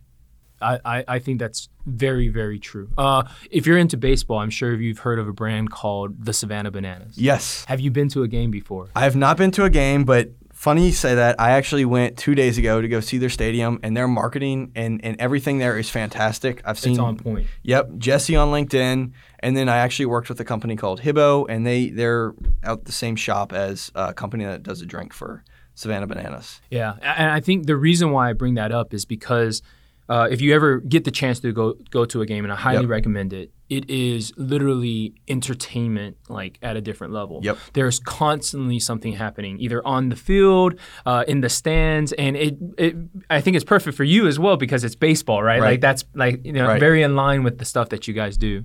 I, 0.61 0.79
I, 0.83 1.05
I 1.07 1.19
think 1.19 1.39
that's 1.39 1.69
very, 1.85 2.27
very 2.27 2.59
true. 2.59 2.89
Uh, 2.97 3.23
if 3.49 3.65
you're 3.65 3.77
into 3.77 3.97
baseball, 3.97 4.39
I'm 4.39 4.49
sure 4.49 4.75
you've 4.75 4.99
heard 4.99 5.19
of 5.19 5.27
a 5.27 5.33
brand 5.33 5.71
called 5.71 6.25
the 6.25 6.33
Savannah 6.33 6.71
Bananas. 6.71 7.17
Yes. 7.17 7.65
Have 7.65 7.79
you 7.79 7.91
been 7.91 8.09
to 8.09 8.23
a 8.23 8.27
game 8.27 8.51
before? 8.51 8.89
I 8.95 9.01
have 9.01 9.15
not 9.15 9.37
been 9.37 9.51
to 9.51 9.63
a 9.63 9.69
game, 9.69 10.03
but 10.05 10.29
funny 10.53 10.87
you 10.87 10.91
say 10.91 11.15
that. 11.15 11.39
I 11.39 11.51
actually 11.51 11.85
went 11.85 12.17
two 12.17 12.35
days 12.35 12.57
ago 12.57 12.81
to 12.81 12.87
go 12.87 12.99
see 12.99 13.17
their 13.17 13.29
stadium, 13.29 13.79
and 13.81 13.95
their 13.95 14.07
marketing 14.07 14.71
and, 14.75 15.03
and 15.03 15.19
everything 15.19 15.57
there 15.57 15.77
is 15.77 15.89
fantastic. 15.89 16.61
I've 16.65 16.77
seen 16.77 16.93
It's 16.93 16.99
on 16.99 17.17
point. 17.17 17.47
Yep, 17.63 17.97
Jesse 17.97 18.35
on 18.35 18.49
LinkedIn, 18.49 19.13
and 19.39 19.57
then 19.57 19.69
I 19.69 19.77
actually 19.77 20.07
worked 20.07 20.27
with 20.27 20.39
a 20.41 20.45
company 20.45 20.75
called 20.75 21.01
Hibbo, 21.01 21.45
and 21.49 21.65
they 21.65 21.89
they're 21.89 22.33
out 22.63 22.83
the 22.85 22.91
same 22.91 23.15
shop 23.15 23.53
as 23.53 23.91
a 23.95 24.13
company 24.13 24.43
that 24.43 24.61
does 24.63 24.81
a 24.81 24.85
drink 24.85 25.13
for 25.13 25.43
Savannah 25.75 26.07
Bananas. 26.07 26.59
Yeah, 26.69 26.95
and 27.01 27.31
I 27.31 27.39
think 27.39 27.65
the 27.65 27.77
reason 27.77 28.11
why 28.11 28.29
I 28.29 28.33
bring 28.33 28.55
that 28.55 28.73
up 28.73 28.93
is 28.93 29.05
because 29.05 29.61
uh, 30.09 30.27
if 30.31 30.41
you 30.41 30.53
ever 30.55 30.79
get 30.81 31.03
the 31.05 31.11
chance 31.11 31.39
to 31.41 31.51
go 31.53 31.75
go 31.91 32.03
to 32.05 32.21
a 32.21 32.25
game, 32.25 32.43
and 32.43 32.51
I 32.51 32.55
highly 32.55 32.81
Yep. 32.81 32.89
recommend 32.89 33.33
it, 33.33 33.51
it 33.69 33.87
is 33.89 34.33
literally 34.37 35.13
entertainment 35.27 36.17
like 36.27 36.57
at 36.63 36.75
a 36.75 36.81
different 36.81 37.13
level. 37.13 37.39
Yep. 37.43 37.57
There's 37.73 37.99
constantly 37.99 38.79
something 38.79 39.13
happening, 39.13 39.59
either 39.59 39.85
on 39.85 40.09
the 40.09 40.15
field, 40.15 40.73
uh, 41.05 41.23
in 41.27 41.41
the 41.41 41.49
stands, 41.49 42.11
and 42.13 42.35
it, 42.35 42.57
it 42.77 42.95
I 43.29 43.39
think 43.41 43.55
it's 43.55 43.65
perfect 43.65 43.95
for 43.95 44.03
you 44.03 44.27
as 44.27 44.39
well 44.39 44.57
because 44.57 44.83
it's 44.83 44.95
baseball, 44.95 45.43
right? 45.43 45.61
Right. 45.61 45.71
Like 45.71 45.81
that's 45.81 46.03
like 46.15 46.43
you 46.45 46.53
know 46.53 46.67
Right. 46.67 46.79
very 46.79 47.03
in 47.03 47.15
line 47.15 47.43
with 47.43 47.57
the 47.59 47.65
stuff 47.65 47.89
that 47.89 48.07
you 48.07 48.13
guys 48.13 48.35
do. 48.37 48.63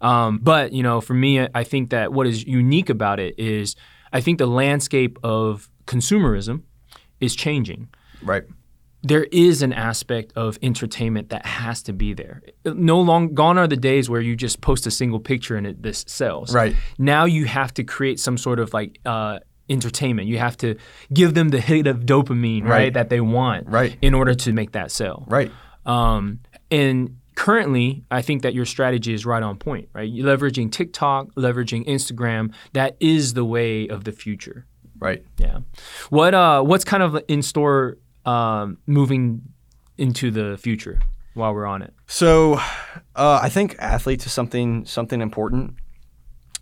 Um, 0.00 0.38
but 0.42 0.72
you 0.72 0.82
know, 0.82 1.00
for 1.00 1.14
me, 1.14 1.40
I- 1.40 1.48
I 1.54 1.64
think 1.64 1.90
that 1.90 2.12
what 2.12 2.26
is 2.26 2.44
unique 2.46 2.90
about 2.90 3.20
it 3.20 3.38
is 3.38 3.76
I 4.12 4.20
think 4.20 4.38
the 4.38 4.46
landscape 4.46 5.18
of 5.22 5.68
consumerism 5.86 6.62
is 7.20 7.36
changing. 7.36 7.88
Right. 8.22 8.44
There 9.02 9.24
is 9.32 9.62
an 9.62 9.72
aspect 9.72 10.32
of 10.36 10.58
entertainment 10.62 11.30
that 11.30 11.46
has 11.46 11.82
to 11.84 11.92
be 11.92 12.12
there. 12.12 12.42
No 12.66 13.00
long 13.00 13.34
gone 13.34 13.56
are 13.58 13.66
the 13.66 13.76
days 13.76 14.10
where 14.10 14.20
you 14.20 14.36
just 14.36 14.60
post 14.60 14.86
a 14.86 14.90
single 14.90 15.20
picture 15.20 15.56
and 15.56 15.66
it 15.66 15.82
this 15.82 16.04
sells. 16.06 16.54
Right. 16.54 16.76
Now 16.98 17.24
you 17.24 17.46
have 17.46 17.72
to 17.74 17.84
create 17.84 18.20
some 18.20 18.36
sort 18.36 18.58
of 18.60 18.74
like 18.74 18.98
uh, 19.06 19.38
entertainment. 19.70 20.28
You 20.28 20.38
have 20.38 20.56
to 20.58 20.76
give 21.14 21.32
them 21.34 21.48
the 21.48 21.60
hit 21.60 21.86
of 21.86 22.00
dopamine, 22.00 22.62
right, 22.64 22.68
Right. 22.70 22.94
that 22.94 23.08
they 23.08 23.20
want, 23.20 23.68
Right. 23.68 23.96
in 24.02 24.12
order 24.14 24.34
to 24.34 24.52
make 24.52 24.72
that 24.72 24.90
sell. 24.90 25.24
Right. 25.28 25.50
Um, 25.86 26.40
and 26.70 27.16
currently, 27.36 28.04
I 28.10 28.20
think 28.20 28.42
that 28.42 28.52
your 28.52 28.66
strategy 28.66 29.14
is 29.14 29.24
right 29.24 29.42
on 29.42 29.56
point, 29.56 29.88
right? 29.94 30.08
You're 30.08 30.26
leveraging 30.26 30.70
TikTok, 30.72 31.34
leveraging 31.36 31.86
Instagram. 31.86 32.52
That 32.74 32.96
is 33.00 33.32
the 33.32 33.44
way 33.46 33.88
of 33.88 34.04
the 34.04 34.12
future. 34.12 34.66
Right. 34.98 35.24
Yeah. 35.38 35.60
What 36.10 36.34
uh, 36.34 36.62
what's 36.62 36.84
kind 36.84 37.02
of 37.02 37.18
in 37.28 37.40
store 37.40 37.96
um, 38.30 38.78
moving 38.86 39.42
into 39.98 40.30
the 40.30 40.56
future 40.58 41.00
while 41.34 41.52
we're 41.54 41.66
on 41.66 41.82
it? 41.82 41.92
So, 42.06 42.54
uh, 43.16 43.40
I 43.42 43.48
think 43.48 43.76
athletes 43.78 44.26
is 44.26 44.32
something 44.32 44.84
something 44.86 45.20
important. 45.20 45.74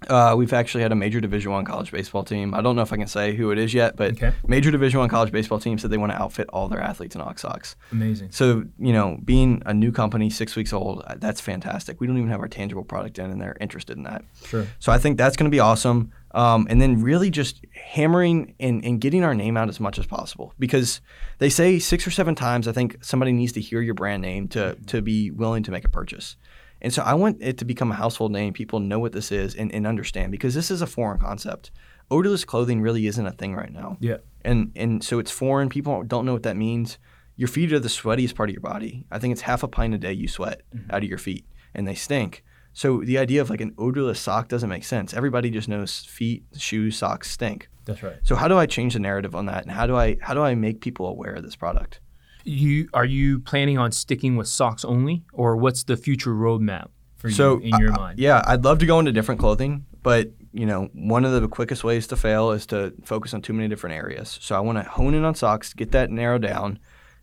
Uh, 0.09 0.35
we've 0.39 0.53
actually 0.53 0.83
had 0.83 0.93
a 0.93 0.95
major 0.95 1.21
Division 1.21 1.51
One 1.51 1.65
college 1.65 1.91
baseball 1.91 2.23
team. 2.23 2.55
I 2.55 2.61
don't 2.63 2.77
know 2.77 2.83
if 2.83 2.93
I 2.93 2.97
can 2.97 3.09
say 3.09 3.35
who 3.35 3.51
it 3.51 3.59
is 3.59 3.75
yet, 3.75 3.97
but 3.97 4.13
Okay. 4.13 4.33
major 4.47 4.71
Division 4.71 5.01
One 5.01 5.09
college 5.09 5.33
baseball 5.33 5.59
team 5.59 5.77
said 5.77 5.91
they 5.91 5.99
want 5.99 6.13
to 6.13 6.23
outfit 6.23 6.49
all 6.53 6.69
their 6.69 6.81
athletes 6.81 7.17
in 7.17 7.21
OxSox. 7.21 7.75
Amazing. 7.91 8.29
So, 8.31 8.65
you 8.79 8.93
know, 8.93 9.19
being 9.25 9.61
a 9.67 9.75
new 9.75 9.91
company, 9.91 10.31
six 10.31 10.55
weeks 10.55 10.73
old, 10.73 11.03
uh, 11.07 11.17
that's 11.19 11.41
fantastic. 11.41 12.01
We 12.01 12.07
don't 12.07 12.17
even 12.17 12.31
have 12.31 12.41
our 12.41 12.49
tangible 12.49 12.85
product 12.85 13.19
in, 13.19 13.31
and 13.31 13.41
they're 13.41 13.57
interested 13.61 13.97
in 13.97 14.05
that. 14.05 14.25
Sure. 14.47 14.67
So 14.79 14.93
I 14.93 14.99
think 14.99 15.19
that's 15.19 15.37
going 15.37 15.51
to 15.51 15.55
be 15.55 15.61
awesome. 15.61 16.13
Um, 16.33 16.67
and 16.71 16.81
then 16.81 17.03
really 17.03 17.31
just 17.31 17.65
hammering 17.73 18.55
and, 18.61 18.85
and 18.85 19.01
getting 19.01 19.25
our 19.25 19.35
name 19.35 19.57
out 19.57 19.69
as 19.69 19.81
much 19.81 19.99
as 19.99 20.07
possible 20.07 20.53
because 20.59 21.01
they 21.39 21.49
say 21.49 21.79
six 21.79 22.07
or 22.07 22.11
seven 22.11 22.35
times, 22.35 22.69
I 22.69 22.73
think 22.73 23.03
somebody 23.03 23.33
needs 23.33 23.53
to 23.53 23.61
hear 23.61 23.81
your 23.81 23.95
brand 23.95 24.23
name 24.23 24.47
to, 24.49 24.77
to 24.89 25.01
be 25.03 25.31
willing 25.31 25.63
to 25.65 25.71
make 25.71 25.85
a 25.87 25.89
purchase. 25.89 26.37
And 26.81 26.93
so 26.93 27.03
I 27.03 27.15
want 27.15 27.39
it 27.41 27.59
to 27.59 27.65
become 27.65 27.91
a 27.91 27.95
household 27.95 28.33
name. 28.33 28.53
People 28.53 28.81
know 28.81 28.99
what 28.99 29.13
this 29.13 29.33
is 29.33 29.55
and, 29.55 29.73
and 29.73 29.87
understand 29.87 30.31
because 30.33 30.55
this 30.55 30.71
is 30.71 30.83
a 30.83 30.87
foreign 30.87 31.19
concept. 31.19 31.71
Odorless 32.11 32.45
clothing 32.45 32.81
really 32.81 33.07
isn't 33.07 33.27
a 33.27 33.33
thing 33.33 33.55
right 33.55 33.73
now 33.73 33.97
Yeah. 34.01 34.19
and 34.43 34.73
and 34.75 35.05
so 35.05 35.19
it's 35.19 35.31
foreign. 35.31 35.69
People 35.69 36.03
don't 36.05 36.25
know 36.25 36.33
what 36.33 36.45
that 36.45 36.57
means. 36.57 36.99
Your 37.37 37.49
feet 37.49 37.73
are 37.73 37.79
the 37.79 37.89
sweatiest 37.89 38.35
part 38.35 38.49
of 38.49 38.55
your 38.55 38.63
body. 38.63 39.07
I 39.11 39.19
think 39.19 39.33
it's 39.33 39.43
half 39.43 39.63
a 39.63 39.69
pint 39.69 39.95
a 39.95 39.99
day 39.99 40.13
you 40.13 40.27
sweat 40.27 40.63
mm-hmm. 40.75 40.91
out 40.91 41.03
of 41.03 41.09
your 41.09 41.19
feet, 41.19 41.45
and 41.75 41.87
they 41.87 41.95
stink. 41.95 42.45
So 42.73 43.03
the 43.03 43.19
idea 43.19 43.41
of 43.41 43.51
like 43.51 43.61
an 43.61 43.75
odorless 43.77 44.21
sock 44.21 44.49
doesn't 44.49 44.69
make 44.69 44.85
sense. 44.85 45.15
Everybody 45.15 45.51
just 45.51 45.69
knows 45.69 46.01
feet, 46.05 46.45
shoes, 46.57 46.97
socks 46.97 47.31
stink. 47.31 47.69
That's 47.85 48.03
right. 48.03 48.17
So 48.23 48.37
how 48.37 48.49
do 48.49 48.59
I 48.59 48.67
change 48.67 48.95
the 48.95 49.01
narrative 49.01 49.35
on 49.35 49.47
that, 49.47 49.63
and 49.65 49.73
how 49.73 49.87
do 49.87 49.97
I 49.97 50.17
how 50.21 50.35
do 50.35 50.43
I 50.43 50.55
make 50.55 50.81
people 50.81 51.07
aware 51.07 51.35
of 51.35 51.43
this 51.43 51.57
product? 51.57 52.01
You 52.49 52.89
are 52.95 53.05
you 53.05 53.41
planning 53.41 53.79
on 53.79 53.93
sticking 53.93 54.37
with 54.37 54.49
socks 54.49 54.85
only, 54.85 55.25
or 55.33 55.57
what's 55.57 55.85
the 55.85 55.97
future 55.97 56.31
roadmap 56.35 56.89
for 57.17 57.31
So 57.31 57.59
you 57.61 57.75
in 57.75 57.81
your 57.81 57.93
uh, 57.93 57.97
mind? 57.97 58.19
yeah, 58.19 58.43
I'd 58.47 58.65
love 58.65 58.79
to 58.79 58.87
go 58.87 58.99
into 58.99 59.13
different 59.13 59.39
clothing, 59.41 59.85
but 60.03 60.31
you 60.53 60.65
know, 60.67 60.89
one 60.95 61.25
of 61.27 61.33
the 61.41 61.47
quickest 61.47 61.85
ways 61.85 62.07
to 62.07 62.17
fail 62.17 62.51
is 62.53 62.65
to 62.67 62.95
focus 63.05 63.35
on 63.35 63.43
too 63.43 63.53
many 63.53 63.69
different 63.69 63.97
areas. 63.97 64.39
So 64.41 64.57
I 64.57 64.61
want 64.61 64.79
to 64.79 64.85
hone 64.85 65.13
in 65.15 65.25
on 65.25 65.35
socks, 65.35 65.75
get 65.75 65.93
that 65.93 66.11
narrowed 66.11 66.41
down, 66.43 66.79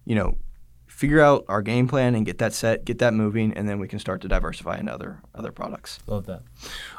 you 0.06 0.14
know, 0.16 0.38
figure 0.86 1.22
out 1.22 1.44
our 1.50 1.62
game 1.64 1.88
plan 1.88 2.14
and 2.16 2.24
get 2.26 2.38
that 2.38 2.54
set, 2.54 2.86
get 2.86 3.00
that 3.00 3.14
moving, 3.14 3.52
and 3.54 3.68
then 3.68 3.80
we 3.80 3.88
can 3.88 3.98
start 4.00 4.22
to 4.22 4.28
diversify 4.28 4.78
into 4.78 4.94
other 4.94 5.22
other 5.34 5.52
products. 5.52 6.00
Love 6.06 6.28
that. 6.28 6.44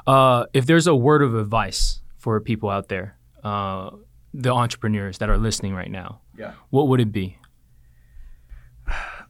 Uh, 0.07 0.47
if 0.53 0.67
there's 0.67 0.87
a 0.89 0.95
word 0.97 1.23
of 1.23 1.35
advice 1.37 2.01
for 2.19 2.41
people 2.41 2.69
out 2.71 2.89
there, 2.89 3.17
uh, 3.45 3.91
the 4.35 4.51
entrepreneurs 4.53 5.19
that 5.19 5.31
are 5.31 5.39
listening 5.39 5.75
right 5.75 5.91
now, 5.91 6.21
Yeah. 6.37 6.53
what 6.71 6.89
would 6.89 7.01
it 7.01 7.13
be? 7.13 7.39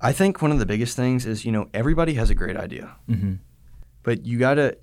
I 0.01 0.13
think 0.13 0.43
one 0.43 0.53
of 0.53 0.59
the 0.59 0.67
biggest 0.67 0.97
things 0.97 1.27
is, 1.27 1.45
you 1.45 1.53
know, 1.53 1.69
everybody 1.73 2.15
has 2.15 2.31
a 2.31 2.35
great 2.35 2.57
idea. 2.57 2.97
Mm-hmm. 3.09 3.35
But 4.03 4.27
you 4.27 4.39
gotta 4.39 4.79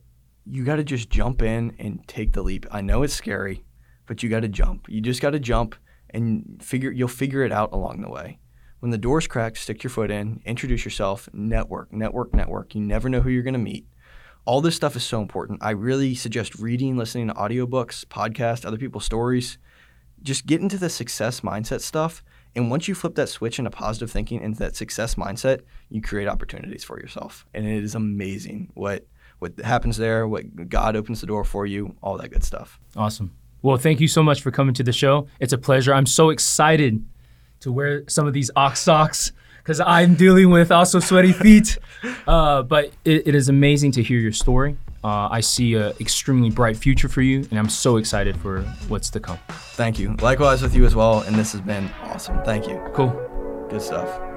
you 0.45 0.63
gotta 0.65 0.83
just 0.83 1.09
jump 1.09 1.41
in 1.41 1.75
and 1.79 2.05
take 2.07 2.33
the 2.33 2.41
leap. 2.41 2.65
I 2.71 2.81
know 2.81 3.03
it's 3.03 3.13
scary, 3.13 3.63
but 4.05 4.23
you 4.23 4.29
gotta 4.29 4.47
jump. 4.47 4.87
You 4.89 5.01
just 5.01 5.21
gotta 5.21 5.39
jump 5.39 5.75
and 6.09 6.61
figure 6.61 6.91
you'll 6.91 7.07
figure 7.07 7.43
it 7.43 7.51
out 7.51 7.71
along 7.73 8.01
the 8.01 8.09
way. 8.09 8.39
When 8.79 8.91
the 8.91 8.97
door's 8.97 9.27
cracked, 9.27 9.57
stick 9.57 9.83
your 9.83 9.91
foot 9.91 10.11
in, 10.11 10.41
introduce 10.45 10.83
yourself, 10.83 11.29
network, 11.31 11.93
network, 11.93 12.33
network. 12.33 12.75
You 12.75 12.81
never 12.81 13.07
know 13.07 13.21
who 13.21 13.29
you're 13.29 13.43
gonna 13.43 13.57
meet. 13.57 13.87
All 14.45 14.59
this 14.59 14.75
stuff 14.75 14.97
is 14.97 15.03
so 15.03 15.21
important. 15.21 15.63
I 15.63 15.71
really 15.71 16.15
suggest 16.15 16.55
reading, 16.55 16.97
listening 16.97 17.27
to 17.27 17.33
audiobooks, 17.35 18.03
podcasts, 18.05 18.65
other 18.65 18.77
people's 18.77 19.05
stories. 19.05 19.57
Just 20.21 20.45
get 20.45 20.59
into 20.59 20.77
the 20.77 20.89
success 20.89 21.41
mindset 21.41 21.79
stuff. 21.79 22.23
And 22.55 22.69
once 22.69 22.87
you 22.87 22.95
flip 22.95 23.15
that 23.15 23.29
switch 23.29 23.57
into 23.57 23.71
positive 23.71 24.11
thinking, 24.11 24.41
into 24.41 24.59
that 24.59 24.75
success 24.75 25.15
mindset, 25.15 25.61
you 25.89 26.01
create 26.01 26.27
opportunities 26.27 26.83
for 26.83 26.99
yourself. 26.99 27.45
And 27.53 27.65
it 27.65 27.83
is 27.83 27.95
amazing 27.95 28.71
what 28.73 29.05
what 29.39 29.59
happens 29.59 29.97
there, 29.97 30.25
what 30.27 30.69
God 30.69 30.95
opens 30.95 31.19
the 31.19 31.27
door 31.27 31.43
for 31.43 31.65
you, 31.65 31.95
all 32.01 32.17
that 32.17 32.29
good 32.29 32.43
stuff. 32.45 32.79
Awesome. 32.95 33.35
Well, 33.61 33.77
thank 33.77 33.99
you 33.99 34.07
so 34.07 34.23
much 34.23 34.41
for 34.41 34.51
coming 34.51 34.73
to 34.75 34.83
the 34.83 34.93
show. 34.93 35.27
It's 35.39 35.51
a 35.51 35.57
pleasure. 35.57 35.93
I'm 35.93 36.05
so 36.05 36.29
excited 36.29 37.03
to 37.59 37.71
wear 37.71 38.03
some 38.07 38.25
of 38.27 38.33
these 38.33 38.51
OxSox 38.55 39.31
because 39.57 39.79
I'm 39.79 40.15
dealing 40.15 40.49
with 40.49 40.71
also 40.71 40.99
sweaty 40.99 41.33
feet. 41.33 41.77
Uh, 42.27 42.61
but 42.61 42.91
it, 43.05 43.27
it 43.27 43.35
is 43.35 43.49
amazing 43.49 43.91
to 43.91 44.03
hear 44.03 44.19
your 44.19 44.31
story. 44.31 44.77
Uh, 45.03 45.27
I 45.29 45.41
see 45.41 45.75
an 45.75 45.93
extremely 45.99 46.49
bright 46.49 46.77
future 46.77 47.09
for 47.09 47.21
you, 47.21 47.45
and 47.49 47.59
I'm 47.59 47.69
so 47.69 47.97
excited 47.97 48.37
for 48.37 48.61
what's 48.87 49.09
to 49.11 49.19
come. 49.19 49.37
Thank 49.49 49.99
you. 49.99 50.15
Likewise 50.21 50.61
with 50.61 50.73
you 50.75 50.85
as 50.85 50.95
well. 50.95 51.21
And 51.21 51.35
this 51.35 51.51
has 51.51 51.61
been 51.61 51.89
awesome. 52.03 52.41
Thank 52.43 52.67
you. 52.67 52.81
Cool. 52.93 53.67
Good 53.69 53.81
stuff. 53.81 54.32